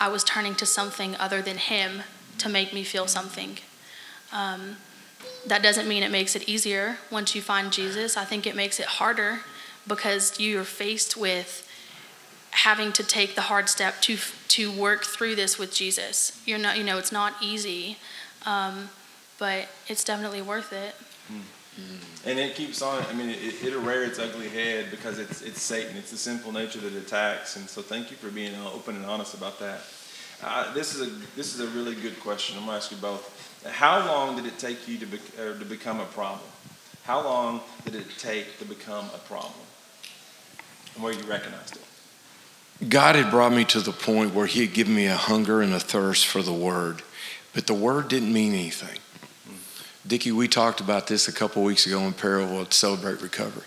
I 0.00 0.08
was 0.08 0.24
turning 0.24 0.54
to 0.56 0.66
something 0.66 1.16
other 1.16 1.42
than 1.42 1.58
Him 1.58 2.02
to 2.38 2.48
make 2.48 2.72
me 2.72 2.82
feel 2.82 3.06
something. 3.06 3.58
Um, 4.32 4.76
that 5.46 5.62
doesn't 5.62 5.88
mean 5.88 6.02
it 6.02 6.10
makes 6.10 6.34
it 6.34 6.48
easier 6.48 6.96
once 7.10 7.34
you 7.34 7.42
find 7.42 7.72
Jesus. 7.72 8.16
I 8.16 8.24
think 8.24 8.46
it 8.46 8.56
makes 8.56 8.80
it 8.80 8.86
harder 8.86 9.40
because 9.86 10.38
you're 10.40 10.64
faced 10.64 11.16
with 11.16 11.68
having 12.50 12.92
to 12.92 13.02
take 13.02 13.34
the 13.34 13.42
hard 13.42 13.68
step 13.68 14.00
to 14.02 14.16
to 14.48 14.70
work 14.70 15.04
through 15.04 15.34
this 15.34 15.58
with 15.58 15.74
Jesus. 15.74 16.40
You're 16.46 16.58
not, 16.58 16.78
you 16.78 16.84
know, 16.84 16.98
it's 16.98 17.12
not 17.12 17.34
easy, 17.42 17.98
um, 18.46 18.88
but 19.38 19.68
it's 19.88 20.04
definitely 20.04 20.42
worth 20.42 20.72
it. 20.72 20.94
Mm-hmm. 21.30 22.28
And 22.28 22.38
it 22.38 22.54
keeps 22.54 22.80
on. 22.82 23.02
I 23.10 23.12
mean, 23.12 23.30
it, 23.30 23.64
it'll 23.64 23.82
rear 23.82 24.04
its 24.04 24.18
ugly 24.18 24.48
head 24.48 24.86
because 24.90 25.18
it's 25.18 25.42
it's 25.42 25.60
Satan. 25.60 25.96
It's 25.96 26.12
the 26.12 26.16
sinful 26.16 26.52
nature 26.52 26.78
that 26.78 26.94
attacks. 26.94 27.56
And 27.56 27.68
so, 27.68 27.82
thank 27.82 28.10
you 28.10 28.16
for 28.16 28.30
being 28.30 28.54
open 28.72 28.96
and 28.96 29.04
honest 29.04 29.34
about 29.34 29.58
that. 29.58 29.80
Uh, 30.42 30.72
this 30.74 30.94
is 30.94 31.08
a 31.08 31.10
this 31.36 31.54
is 31.54 31.60
a 31.60 31.66
really 31.68 31.94
good 31.94 32.18
question. 32.20 32.56
I'm 32.56 32.66
gonna 32.66 32.76
ask 32.76 32.90
you 32.90 32.96
both. 32.98 33.53
How 33.70 34.06
long 34.06 34.36
did 34.36 34.46
it 34.46 34.58
take 34.58 34.86
you 34.86 34.98
to 34.98 35.06
be, 35.06 35.18
to 35.36 35.64
become 35.64 36.00
a 36.00 36.04
problem? 36.06 36.48
How 37.04 37.22
long 37.22 37.60
did 37.84 37.94
it 37.94 38.06
take 38.18 38.58
to 38.58 38.64
become 38.64 39.06
a 39.14 39.18
problem? 39.18 39.54
And 40.94 41.02
where 41.02 41.12
you 41.12 41.22
recognized 41.24 41.76
it? 41.76 42.88
God 42.88 43.14
had 43.14 43.30
brought 43.30 43.52
me 43.52 43.64
to 43.66 43.80
the 43.80 43.92
point 43.92 44.34
where 44.34 44.46
He 44.46 44.60
had 44.60 44.74
given 44.74 44.94
me 44.94 45.06
a 45.06 45.16
hunger 45.16 45.62
and 45.62 45.72
a 45.72 45.80
thirst 45.80 46.26
for 46.26 46.42
the 46.42 46.52
Word, 46.52 47.02
but 47.52 47.66
the 47.66 47.74
Word 47.74 48.08
didn't 48.08 48.32
mean 48.32 48.52
anything. 48.52 48.98
Dickie, 50.06 50.32
we 50.32 50.48
talked 50.48 50.80
about 50.80 51.06
this 51.06 51.28
a 51.28 51.32
couple 51.32 51.62
weeks 51.62 51.86
ago 51.86 52.00
in 52.00 52.12
Parable 52.12 52.60
at 52.60 52.74
Celebrate 52.74 53.22
Recovery. 53.22 53.64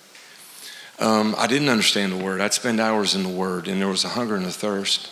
Um, 0.99 1.35
I 1.37 1.47
didn't 1.47 1.69
understand 1.69 2.11
the 2.11 2.23
Word. 2.23 2.41
I'd 2.41 2.53
spend 2.53 2.79
hours 2.79 3.15
in 3.15 3.23
the 3.23 3.29
Word, 3.29 3.67
and 3.67 3.81
there 3.81 3.87
was 3.87 4.03
a 4.03 4.09
hunger 4.09 4.35
and 4.35 4.45
a 4.45 4.51
thirst. 4.51 5.09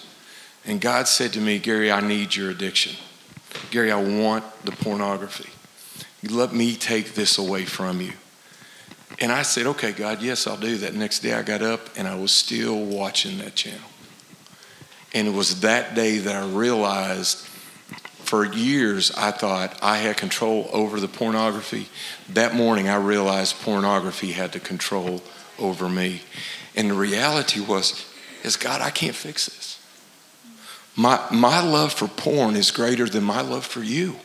And 0.65 0.81
God 0.81 1.07
said 1.07 1.33
to 1.33 1.39
me, 1.39 1.57
Gary, 1.57 1.91
I 1.91 2.01
need 2.01 2.35
your 2.35 2.49
addiction. 2.49 2.95
Gary, 3.71 3.91
I 3.91 4.01
want 4.01 4.43
the 4.65 4.71
pornography. 4.71 5.49
Let 6.29 6.53
me 6.53 6.75
take 6.75 7.13
this 7.13 7.37
away 7.37 7.65
from 7.65 8.01
you. 8.01 8.13
And 9.19 9.31
I 9.31 9.43
said, 9.43 9.67
okay, 9.67 9.91
God, 9.91 10.21
yes, 10.21 10.47
I'll 10.47 10.57
do 10.57 10.77
that. 10.77 10.93
Next 10.93 11.19
day 11.19 11.33
I 11.33 11.43
got 11.43 11.61
up 11.61 11.89
and 11.95 12.07
I 12.07 12.15
was 12.15 12.31
still 12.31 12.83
watching 12.83 13.37
that 13.37 13.55
channel. 13.55 13.87
And 15.13 15.27
it 15.27 15.33
was 15.33 15.61
that 15.61 15.95
day 15.95 16.17
that 16.17 16.35
I 16.35 16.45
realized 16.45 17.37
for 18.25 18.43
years 18.43 19.11
I 19.15 19.31
thought 19.31 19.77
I 19.81 19.97
had 19.97 20.17
control 20.17 20.69
over 20.73 20.99
the 20.99 21.07
pornography. 21.07 21.87
That 22.29 22.55
morning 22.55 22.89
I 22.89 22.95
realized 22.95 23.61
pornography 23.61 24.31
had 24.31 24.51
the 24.51 24.59
control 24.59 25.21
over 25.59 25.87
me. 25.87 26.21
And 26.75 26.89
the 26.89 26.95
reality 26.95 27.61
was, 27.61 28.05
is 28.43 28.57
God, 28.57 28.81
I 28.81 28.89
can't 28.89 29.15
fix 29.15 29.45
this. 29.45 29.79
My, 30.95 31.25
my 31.31 31.61
love 31.61 31.93
for 31.93 32.07
porn 32.07 32.55
is 32.55 32.71
greater 32.71 33.07
than 33.07 33.23
my 33.23 33.41
love 33.41 33.65
for 33.65 33.83
you. 33.83 34.15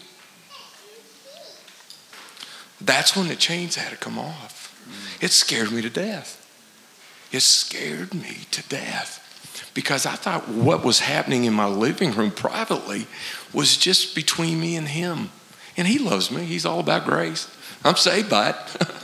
That's 2.80 3.16
when 3.16 3.28
the 3.28 3.36
chains 3.36 3.76
had 3.76 3.90
to 3.90 3.96
come 3.96 4.18
off. 4.18 4.60
It 5.20 5.32
scared 5.32 5.70
me 5.72 5.82
to 5.82 5.90
death. 5.90 6.36
It 7.32 7.40
scared 7.40 8.14
me 8.14 8.46
to 8.52 8.62
death 8.68 9.26
because 9.74 10.06
I 10.06 10.14
thought 10.14 10.48
what 10.48 10.84
was 10.84 11.00
happening 11.00 11.44
in 11.44 11.52
my 11.52 11.66
living 11.66 12.12
room 12.12 12.30
privately 12.30 13.06
was 13.52 13.76
just 13.76 14.14
between 14.14 14.60
me 14.60 14.76
and 14.76 14.88
him. 14.88 15.30
And 15.76 15.86
he 15.86 15.98
loves 15.98 16.30
me, 16.30 16.44
he's 16.44 16.66
all 16.66 16.80
about 16.80 17.04
grace. 17.04 17.48
I'm 17.84 17.96
saved 17.96 18.28
by 18.28 18.50
it. 18.50 18.56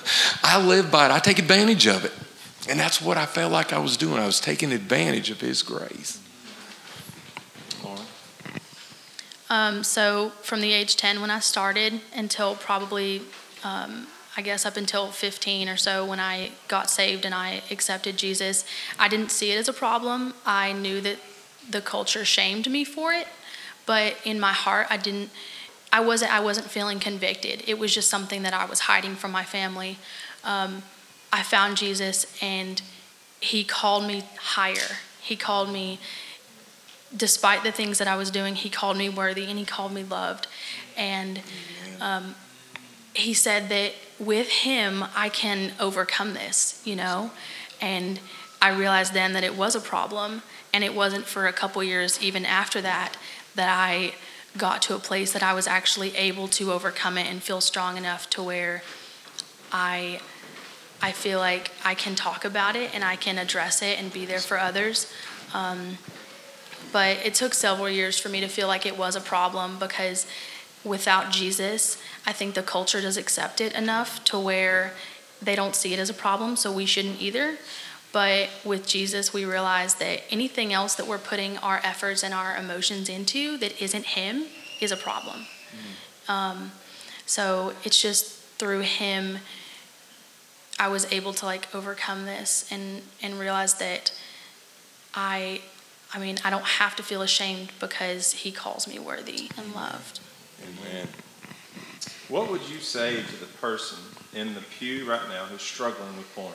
I 0.42 0.64
live 0.64 0.90
by 0.90 1.06
it, 1.06 1.12
I 1.12 1.18
take 1.18 1.38
advantage 1.38 1.86
of 1.86 2.04
it. 2.04 2.12
And 2.68 2.80
that's 2.80 3.00
what 3.00 3.16
I 3.16 3.26
felt 3.26 3.52
like 3.52 3.72
I 3.72 3.78
was 3.78 3.96
doing. 3.96 4.18
I 4.18 4.26
was 4.26 4.40
taking 4.40 4.72
advantage 4.72 5.30
of 5.30 5.40
his 5.40 5.62
grace. 5.62 6.20
Um, 9.48 9.84
so 9.84 10.30
from 10.42 10.60
the 10.60 10.72
age 10.72 10.96
10 10.96 11.20
when 11.20 11.30
I 11.30 11.38
started 11.38 12.00
until 12.14 12.56
probably, 12.56 13.22
um, 13.62 14.08
I 14.36 14.42
guess 14.42 14.66
up 14.66 14.76
until 14.76 15.08
15 15.08 15.68
or 15.68 15.76
so 15.76 16.04
when 16.04 16.20
I 16.20 16.50
got 16.68 16.90
saved 16.90 17.24
and 17.24 17.34
I 17.34 17.62
accepted 17.70 18.16
Jesus, 18.16 18.64
I 18.98 19.08
didn't 19.08 19.30
see 19.30 19.52
it 19.52 19.56
as 19.56 19.68
a 19.68 19.72
problem. 19.72 20.34
I 20.44 20.72
knew 20.72 21.00
that 21.00 21.18
the 21.68 21.80
culture 21.80 22.24
shamed 22.24 22.70
me 22.70 22.84
for 22.84 23.12
it, 23.12 23.26
but 23.86 24.16
in 24.24 24.38
my 24.38 24.52
heart, 24.52 24.86
I 24.90 24.96
didn't. 24.96 25.30
I 25.92 26.00
wasn't. 26.00 26.32
I 26.32 26.40
wasn't 26.40 26.68
feeling 26.68 27.00
convicted. 27.00 27.62
It 27.66 27.78
was 27.78 27.94
just 27.94 28.10
something 28.10 28.42
that 28.42 28.52
I 28.52 28.66
was 28.66 28.80
hiding 28.80 29.14
from 29.14 29.32
my 29.32 29.44
family. 29.44 29.98
Um, 30.44 30.82
I 31.32 31.42
found 31.42 31.76
Jesus, 31.76 32.26
and 32.42 32.82
He 33.40 33.64
called 33.64 34.06
me 34.06 34.24
higher. 34.36 34.98
He 35.20 35.36
called 35.36 35.72
me 35.72 35.98
despite 37.14 37.62
the 37.62 37.72
things 37.72 37.98
that 37.98 38.08
I 38.08 38.16
was 38.16 38.30
doing, 38.30 38.54
he 38.54 38.70
called 38.70 38.96
me 38.96 39.08
worthy 39.08 39.44
and 39.46 39.58
he 39.58 39.64
called 39.64 39.92
me 39.92 40.02
loved. 40.02 40.46
And 40.96 41.40
um, 42.00 42.34
he 43.14 43.34
said 43.34 43.68
that 43.68 43.92
with 44.18 44.48
him, 44.48 45.04
I 45.14 45.28
can 45.28 45.72
overcome 45.78 46.34
this, 46.34 46.80
you 46.84 46.96
know? 46.96 47.30
And 47.80 48.18
I 48.60 48.70
realized 48.70 49.12
then 49.12 49.32
that 49.34 49.44
it 49.44 49.56
was 49.56 49.76
a 49.76 49.80
problem. 49.80 50.42
And 50.72 50.82
it 50.82 50.94
wasn't 50.94 51.24
for 51.24 51.46
a 51.46 51.52
couple 51.52 51.82
years, 51.82 52.22
even 52.22 52.44
after 52.44 52.80
that, 52.82 53.16
that 53.54 53.68
I 53.68 54.14
got 54.58 54.82
to 54.82 54.94
a 54.94 54.98
place 54.98 55.32
that 55.32 55.42
I 55.42 55.52
was 55.52 55.66
actually 55.66 56.16
able 56.16 56.48
to 56.48 56.72
overcome 56.72 57.18
it 57.18 57.26
and 57.26 57.42
feel 57.42 57.60
strong 57.60 57.96
enough 57.96 58.28
to 58.30 58.42
where 58.42 58.82
I. 59.72 60.20
I 61.02 61.12
feel 61.12 61.38
like 61.38 61.72
I 61.84 61.94
can 61.94 62.14
talk 62.14 62.46
about 62.46 62.74
it 62.74 62.94
and 62.94 63.04
I 63.04 63.16
can 63.16 63.36
address 63.36 63.82
it 63.82 63.98
and 64.00 64.10
be 64.10 64.24
there 64.24 64.38
for 64.38 64.58
others. 64.58 65.12
Um, 65.52 65.98
but 66.96 67.18
it 67.26 67.34
took 67.34 67.52
several 67.52 67.90
years 67.90 68.18
for 68.18 68.30
me 68.30 68.40
to 68.40 68.48
feel 68.48 68.68
like 68.68 68.86
it 68.86 68.96
was 68.96 69.14
a 69.16 69.20
problem 69.20 69.78
because 69.78 70.26
without 70.82 71.30
Jesus, 71.30 72.02
I 72.24 72.32
think 72.32 72.54
the 72.54 72.62
culture 72.62 73.02
does 73.02 73.18
accept 73.18 73.60
it 73.60 73.74
enough 73.74 74.24
to 74.24 74.38
where 74.38 74.94
they 75.42 75.54
don't 75.54 75.76
see 75.76 75.92
it 75.92 75.98
as 75.98 76.08
a 76.08 76.14
problem, 76.14 76.56
so 76.56 76.72
we 76.72 76.86
shouldn't 76.86 77.20
either. 77.20 77.58
But 78.12 78.48
with 78.64 78.86
Jesus, 78.86 79.34
we 79.34 79.44
realize 79.44 79.96
that 79.96 80.22
anything 80.30 80.72
else 80.72 80.94
that 80.94 81.06
we're 81.06 81.18
putting 81.18 81.58
our 81.58 81.82
efforts 81.84 82.22
and 82.22 82.32
our 82.32 82.56
emotions 82.56 83.10
into 83.10 83.58
that 83.58 83.78
isn't 83.78 84.06
Him 84.06 84.46
is 84.80 84.90
a 84.90 84.96
problem. 84.96 85.40
Mm-hmm. 85.40 86.32
Um, 86.32 86.72
so 87.26 87.74
it's 87.84 88.00
just 88.00 88.40
through 88.58 88.80
Him 88.80 89.40
I 90.78 90.88
was 90.88 91.12
able 91.12 91.34
to 91.34 91.44
like 91.44 91.74
overcome 91.74 92.24
this 92.24 92.66
and 92.70 93.02
and 93.22 93.38
realize 93.38 93.74
that 93.74 94.12
I 95.14 95.60
I 96.14 96.18
mean, 96.18 96.38
I 96.44 96.50
don't 96.50 96.64
have 96.64 96.96
to 96.96 97.02
feel 97.02 97.22
ashamed 97.22 97.72
because 97.80 98.32
he 98.32 98.52
calls 98.52 98.86
me 98.88 98.98
worthy 98.98 99.50
and 99.56 99.74
loved. 99.74 100.20
Amen. 100.62 101.08
What 102.28 102.50
would 102.50 102.62
you 102.68 102.78
say 102.78 103.16
to 103.16 103.36
the 103.36 103.46
person 103.60 103.98
in 104.34 104.54
the 104.54 104.60
pew 104.60 105.08
right 105.08 105.28
now 105.28 105.44
who's 105.44 105.62
struggling 105.62 106.16
with 106.16 106.32
porn? 106.34 106.52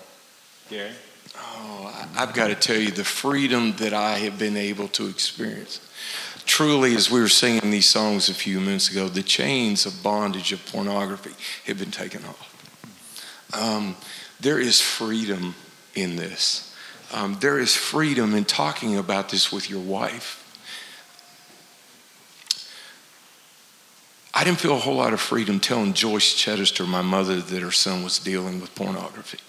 Gary? 0.69 0.91
Oh, 1.35 2.09
I've 2.15 2.33
got 2.33 2.47
to 2.47 2.55
tell 2.55 2.77
you 2.77 2.91
the 2.91 3.03
freedom 3.03 3.73
that 3.77 3.93
I 3.93 4.17
have 4.19 4.37
been 4.37 4.57
able 4.57 4.87
to 4.89 5.07
experience. 5.07 5.79
Truly, 6.45 6.95
as 6.95 7.09
we 7.09 7.21
were 7.21 7.29
singing 7.29 7.71
these 7.71 7.87
songs 7.87 8.27
a 8.27 8.33
few 8.33 8.59
minutes 8.59 8.89
ago, 8.89 9.07
the 9.07 9.23
chains 9.23 9.85
of 9.85 10.01
bondage 10.03 10.51
of 10.51 10.65
pornography 10.65 11.35
have 11.65 11.77
been 11.77 11.91
taken 11.91 12.23
off. 12.25 12.47
Um, 13.53 13.95
there 14.39 14.59
is 14.59 14.81
freedom 14.81 15.55
in 15.95 16.15
this. 16.15 16.70
Um, 17.11 17.37
there 17.41 17.59
is 17.59 17.75
freedom 17.75 18.33
in 18.35 18.45
talking 18.45 18.97
about 18.97 19.29
this 19.29 19.51
with 19.51 19.69
your 19.69 19.81
wife. 19.81 20.37
I 24.33 24.45
didn't 24.45 24.59
feel 24.59 24.75
a 24.75 24.79
whole 24.79 24.95
lot 24.95 25.11
of 25.11 25.19
freedom 25.19 25.59
telling 25.59 25.93
Joyce 25.93 26.33
Chedester, 26.33 26.87
my 26.87 27.01
mother, 27.01 27.41
that 27.41 27.61
her 27.61 27.71
son 27.71 28.03
was 28.03 28.17
dealing 28.17 28.61
with 28.61 28.73
pornography. 28.75 29.39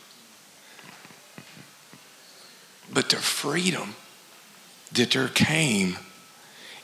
But 2.93 3.09
the 3.09 3.17
freedom 3.17 3.95
that 4.93 5.13
there 5.13 5.29
came 5.29 5.99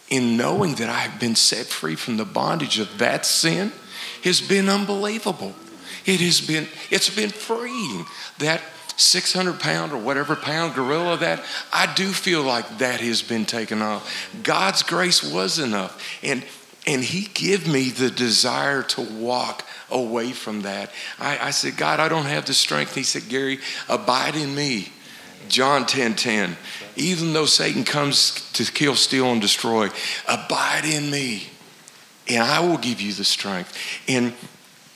in 0.08 0.36
knowing 0.36 0.76
that 0.76 0.88
I 0.88 1.00
have 1.00 1.20
been 1.20 1.34
set 1.34 1.66
free 1.66 1.96
from 1.96 2.16
the 2.16 2.24
bondage 2.24 2.78
of 2.78 2.98
that 2.98 3.26
sin 3.26 3.72
has 4.22 4.40
been 4.40 4.68
unbelievable. 4.68 5.54
It 6.06 6.20
has 6.20 6.40
been, 6.40 6.68
it's 6.90 7.14
been 7.14 7.30
freeing 7.30 8.06
that 8.38 8.62
600 8.98 9.60
pound 9.60 9.92
or 9.92 9.98
whatever 9.98 10.36
pound 10.36 10.74
gorilla 10.74 11.16
that, 11.18 11.42
I 11.72 11.92
do 11.94 12.08
feel 12.08 12.42
like 12.42 12.78
that 12.78 13.00
has 13.00 13.22
been 13.22 13.46
taken 13.46 13.80
off. 13.80 14.28
God's 14.42 14.82
grace 14.82 15.22
was 15.22 15.58
enough. 15.58 16.02
And 16.22 16.44
and 16.86 17.04
he 17.04 17.28
gave 17.34 17.70
me 17.70 17.90
the 17.90 18.10
desire 18.10 18.82
to 18.82 19.02
walk 19.02 19.62
away 19.90 20.32
from 20.32 20.62
that. 20.62 20.90
I, 21.18 21.48
I 21.48 21.50
said, 21.50 21.76
God, 21.76 22.00
I 22.00 22.08
don't 22.08 22.24
have 22.24 22.46
the 22.46 22.54
strength. 22.54 22.94
He 22.94 23.02
said, 23.02 23.28
Gary, 23.28 23.58
abide 23.90 24.36
in 24.36 24.54
me. 24.54 24.88
John 25.48 25.84
10 25.84 26.14
10. 26.14 26.56
Even 26.96 27.34
though 27.34 27.44
Satan 27.44 27.84
comes 27.84 28.50
to 28.52 28.64
kill, 28.64 28.94
steal, 28.94 29.26
and 29.26 29.40
destroy, 29.40 29.90
abide 30.26 30.86
in 30.86 31.10
me, 31.10 31.48
and 32.26 32.42
I 32.42 32.60
will 32.60 32.78
give 32.78 33.00
you 33.02 33.12
the 33.12 33.24
strength. 33.24 33.76
And 34.08 34.32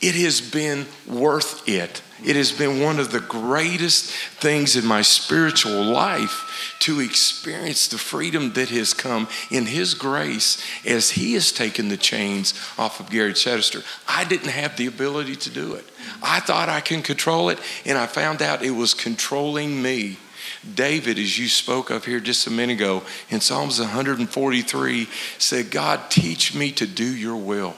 it 0.00 0.14
has 0.14 0.40
been 0.40 0.86
worth 1.06 1.68
it. 1.68 2.02
It 2.24 2.36
has 2.36 2.52
been 2.52 2.80
one 2.80 2.98
of 2.98 3.10
the 3.10 3.20
greatest 3.20 4.10
things 4.10 4.76
in 4.76 4.86
my 4.86 5.02
spiritual 5.02 5.82
life 5.84 6.76
to 6.80 7.00
experience 7.00 7.88
the 7.88 7.98
freedom 7.98 8.52
that 8.52 8.68
has 8.68 8.94
come 8.94 9.28
in 9.50 9.66
His 9.66 9.94
grace 9.94 10.62
as 10.84 11.10
He 11.10 11.34
has 11.34 11.52
taken 11.52 11.88
the 11.88 11.96
chains 11.96 12.54
off 12.78 13.00
of 13.00 13.10
Gary 13.10 13.34
Chester. 13.34 13.82
I 14.06 14.24
didn't 14.24 14.50
have 14.50 14.76
the 14.76 14.86
ability 14.86 15.36
to 15.36 15.50
do 15.50 15.74
it. 15.74 15.84
I 16.22 16.40
thought 16.40 16.68
I 16.68 16.80
can 16.80 17.02
control 17.02 17.48
it, 17.48 17.58
and 17.84 17.98
I 17.98 18.06
found 18.06 18.42
out 18.42 18.62
it 18.62 18.70
was 18.70 18.94
controlling 18.94 19.82
me. 19.82 20.18
David, 20.74 21.18
as 21.18 21.38
you 21.38 21.48
spoke 21.48 21.90
of 21.90 22.04
here 22.04 22.20
just 22.20 22.46
a 22.46 22.50
minute 22.50 22.74
ago, 22.74 23.02
in 23.30 23.40
Psalms 23.40 23.80
143, 23.80 25.08
said, 25.38 25.70
God, 25.70 26.10
teach 26.10 26.54
me 26.54 26.72
to 26.72 26.86
do 26.86 27.04
your 27.04 27.36
will, 27.36 27.74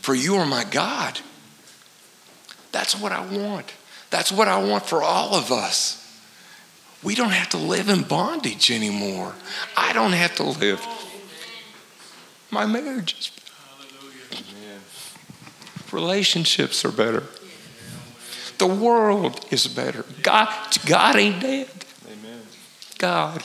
for 0.00 0.14
you 0.14 0.36
are 0.36 0.46
my 0.46 0.64
God. 0.64 1.20
That's 2.72 2.98
what 2.98 3.12
I 3.12 3.20
want. 3.20 3.72
That's 4.10 4.32
what 4.32 4.48
I 4.48 4.62
want 4.62 4.86
for 4.86 5.02
all 5.02 5.34
of 5.34 5.52
us. 5.52 5.96
We 7.02 7.14
don't 7.14 7.30
have 7.30 7.48
to 7.50 7.56
live 7.56 7.88
in 7.88 8.02
bondage 8.02 8.70
anymore. 8.70 9.34
I 9.76 9.92
don't 9.92 10.12
have 10.12 10.34
to 10.36 10.44
live. 10.44 10.84
My 12.50 12.66
marriage 12.66 13.16
is 13.18 13.30
Relationships 15.92 16.84
are 16.84 16.92
better. 16.92 17.24
The 18.58 18.66
world 18.66 19.44
is 19.50 19.66
better. 19.66 20.04
God, 20.22 20.48
God 20.86 21.16
ain't 21.16 21.40
dead. 21.40 21.68
Amen. 22.06 22.42
God 22.98 23.44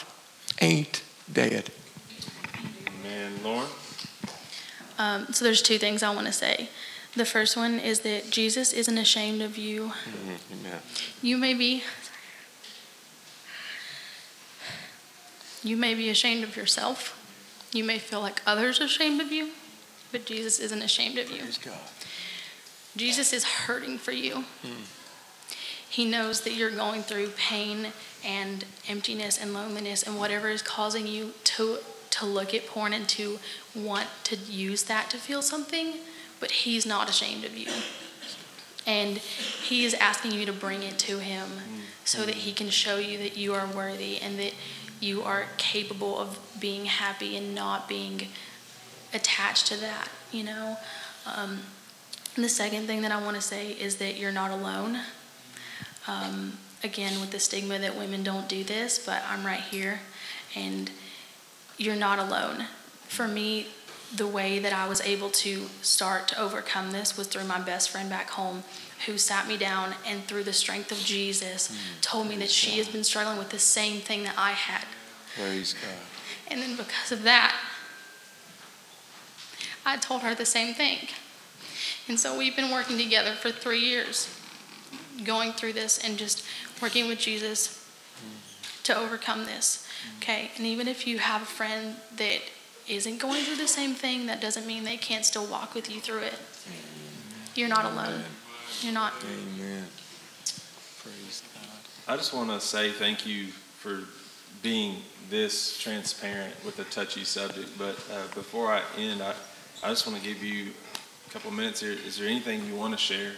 ain't 0.61 1.01
dead. 1.31 1.71
Amen. 2.99 3.31
Lauren? 3.43 3.67
Um, 4.97 5.27
so 5.33 5.43
there's 5.43 5.61
two 5.61 5.77
things 5.77 6.03
I 6.03 6.13
want 6.13 6.27
to 6.27 6.33
say. 6.33 6.69
The 7.15 7.25
first 7.25 7.55
one 7.55 7.79
is 7.79 8.01
that 8.01 8.29
Jesus 8.29 8.73
isn't 8.73 8.97
ashamed 8.97 9.41
of 9.41 9.57
you. 9.57 9.87
Mm-hmm. 9.87 10.67
Amen. 10.67 10.79
You 11.21 11.37
may 11.37 11.53
be 11.53 11.83
you 15.63 15.77
may 15.77 15.95
be 15.95 16.09
ashamed 16.09 16.43
of 16.43 16.55
yourself. 16.55 17.21
You 17.73 17.83
may 17.83 17.99
feel 17.99 18.21
like 18.21 18.41
others 18.45 18.79
are 18.79 18.85
ashamed 18.85 19.21
of 19.21 19.31
you, 19.31 19.51
but 20.11 20.25
Jesus 20.25 20.59
isn't 20.59 20.81
ashamed 20.81 21.17
of 21.17 21.31
you. 21.31 21.43
God. 21.63 21.79
Jesus 22.95 23.33
is 23.33 23.43
hurting 23.43 23.97
for 23.97 24.11
you. 24.11 24.45
Mm. 24.63 24.85
He 25.89 26.05
knows 26.05 26.41
that 26.41 26.53
you're 26.53 26.71
going 26.71 27.01
through 27.03 27.29
pain 27.37 27.87
and 28.25 28.65
emptiness 28.87 29.37
and 29.41 29.53
loneliness 29.53 30.03
and 30.03 30.17
whatever 30.19 30.49
is 30.49 30.61
causing 30.61 31.07
you 31.07 31.33
to 31.45 31.77
to 32.11 32.25
look 32.25 32.53
at 32.53 32.65
porn 32.65 32.93
and 32.93 33.09
to 33.09 33.39
want 33.75 34.07
to 34.23 34.37
use 34.37 34.83
that 34.83 35.09
to 35.09 35.17
feel 35.17 35.41
something, 35.41 35.95
but 36.39 36.51
he's 36.51 36.85
not 36.85 37.09
ashamed 37.09 37.45
of 37.45 37.57
you. 37.57 37.69
And 38.87 39.17
he 39.17 39.85
is 39.85 39.93
asking 39.95 40.31
you 40.31 40.45
to 40.45 40.53
bring 40.53 40.83
it 40.83 40.99
to 40.99 41.19
him 41.19 41.49
so 42.03 42.23
that 42.25 42.35
he 42.35 42.53
can 42.53 42.69
show 42.69 42.97
you 42.97 43.17
that 43.17 43.35
you 43.35 43.53
are 43.53 43.65
worthy 43.67 44.19
and 44.19 44.37
that 44.37 44.53
you 44.99 45.23
are 45.23 45.47
capable 45.57 46.19
of 46.19 46.39
being 46.59 46.85
happy 46.85 47.35
and 47.35 47.55
not 47.55 47.89
being 47.89 48.27
attached 49.13 49.67
to 49.67 49.77
that, 49.77 50.09
you 50.31 50.43
know? 50.43 50.77
Um, 51.25 51.61
the 52.35 52.49
second 52.49 52.85
thing 52.85 53.01
that 53.01 53.11
I 53.11 53.21
want 53.21 53.35
to 53.37 53.41
say 53.41 53.71
is 53.71 53.95
that 53.97 54.17
you're 54.17 54.31
not 54.31 54.51
alone. 54.51 54.99
Um, 56.07 56.57
again, 56.83 57.19
with 57.19 57.31
the 57.31 57.39
stigma 57.39 57.79
that 57.79 57.97
women 57.97 58.23
don't 58.23 58.47
do 58.47 58.63
this, 58.63 59.03
but 59.03 59.23
I'm 59.27 59.45
right 59.45 59.61
here, 59.61 60.01
and 60.55 60.91
you're 61.77 61.95
not 61.95 62.19
alone. 62.19 62.65
For 63.07 63.27
me, 63.27 63.67
the 64.15 64.27
way 64.27 64.59
that 64.59 64.73
I 64.73 64.87
was 64.87 65.01
able 65.01 65.29
to 65.29 65.65
start 65.81 66.27
to 66.29 66.39
overcome 66.39 66.91
this 66.91 67.17
was 67.17 67.27
through 67.27 67.45
my 67.45 67.59
best 67.59 67.89
friend 67.89 68.09
back 68.09 68.29
home 68.29 68.63
who 69.05 69.17
sat 69.17 69.47
me 69.47 69.57
down 69.57 69.93
and 70.05 70.23
through 70.23 70.43
the 70.43 70.53
strength 70.53 70.91
of 70.91 70.97
Jesus 70.99 71.69
mm, 71.69 72.01
told 72.01 72.27
me 72.27 72.35
that 72.37 72.49
she 72.49 72.77
has 72.77 72.87
been 72.87 73.03
struggling 73.03 73.37
with 73.37 73.49
the 73.49 73.59
same 73.59 73.99
thing 73.99 74.23
that 74.23 74.35
I 74.37 74.51
had. 74.51 74.85
Praise 75.35 75.73
God. 75.73 75.99
And 76.47 76.61
then 76.61 76.75
because 76.75 77.11
of 77.11 77.23
that, 77.23 77.55
I 79.85 79.97
told 79.97 80.21
her 80.21 80.33
the 80.33 80.45
same 80.45 80.73
thing. 80.73 80.99
And 82.07 82.19
so 82.19 82.37
we've 82.37 82.55
been 82.55 82.71
working 82.71 82.97
together 82.97 83.33
for 83.33 83.51
three 83.51 83.81
years, 83.81 84.29
going 85.23 85.51
through 85.51 85.73
this 85.73 85.97
and 86.03 86.17
just 86.17 86.43
working 86.81 87.07
with 87.07 87.19
Jesus 87.19 87.85
mm. 88.17 88.83
to 88.83 88.97
overcome 88.97 89.45
this. 89.45 89.87
Mm. 89.87 90.17
Okay, 90.17 90.51
and 90.57 90.65
even 90.65 90.87
if 90.87 91.05
you 91.05 91.19
have 91.19 91.41
a 91.41 91.45
friend 91.45 91.95
that 92.17 92.41
isn't 92.87 93.19
going 93.19 93.43
through 93.43 93.57
the 93.57 93.67
same 93.67 93.93
thing, 93.93 94.27
that 94.27 94.41
doesn't 94.41 94.67
mean 94.67 94.83
they 94.83 94.97
can't 94.97 95.25
still 95.25 95.45
walk 95.45 95.73
with 95.73 95.89
you 95.91 95.99
through 95.99 96.19
it. 96.19 96.35
You're 97.55 97.69
not 97.69 97.85
alone. 97.85 98.23
You're 98.81 98.93
not. 98.93 99.13
Amen. 99.23 99.85
Praise 101.01 101.43
God. 101.53 102.13
I 102.13 102.17
just 102.17 102.33
want 102.33 102.49
to 102.49 102.59
say 102.59 102.91
thank 102.91 103.25
you 103.25 103.45
for 103.47 104.01
being 104.61 104.97
this 105.29 105.79
transparent 105.79 106.53
with 106.65 106.79
a 106.79 106.83
touchy 106.85 107.23
subject. 107.23 107.69
But 107.77 107.95
uh, 108.11 108.27
before 108.33 108.71
I 108.71 108.81
end, 108.97 109.21
I, 109.21 109.33
I 109.83 109.89
just 109.89 110.05
want 110.05 110.21
to 110.21 110.27
give 110.27 110.43
you 110.43 110.71
a 111.27 111.29
couple 111.31 111.51
minutes 111.51 111.81
here. 111.81 111.95
Is 112.05 112.17
there 112.17 112.27
anything 112.27 112.65
you 112.65 112.75
want 112.75 112.93
to 112.93 112.99
share 112.99 113.31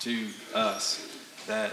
to 0.00 0.26
us 0.54 1.08
that 1.46 1.72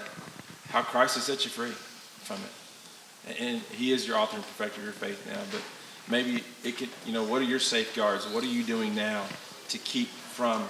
how 0.70 0.82
Christ 0.82 1.16
has 1.16 1.26
set 1.26 1.44
you 1.44 1.52
free 1.52 1.72
from 1.72 2.38
it? 2.38 3.40
And 3.40 3.62
He 3.72 3.92
is 3.92 4.08
your 4.08 4.18
author 4.18 4.38
and 4.38 4.46
perfecter 4.46 4.80
of 4.80 4.86
your 4.86 4.94
faith 4.94 5.26
now. 5.28 5.42
But 5.52 5.62
maybe 6.10 6.44
it 6.64 6.78
could, 6.78 6.90
you 7.06 7.14
know, 7.14 7.24
what 7.24 7.42
are 7.42 7.46
your 7.46 7.60
safeguards? 7.60 8.28
What 8.28 8.44
are 8.44 8.48
you 8.48 8.64
doing 8.64 8.96
now 8.96 9.26
to 9.70 9.78
keep 9.78 10.08
from 10.08 10.64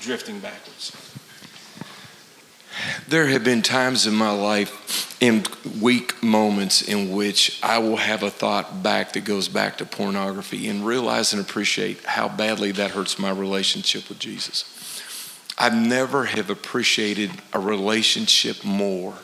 drifting 0.00 0.40
backwards? 0.40 0.92
There 3.08 3.26
have 3.28 3.44
been 3.44 3.62
times 3.62 4.06
in 4.06 4.14
my 4.14 4.30
life, 4.30 5.16
in 5.22 5.44
weak 5.80 6.22
moments, 6.22 6.82
in 6.82 7.12
which 7.12 7.58
I 7.62 7.78
will 7.78 7.96
have 7.96 8.22
a 8.22 8.30
thought 8.30 8.82
back 8.82 9.12
that 9.12 9.24
goes 9.24 9.48
back 9.48 9.78
to 9.78 9.86
pornography 9.86 10.68
and 10.68 10.84
realize 10.84 11.32
and 11.32 11.40
appreciate 11.40 12.04
how 12.04 12.28
badly 12.28 12.72
that 12.72 12.90
hurts 12.90 13.18
my 13.18 13.30
relationship 13.30 14.08
with 14.08 14.18
Jesus. 14.18 14.72
I 15.56 15.70
never 15.70 16.24
have 16.26 16.50
appreciated 16.50 17.30
a 17.52 17.58
relationship 17.58 18.62
more 18.62 19.14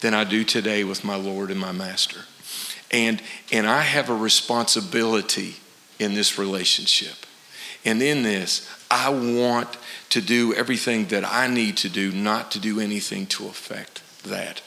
than 0.00 0.12
I 0.12 0.24
do 0.24 0.42
today 0.42 0.82
with 0.82 1.04
my 1.04 1.14
Lord 1.14 1.50
and 1.50 1.60
my 1.60 1.70
Master. 1.70 2.22
And, 2.94 3.20
and 3.52 3.66
I 3.66 3.80
have 3.80 4.08
a 4.08 4.14
responsibility 4.14 5.56
in 5.98 6.14
this 6.14 6.38
relationship. 6.38 7.26
And 7.84 8.00
in 8.00 8.22
this, 8.22 8.70
I 8.88 9.08
want 9.10 9.76
to 10.10 10.20
do 10.20 10.54
everything 10.54 11.06
that 11.06 11.24
I 11.24 11.48
need 11.48 11.76
to 11.78 11.88
do, 11.88 12.12
not 12.12 12.52
to 12.52 12.60
do 12.60 12.78
anything 12.78 13.26
to 13.26 13.46
affect 13.46 14.00
that. 14.22 14.62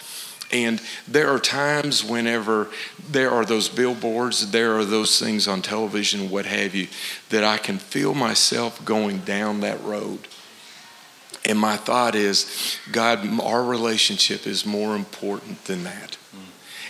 And 0.51 0.81
there 1.07 1.29
are 1.29 1.39
times 1.39 2.03
whenever 2.03 2.67
there 3.09 3.31
are 3.31 3.45
those 3.45 3.69
billboards, 3.69 4.51
there 4.51 4.77
are 4.77 4.85
those 4.85 5.19
things 5.19 5.47
on 5.47 5.61
television, 5.61 6.29
what 6.29 6.45
have 6.45 6.75
you, 6.75 6.87
that 7.29 7.45
I 7.45 7.57
can 7.57 7.77
feel 7.77 8.13
myself 8.13 8.83
going 8.83 9.19
down 9.19 9.61
that 9.61 9.81
road. 9.83 10.27
And 11.45 11.57
my 11.57 11.77
thought 11.77 12.13
is, 12.13 12.77
God, 12.91 13.25
our 13.39 13.63
relationship 13.63 14.45
is 14.45 14.65
more 14.65 14.97
important 14.97 15.63
than 15.63 15.85
that. 15.85 16.17
Mm-hmm. 16.35 16.46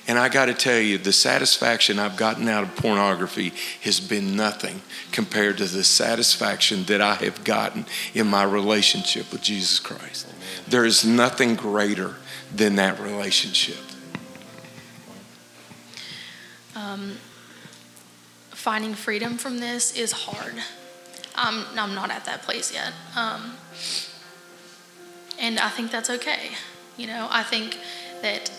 And 0.07 0.17
I 0.17 0.29
got 0.29 0.45
to 0.45 0.53
tell 0.53 0.79
you, 0.79 0.97
the 0.97 1.11
satisfaction 1.11 1.99
I've 1.99 2.15
gotten 2.15 2.47
out 2.47 2.63
of 2.63 2.75
pornography 2.77 3.51
has 3.81 3.99
been 3.99 4.37
nothing 4.37 4.81
compared 5.11 5.57
to 5.57 5.65
the 5.65 5.83
satisfaction 5.83 6.85
that 6.85 7.01
I 7.01 7.15
have 7.15 7.43
gotten 7.43 7.85
in 8.13 8.27
my 8.27 8.43
relationship 8.43 9.31
with 9.33 9.41
Jesus 9.41 9.79
Christ. 9.79 10.33
There 10.67 10.85
is 10.85 11.03
nothing 11.03 11.55
greater 11.55 12.15
than 12.55 12.77
that 12.77 13.01
relationship. 13.01 13.77
Um, 16.73 17.17
finding 18.51 18.93
freedom 18.93 19.37
from 19.37 19.59
this 19.59 19.93
is 19.97 20.13
hard. 20.13 20.53
I'm, 21.35 21.65
I'm 21.77 21.93
not 21.93 22.11
at 22.11 22.23
that 22.25 22.43
place 22.43 22.73
yet. 22.73 22.93
Um, 23.15 23.55
and 25.37 25.59
I 25.59 25.69
think 25.69 25.91
that's 25.91 26.09
okay. 26.09 26.51
You 26.95 27.07
know, 27.07 27.27
I 27.29 27.43
think 27.43 27.77
that 28.21 28.49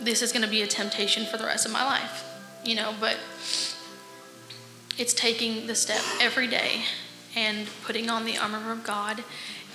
this 0.00 0.22
is 0.22 0.32
going 0.32 0.42
to 0.42 0.48
be 0.48 0.62
a 0.62 0.66
temptation 0.66 1.26
for 1.26 1.36
the 1.36 1.44
rest 1.44 1.66
of 1.66 1.72
my 1.72 1.84
life, 1.84 2.24
you 2.64 2.74
know, 2.74 2.94
but 3.00 3.18
it's 4.96 5.14
taking 5.14 5.66
the 5.66 5.74
step 5.74 6.02
every 6.20 6.46
day 6.46 6.82
and 7.36 7.68
putting 7.84 8.10
on 8.10 8.24
the 8.24 8.36
armor 8.36 8.72
of 8.72 8.84
God 8.84 9.22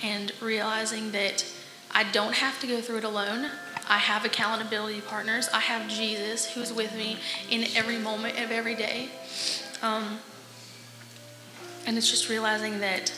and 0.02 0.32
realizing 0.40 1.12
that 1.12 1.44
I 1.90 2.04
don't 2.04 2.34
have 2.34 2.60
to 2.60 2.66
go 2.66 2.80
through 2.80 2.98
it 2.98 3.04
alone. 3.04 3.50
I 3.88 3.98
have 3.98 4.24
accountability 4.24 5.00
partners. 5.00 5.48
I 5.52 5.60
have 5.60 5.88
Jesus 5.88 6.50
who's 6.52 6.72
with 6.72 6.94
me 6.96 7.18
in 7.50 7.64
every 7.76 7.98
moment 7.98 8.38
of 8.38 8.50
every 8.50 8.74
day. 8.74 9.08
Um, 9.82 10.18
and 11.86 11.96
it's 11.96 12.10
just 12.10 12.28
realizing 12.28 12.80
that 12.80 13.12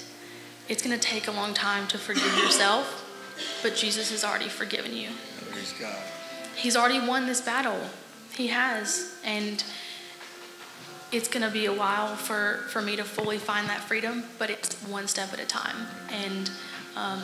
it's 0.69 0.83
going 0.83 0.99
to 0.99 1.05
take 1.05 1.29
a 1.29 1.33
long 1.33 1.55
time 1.55 1.87
to 1.89 1.99
forgive 1.99 2.37
yourself, 2.39 3.05
but 3.63 3.77
Jesus 3.77 4.11
has 4.11 4.25
already 4.25 4.49
forgiven 4.49 4.95
you. 4.95 5.11
Praise 5.51 5.75
God. 5.79 5.97
He's 6.57 6.77
already 6.77 7.07
won 7.07 7.27
this 7.27 7.41
battle. 7.41 7.79
He 8.35 8.49
has. 8.49 9.15
And 9.25 9.63
it's 11.13 11.29
going 11.29 11.45
to 11.45 11.51
be 11.51 11.67
a 11.67 11.73
while 11.73 12.17
for, 12.17 12.65
for 12.69 12.83
me 12.83 12.97
to 12.97 13.05
fully 13.05 13.39
find 13.39 13.69
that 13.69 13.81
freedom, 13.81 14.25
but 14.39 14.51
it's 14.51 14.75
one 14.83 15.07
step 15.07 15.33
at 15.33 15.39
a 15.39 15.47
time. 15.47 15.77
And 16.11 16.51
um, 16.97 17.23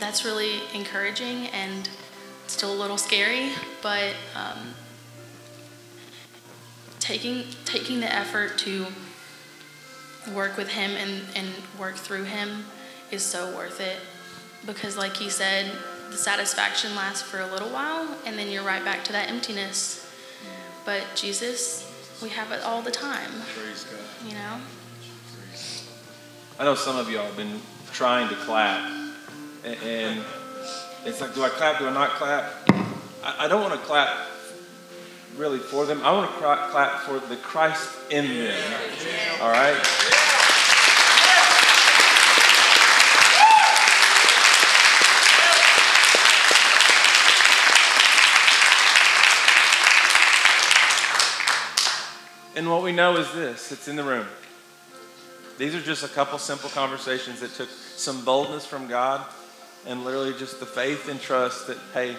that's 0.00 0.24
really 0.24 0.60
encouraging 0.74 1.46
and 1.48 1.88
still 2.46 2.72
a 2.72 2.78
little 2.78 2.98
scary, 2.98 3.50
but 3.82 4.12
um, 4.34 4.74
taking, 6.98 7.44
taking 7.64 8.00
the 8.00 8.12
effort 8.12 8.58
to 8.58 8.86
work 10.32 10.56
with 10.56 10.68
him 10.68 10.90
and, 10.92 11.22
and 11.36 11.48
work 11.78 11.96
through 11.96 12.24
him 12.24 12.64
is 13.10 13.22
so 13.22 13.54
worth 13.54 13.80
it 13.80 13.98
because 14.66 14.96
like 14.96 15.16
he 15.16 15.28
said 15.28 15.70
the 16.14 16.20
satisfaction 16.20 16.94
lasts 16.94 17.22
for 17.22 17.40
a 17.40 17.46
little 17.48 17.70
while 17.70 18.06
and 18.24 18.38
then 18.38 18.48
you're 18.48 18.62
right 18.62 18.84
back 18.84 19.02
to 19.02 19.10
that 19.10 19.28
emptiness 19.28 20.08
but 20.84 21.02
jesus 21.16 21.90
we 22.22 22.28
have 22.28 22.52
it 22.52 22.62
all 22.62 22.80
the 22.82 22.90
time 22.90 23.30
Praise 23.56 23.84
God. 23.84 24.00
you 24.24 24.34
know 24.34 24.60
I 26.56 26.62
know 26.62 26.76
some 26.76 26.96
of 26.96 27.10
y'all 27.10 27.26
have 27.26 27.36
been 27.36 27.60
trying 27.92 28.28
to 28.28 28.36
clap, 28.36 28.88
and 29.64 30.22
it's 31.04 31.20
like, 31.20 31.34
do 31.34 31.42
I 31.42 31.48
clap? 31.48 31.80
Do 31.80 31.88
I 31.88 31.92
not 31.92 32.10
clap? 32.10 32.44
I 33.24 33.46
I 33.46 33.48
don't 33.48 33.60
want 33.60 33.74
to 33.74 33.80
clap 33.86 34.28
really 35.36 35.58
for 35.58 35.84
them. 35.84 36.00
I 36.04 36.12
want 36.12 36.30
to 36.30 36.36
clap 36.36 37.00
for 37.00 37.18
the 37.18 37.36
Christ 37.36 37.90
in 38.10 38.28
them. 38.28 38.80
All 39.40 39.50
right? 39.50 39.74
And 52.56 52.70
what 52.70 52.82
we 52.82 52.92
know 52.92 53.16
is 53.16 53.32
this 53.32 53.72
it's 53.72 53.88
in 53.88 53.96
the 53.96 54.04
room. 54.04 54.26
These 55.58 55.74
are 55.74 55.80
just 55.80 56.04
a 56.04 56.08
couple 56.08 56.38
simple 56.38 56.70
conversations 56.70 57.40
that 57.40 57.54
took 57.54 57.68
some 57.68 58.24
boldness 58.24 58.66
from 58.66 58.88
God 58.88 59.24
and 59.86 60.04
literally 60.04 60.32
just 60.34 60.60
the 60.60 60.66
faith 60.66 61.08
and 61.08 61.20
trust 61.20 61.68
that, 61.68 61.78
hey, 61.92 62.16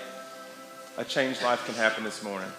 a 0.98 1.04
changed 1.04 1.42
life 1.42 1.66
can 1.66 1.76
happen 1.76 2.04
this 2.04 2.24
morning. 2.24 2.50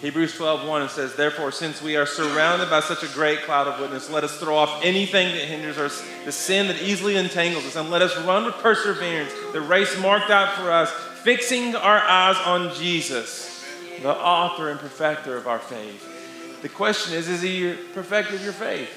Hebrews 0.00 0.36
12, 0.36 0.68
1 0.68 0.88
says, 0.90 1.14
Therefore, 1.14 1.50
since 1.50 1.80
we 1.80 1.96
are 1.96 2.04
surrounded 2.04 2.68
by 2.68 2.80
such 2.80 3.02
a 3.02 3.14
great 3.14 3.42
cloud 3.42 3.66
of 3.66 3.80
witness, 3.80 4.10
let 4.10 4.22
us 4.22 4.38
throw 4.38 4.54
off 4.54 4.84
anything 4.84 5.34
that 5.34 5.44
hinders 5.44 5.78
us, 5.78 6.04
the 6.26 6.32
sin 6.32 6.66
that 6.66 6.82
easily 6.82 7.16
entangles 7.16 7.64
us, 7.64 7.76
and 7.76 7.90
let 7.90 8.02
us 8.02 8.14
run 8.26 8.44
with 8.44 8.54
perseverance 8.56 9.32
the 9.52 9.62
race 9.62 9.98
marked 10.00 10.30
out 10.30 10.54
for 10.56 10.70
us, 10.70 10.92
fixing 11.22 11.74
our 11.74 11.98
eyes 11.98 12.36
on 12.44 12.74
Jesus, 12.74 13.53
the 14.02 14.14
author 14.14 14.70
and 14.70 14.78
perfecter 14.78 15.36
of 15.36 15.46
our 15.46 15.58
faith. 15.58 16.60
The 16.62 16.68
question 16.68 17.14
is, 17.14 17.28
is 17.28 17.42
he 17.42 17.58
your 17.58 17.76
perfecter 17.92 18.34
of 18.34 18.42
your 18.42 18.52
faith? 18.52 18.90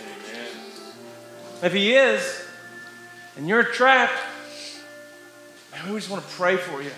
If 1.64 1.74
he 1.74 1.95
is, 1.95 2.45
and 3.36 3.48
you're 3.48 3.64
trapped, 3.64 4.14
man, 5.72 5.93
we 5.93 6.00
just 6.00 6.10
want 6.10 6.24
to 6.24 6.30
pray 6.32 6.58
for 6.58 6.82
you. 6.82 6.91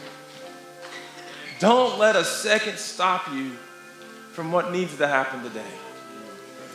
Don't 1.59 1.99
let 1.99 2.15
a 2.15 2.23
second 2.23 2.77
stop 2.77 3.31
you 3.31 3.51
from 4.31 4.51
what 4.51 4.71
needs 4.71 4.95
to 4.97 5.07
happen 5.07 5.43
today. 5.43 5.71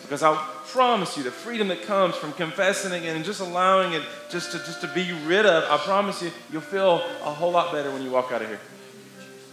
Because 0.03 0.23
I 0.23 0.35
promise 0.67 1.17
you, 1.17 1.23
the 1.23 1.31
freedom 1.31 1.69
that 1.69 1.83
comes 1.83 2.15
from 2.15 2.33
confessing 2.33 2.93
it 2.93 3.05
and 3.05 3.25
just 3.25 3.41
allowing 3.41 3.93
it 3.95 4.03
just 4.29 4.53
to, 4.53 4.59
just 4.59 4.83
to 4.83 4.89
be 4.89 5.13
rid 5.27 5.47
of, 5.47 5.65
I 5.71 5.83
promise 5.83 6.21
you, 6.21 6.31
you'll 6.53 6.61
feel 6.61 7.03
a 7.23 7.33
whole 7.33 7.53
lot 7.53 7.73
better 7.73 7.91
when 7.91 8.03
you 8.03 8.11
walk 8.11 8.33
out 8.33 8.43
of 8.43 8.49
here. 8.49 8.61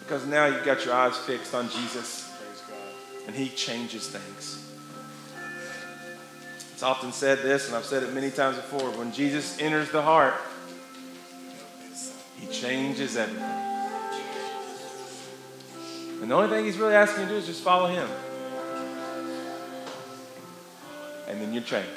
Because 0.02 0.26
now 0.26 0.46
you've 0.46 0.66
got 0.66 0.84
your 0.84 0.94
eyes 0.94 1.18
fixed 1.18 1.56
on 1.56 1.70
Jesus 1.70 2.30
and 3.28 3.36
he 3.36 3.50
changes 3.50 4.08
things. 4.08 4.68
It's 6.74 6.84
often 6.84 7.12
said 7.12 7.40
this, 7.44 7.68
and 7.68 7.76
I've 7.76 7.86
said 7.86 8.04
it 8.04 8.14
many 8.14 8.32
times 8.32 8.58
before 8.58 8.90
when 8.92 9.14
Jesus 9.14 9.60
enters 9.60 9.92
the 9.92 10.02
heart, 10.02 10.34
he 12.40 12.48
changes 12.48 13.16
everything. 13.16 13.44
And 16.22 16.30
the 16.30 16.36
only 16.36 16.50
thing 16.50 16.66
he's 16.66 16.78
really 16.78 16.96
asking 16.96 17.22
you 17.22 17.28
to 17.30 17.34
do 17.34 17.40
is 17.40 17.46
just 17.46 17.64
follow 17.64 17.88
him. 17.88 18.08
And 21.28 21.40
then 21.40 21.54
you're 21.54 21.64
changed. 21.64 21.88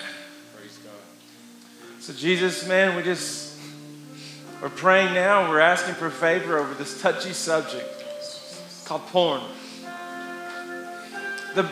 Praise 0.56 0.78
God. 0.84 2.02
So, 2.02 2.12
Jesus, 2.12 2.68
man, 2.68 2.94
we 2.94 3.02
just, 3.02 3.58
we're 4.62 4.68
praying 4.68 5.14
now. 5.14 5.50
We're 5.50 5.60
asking 5.60 5.94
for 5.94 6.10
favor 6.10 6.58
over 6.58 6.74
this 6.74 7.00
touchy 7.02 7.32
subject 7.32 7.93
called 8.84 9.06
porn. 9.06 9.40
The, 11.54 11.70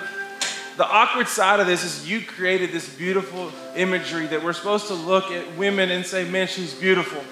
the 0.76 0.86
awkward 0.86 1.28
side 1.28 1.60
of 1.60 1.66
this 1.66 1.84
is 1.84 2.08
you 2.08 2.22
created 2.22 2.72
this 2.72 2.88
beautiful 2.88 3.52
imagery 3.76 4.26
that 4.28 4.42
we're 4.42 4.52
supposed 4.52 4.86
to 4.86 4.94
look 4.94 5.30
at 5.30 5.56
women 5.56 5.90
and 5.90 6.06
say, 6.06 6.28
man, 6.28 6.46
she's 6.46 6.74
beautiful. 6.74 7.22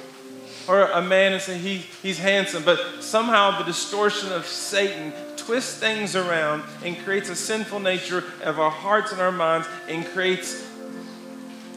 Or 0.69 0.91
a 0.91 1.01
man 1.01 1.33
and 1.33 1.41
say, 1.41 1.57
he, 1.57 1.79
he's 2.03 2.19
handsome. 2.19 2.65
But 2.65 3.03
somehow 3.03 3.59
the 3.59 3.65
distortion 3.65 4.33
of 4.33 4.47
Satan 4.47 5.13
twists 5.37 5.79
things 5.79 6.15
around 6.15 6.63
and 6.85 6.99
creates 6.99 7.31
a 7.31 7.37
sinful 7.37 7.81
nature 7.81 8.25
of 8.43 8.61
our 8.61 8.71
hearts 8.71 9.13
and 9.13 9.21
our 9.21 9.33
minds 9.33 9.67
and 9.89 10.05
creates 10.07 10.67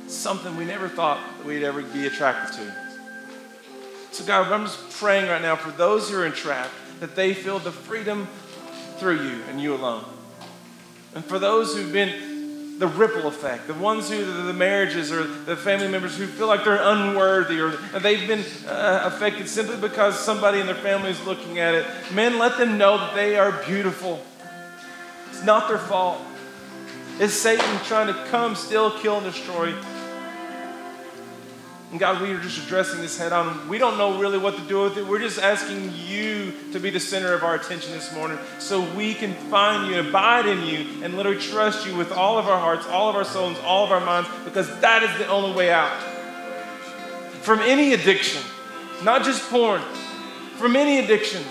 something 0.07 0.55
we 0.57 0.65
never 0.65 0.89
thought 0.89 1.19
we'd 1.45 1.63
ever 1.63 1.81
be 1.81 2.07
attracted 2.07 2.57
to. 2.57 2.73
So, 4.11 4.25
God, 4.25 4.51
I'm 4.51 4.65
just 4.65 4.89
praying 4.99 5.27
right 5.27 5.41
now 5.41 5.55
for 5.55 5.71
those 5.71 6.09
who 6.09 6.17
are 6.17 6.25
entrapped 6.25 6.71
that 7.03 7.17
they 7.17 7.33
feel 7.33 7.59
the 7.59 7.69
freedom 7.69 8.29
through 8.95 9.21
you 9.21 9.41
and 9.49 9.59
you 9.59 9.75
alone. 9.75 10.05
And 11.13 11.25
for 11.25 11.37
those 11.37 11.75
who've 11.75 11.91
been 11.91 12.79
the 12.79 12.87
ripple 12.87 13.27
effect, 13.27 13.67
the 13.67 13.73
ones 13.73 14.09
who, 14.09 14.23
the, 14.23 14.53
marriages 14.53 15.11
or 15.11 15.25
the 15.25 15.57
family 15.57 15.89
members 15.89 16.15
who 16.17 16.25
feel 16.25 16.47
like 16.47 16.63
they're 16.63 16.81
unworthy 16.81 17.59
or 17.59 17.71
they've 17.99 18.25
been 18.25 18.45
uh, 18.69 19.01
affected 19.03 19.49
simply 19.49 19.75
because 19.75 20.17
somebody 20.17 20.61
in 20.61 20.65
their 20.65 20.75
family 20.75 21.09
is 21.09 21.21
looking 21.25 21.59
at 21.59 21.73
it, 21.73 21.85
men, 22.13 22.39
let 22.39 22.57
them 22.57 22.77
know 22.77 22.97
that 22.97 23.15
they 23.15 23.37
are 23.37 23.51
beautiful. 23.65 24.23
It's 25.27 25.43
not 25.43 25.67
their 25.67 25.79
fault. 25.79 26.21
It's 27.19 27.33
Satan 27.33 27.79
trying 27.83 28.07
to 28.07 28.25
come, 28.31 28.55
steal, 28.55 28.91
kill, 28.91 29.17
and 29.17 29.25
destroy. 29.25 29.73
And 31.93 31.99
God, 31.99 32.23
we 32.23 32.33
are 32.33 32.39
just 32.39 32.57
addressing 32.57 33.01
this 33.01 33.19
head 33.19 33.33
on. 33.33 33.69
We 33.69 33.77
don't 33.77 33.99
know 33.99 34.19
really 34.19 34.39
what 34.39 34.57
to 34.57 34.63
do 34.63 34.81
with 34.81 34.97
it. 34.97 35.05
We're 35.05 35.19
just 35.19 35.37
asking 35.37 35.91
you 36.07 36.51
to 36.71 36.79
be 36.79 36.89
the 36.89 36.99
center 36.99 37.35
of 37.35 37.43
our 37.43 37.53
attention 37.53 37.91
this 37.91 38.11
morning 38.15 38.39
so 38.57 38.81
we 38.95 39.13
can 39.13 39.35
find 39.51 39.91
you, 39.91 39.99
abide 39.99 40.47
in 40.47 40.63
you, 40.63 41.03
and 41.03 41.15
literally 41.15 41.37
trust 41.37 41.85
you 41.85 41.95
with 41.95 42.11
all 42.11 42.39
of 42.39 42.47
our 42.47 42.57
hearts, 42.57 42.87
all 42.87 43.11
of 43.11 43.15
our 43.15 43.23
souls, 43.23 43.59
all 43.63 43.85
of 43.85 43.91
our 43.91 44.03
minds, 44.03 44.27
because 44.43 44.67
that 44.79 45.03
is 45.03 45.15
the 45.19 45.27
only 45.27 45.55
way 45.55 45.69
out. 45.69 45.95
From 47.43 47.59
any 47.59 47.93
addiction, 47.93 48.41
not 49.03 49.23
just 49.23 49.47
porn, 49.51 49.83
from 50.55 50.75
any 50.75 50.97
addiction. 50.97 51.43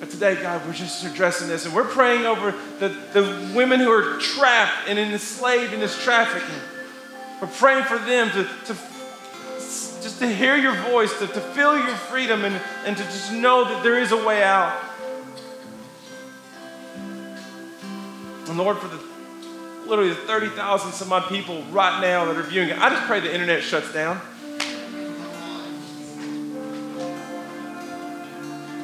But 0.00 0.10
today, 0.10 0.34
God, 0.34 0.66
we're 0.66 0.74
just 0.74 1.02
addressing 1.02 1.48
this 1.48 1.64
and 1.64 1.74
we're 1.74 1.84
praying 1.84 2.26
over 2.26 2.54
the, 2.78 2.90
the 3.14 3.52
women 3.56 3.80
who 3.80 3.90
are 3.90 4.18
trapped 4.18 4.86
and 4.86 4.98
enslaved 4.98 5.72
in 5.72 5.80
this 5.80 5.98
trafficking. 6.04 6.60
We're 7.40 7.46
praying 7.46 7.84
for 7.84 7.98
them 7.98 8.30
to, 8.30 8.44
to 8.66 8.74
just 10.02 10.18
to 10.18 10.28
hear 10.28 10.56
your 10.56 10.74
voice, 10.74 11.16
to, 11.20 11.26
to 11.28 11.40
feel 11.40 11.78
your 11.78 11.94
freedom, 11.94 12.44
and, 12.44 12.60
and 12.84 12.96
to 12.96 13.02
just 13.04 13.32
know 13.32 13.64
that 13.64 13.82
there 13.84 13.98
is 13.98 14.10
a 14.10 14.16
way 14.16 14.42
out. 14.42 14.76
And 18.48 18.58
Lord, 18.58 18.78
for 18.78 18.88
the 18.88 18.98
literally 19.86 20.10
the 20.10 20.16
30,000 20.16 20.92
some 20.92 21.12
odd 21.12 21.28
people 21.28 21.62
right 21.70 22.00
now 22.00 22.24
that 22.24 22.36
are 22.36 22.42
viewing 22.42 22.70
it, 22.70 22.78
I 22.78 22.90
just 22.90 23.06
pray 23.06 23.20
the 23.20 23.32
internet 23.32 23.62
shuts 23.62 23.92
down. 23.92 24.20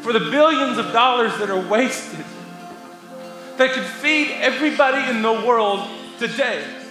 For 0.02 0.12
the 0.12 0.30
billions 0.30 0.78
of 0.78 0.92
dollars 0.92 1.36
that 1.38 1.50
are 1.50 1.68
wasted, 1.68 2.24
that 3.56 3.72
could 3.72 3.84
feed 3.84 4.30
everybody 4.30 5.10
in 5.10 5.22
the 5.22 5.32
world 5.32 5.88
today 6.18 6.83